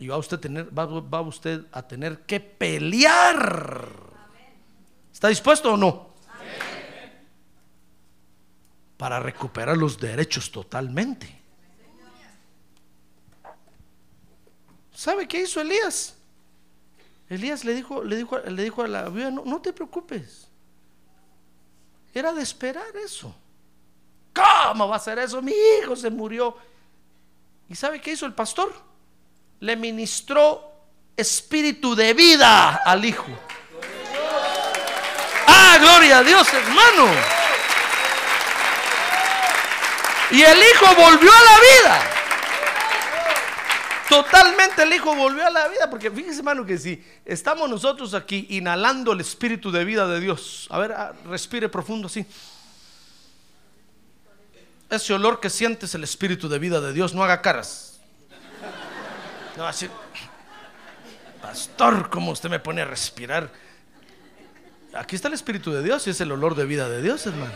Y 0.00 0.08
va 0.08 0.16
usted, 0.16 0.38
tener, 0.40 0.76
va, 0.76 0.86
va 0.86 1.20
usted 1.20 1.64
a 1.70 1.82
tener 1.82 2.22
que 2.22 2.40
pelear. 2.40 3.88
¿Está 5.12 5.28
dispuesto 5.28 5.74
o 5.74 5.76
no? 5.76 6.08
Para 8.96 9.20
recuperar 9.20 9.76
los 9.76 9.98
derechos 9.98 10.50
totalmente. 10.50 11.38
¿Sabe 14.92 15.28
qué 15.28 15.42
hizo 15.42 15.60
Elías? 15.60 16.16
Elías 17.28 17.64
le 17.64 17.74
dijo, 17.74 18.02
le 18.02 18.16
dijo, 18.16 18.38
le 18.40 18.64
dijo 18.64 18.82
a 18.82 18.88
la 18.88 19.08
viuda, 19.08 19.30
no 19.30 19.62
te 19.62 19.72
preocupes. 19.72 20.47
Era 22.18 22.32
de 22.32 22.42
esperar 22.42 22.96
eso. 22.96 23.32
¿Cómo 24.34 24.88
va 24.88 24.96
a 24.96 24.98
ser 24.98 25.20
eso? 25.20 25.40
Mi 25.40 25.52
hijo 25.52 25.94
se 25.94 26.10
murió. 26.10 26.56
¿Y 27.68 27.76
sabe 27.76 28.00
qué 28.00 28.10
hizo 28.10 28.26
el 28.26 28.34
pastor? 28.34 28.74
Le 29.60 29.76
ministró 29.76 30.68
espíritu 31.16 31.94
de 31.94 32.14
vida 32.14 32.82
al 32.84 33.04
hijo. 33.04 33.28
Ah, 35.46 35.78
gloria 35.78 36.18
a 36.18 36.22
Dios, 36.24 36.52
hermano. 36.52 37.06
Y 40.32 40.42
el 40.42 40.58
hijo 40.58 40.86
volvió 40.96 41.30
a 41.32 41.42
la 41.44 41.60
vida. 41.60 42.17
Totalmente 44.08 44.82
el 44.82 44.92
Hijo 44.92 45.14
volvió 45.14 45.46
a 45.46 45.50
la 45.50 45.68
vida, 45.68 45.90
porque 45.90 46.10
fíjese 46.10 46.38
hermano 46.38 46.64
que 46.64 46.78
si 46.78 47.04
estamos 47.24 47.68
nosotros 47.68 48.14
aquí 48.14 48.46
inhalando 48.50 49.12
el 49.12 49.20
espíritu 49.20 49.70
de 49.70 49.84
vida 49.84 50.06
de 50.08 50.20
Dios, 50.20 50.66
a 50.70 50.78
ver, 50.78 50.92
ah, 50.92 51.12
respire 51.26 51.68
profundo 51.68 52.06
así. 52.06 52.24
Ese 54.88 55.12
olor 55.12 55.40
que 55.40 55.50
sientes 55.50 55.94
el 55.94 56.04
espíritu 56.04 56.48
de 56.48 56.58
vida 56.58 56.80
de 56.80 56.94
Dios, 56.94 57.14
no 57.14 57.22
haga 57.22 57.42
caras. 57.42 58.00
No 59.58 59.66
así, 59.66 59.88
pastor, 61.42 62.08
¿cómo 62.08 62.30
usted 62.30 62.48
me 62.48 62.60
pone 62.60 62.80
a 62.80 62.84
respirar? 62.86 63.52
Aquí 64.94 65.16
está 65.16 65.28
el 65.28 65.34
espíritu 65.34 65.70
de 65.70 65.82
Dios 65.82 66.06
y 66.06 66.10
es 66.10 66.20
el 66.22 66.32
olor 66.32 66.54
de 66.54 66.64
vida 66.64 66.88
de 66.88 67.02
Dios, 67.02 67.26
hermano. 67.26 67.52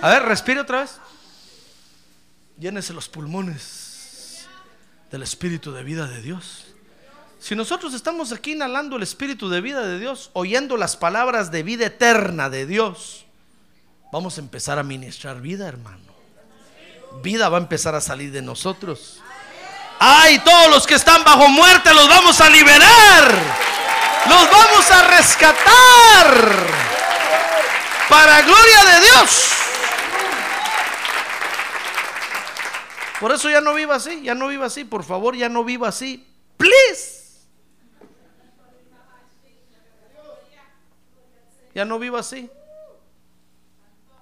A 0.00 0.08
ver, 0.08 0.22
respire 0.22 0.60
otra 0.60 0.80
vez. 0.80 0.98
Llénese 2.58 2.94
los 2.94 3.08
pulmones 3.08 3.89
del 5.10 5.22
Espíritu 5.22 5.72
de 5.72 5.82
vida 5.82 6.06
de 6.06 6.22
Dios. 6.22 6.66
Si 7.40 7.54
nosotros 7.54 7.94
estamos 7.94 8.32
aquí 8.32 8.52
inhalando 8.52 8.96
el 8.96 9.02
Espíritu 9.02 9.48
de 9.48 9.60
vida 9.60 9.86
de 9.86 9.98
Dios, 9.98 10.30
oyendo 10.34 10.76
las 10.76 10.96
palabras 10.96 11.50
de 11.50 11.62
vida 11.62 11.86
eterna 11.86 12.50
de 12.50 12.66
Dios, 12.66 13.24
vamos 14.12 14.36
a 14.36 14.40
empezar 14.40 14.78
a 14.78 14.82
ministrar 14.82 15.40
vida, 15.40 15.66
hermano. 15.66 16.10
Vida 17.22 17.48
va 17.48 17.58
a 17.58 17.60
empezar 17.60 17.94
a 17.94 18.00
salir 18.00 18.30
de 18.30 18.42
nosotros. 18.42 19.20
Ay, 19.98 20.38
todos 20.40 20.70
los 20.70 20.86
que 20.86 20.94
están 20.94 21.24
bajo 21.24 21.48
muerte 21.48 21.92
los 21.92 22.08
vamos 22.08 22.40
a 22.40 22.48
liberar. 22.48 23.34
Los 24.28 24.50
vamos 24.50 24.90
a 24.90 25.08
rescatar. 25.08 26.66
Para 28.08 28.42
gloria 28.42 28.84
de 28.84 29.00
Dios. 29.00 29.59
Por 33.20 33.32
eso 33.32 33.50
ya 33.50 33.60
no 33.60 33.74
viva 33.74 33.96
así, 33.96 34.22
ya 34.22 34.34
no 34.34 34.48
viva 34.48 34.64
así, 34.64 34.84
por 34.84 35.04
favor, 35.04 35.36
ya 35.36 35.50
no 35.50 35.62
viva 35.62 35.88
así. 35.88 36.26
Please. 36.56 37.20
Ya 41.74 41.84
no 41.84 41.98
viva 41.98 42.20
así. 42.20 42.50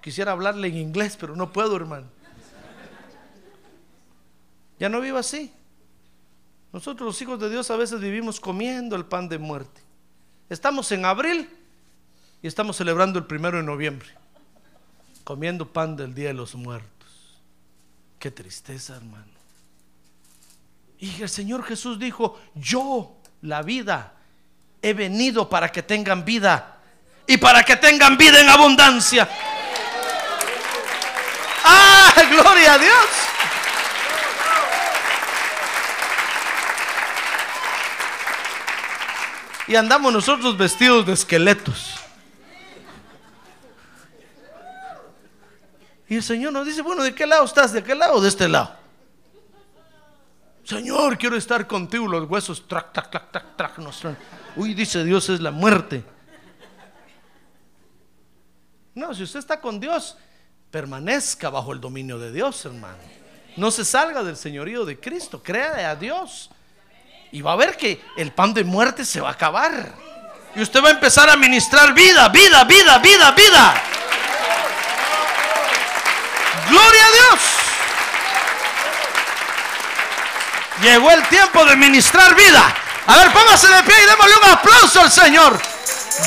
Quisiera 0.03 0.33
hablarle 0.33 0.67
en 0.67 0.79
inglés, 0.79 1.17
pero 1.19 1.37
no 1.37 1.53
puedo, 1.53 1.77
hermano. 1.77 2.09
Ya 4.81 4.89
no 4.89 5.01
viva 5.01 5.21
así. 5.21 5.53
Nosotros 6.73 7.07
los 7.07 7.23
hijos 7.23 7.39
de 7.39 7.51
Dios 7.51 7.71
a 7.71 7.77
veces 7.77 8.01
vivimos 8.01 8.41
comiendo 8.41 8.97
el 8.97 9.05
pan 9.05 9.29
de 9.29 9.39
muerte. 9.39 9.81
Estamos 10.49 10.91
en 10.91 11.05
abril 11.05 11.49
y 12.43 12.49
estamos 12.49 12.77
celebrando 12.77 13.21
el 13.21 13.27
primero 13.27 13.59
de 13.59 13.63
noviembre, 13.63 14.09
comiendo 15.23 15.73
pan 15.73 15.97
del 15.97 16.15
Día 16.15 16.29
de 16.29 16.35
los 16.35 16.57
Muertos. 16.57 16.98
Qué 18.19 18.31
tristeza, 18.31 18.97
hermano. 18.97 19.25
Y 20.99 21.23
el 21.23 21.29
Señor 21.29 21.64
Jesús 21.64 21.99
dijo, 21.99 22.41
yo, 22.55 23.16
la 23.43 23.62
vida, 23.62 24.14
he 24.83 24.93
venido 24.93 25.49
para 25.49 25.71
que 25.71 25.83
tengan 25.83 26.25
vida 26.25 26.79
y 27.27 27.37
para 27.37 27.62
que 27.62 27.77
tengan 27.77 28.16
vida 28.16 28.41
en 28.41 28.49
abundancia. 28.49 29.29
¡Ah, 31.64 32.14
gloria 32.31 32.75
a 32.75 32.79
Dios! 32.79 33.09
Y 39.69 39.77
andamos 39.77 40.12
nosotros 40.12 40.57
vestidos 40.57 41.07
de 41.07 41.12
esqueletos. 41.12 42.08
Y 46.09 46.17
el 46.17 46.23
Señor 46.23 46.53
nos 46.53 46.67
dice, 46.67 46.81
bueno, 46.81 47.03
¿de 47.03 47.15
qué 47.15 47.27
lado 47.27 47.45
estás? 47.45 47.73
¿De 47.73 47.83
qué 47.83 47.95
lado 47.95 48.21
de 48.21 48.29
este 48.29 48.49
lado? 48.49 48.75
Señor, 50.65 51.19
quiero 51.19 51.37
estar 51.37 51.67
contigo. 51.67 52.07
Los 52.07 52.29
huesos, 52.29 52.67
trac, 52.67 52.93
trac, 52.93 53.11
trac, 53.11 53.31
trac, 53.31 53.57
trac. 53.57 54.19
Uy, 54.57 54.75
dice 54.75 55.05
Dios, 55.05 55.29
es 55.29 55.41
la 55.41 55.51
muerte. 55.51 56.05
No, 58.95 59.15
si 59.15 59.23
usted 59.23 59.39
está 59.39 59.61
con 59.61 59.79
Dios, 59.81 60.17
permanezca 60.71 61.51
bajo 61.51 61.73
el 61.73 61.81
dominio 61.81 62.19
de 62.19 62.33
Dios, 62.33 62.65
hermano. 62.65 62.99
No 63.57 63.71
se 63.71 63.85
salga 63.85 64.23
del 64.23 64.37
señorío 64.37 64.85
de 64.85 64.99
Cristo, 64.99 65.43
crea 65.43 65.91
a 65.91 65.97
Dios. 65.97 66.51
Y 67.33 67.43
va 67.43 67.53
a 67.53 67.57
ver 67.57 67.77
que 67.77 68.01
el 68.17 68.33
pan 68.33 68.55
de 68.55 68.65
muerte 68.65 69.05
se 69.05 69.21
va 69.21 69.29
a 69.29 69.33
acabar. 69.33 69.95
Y 70.55 70.63
usted 70.63 70.83
va 70.83 70.89
a 70.89 70.93
empezar 70.93 71.29
a 71.29 71.37
ministrar 71.37 71.93
vida, 71.93 72.29
vida, 72.29 72.65
vida, 72.65 72.99
vida, 72.99 73.31
vida. 73.33 73.83
Gloria 76.69 77.07
a 77.07 77.11
Dios. 77.11 77.41
Llegó 80.83 81.11
el 81.11 81.27
tiempo 81.29 81.64
de 81.64 81.77
ministrar 81.77 82.35
vida. 82.35 82.75
A 83.07 83.16
ver, 83.16 83.33
póngase 83.33 83.69
de 83.69 83.83
pie 83.83 83.95
y 84.03 84.07
démosle 84.07 84.37
un 84.37 84.51
aplauso 84.51 85.01
al 85.01 85.11
Señor. 85.11 85.59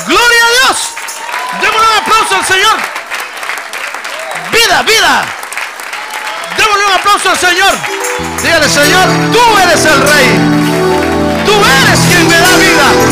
Gloria 0.06 0.44
a 0.44 0.66
Dios. 0.66 0.78
Démosle 1.60 1.88
un 1.88 1.98
aplauso 1.98 2.34
al 2.36 2.44
Señor. 2.44 2.76
Vida, 4.50 4.82
vida. 4.82 5.24
Démosle 6.56 6.86
un 6.86 6.92
aplauso 6.92 7.30
al 7.30 7.38
Señor. 7.38 7.72
Dígale, 8.42 8.68
Señor, 8.68 9.08
tú 9.32 9.58
eres 9.58 9.84
el 9.84 10.00
Rey. 10.02 10.28
Tú 11.46 11.54
eres 11.82 12.00
quien 12.08 12.28
me 12.28 12.38
da 12.38 12.56
vida. 12.56 13.11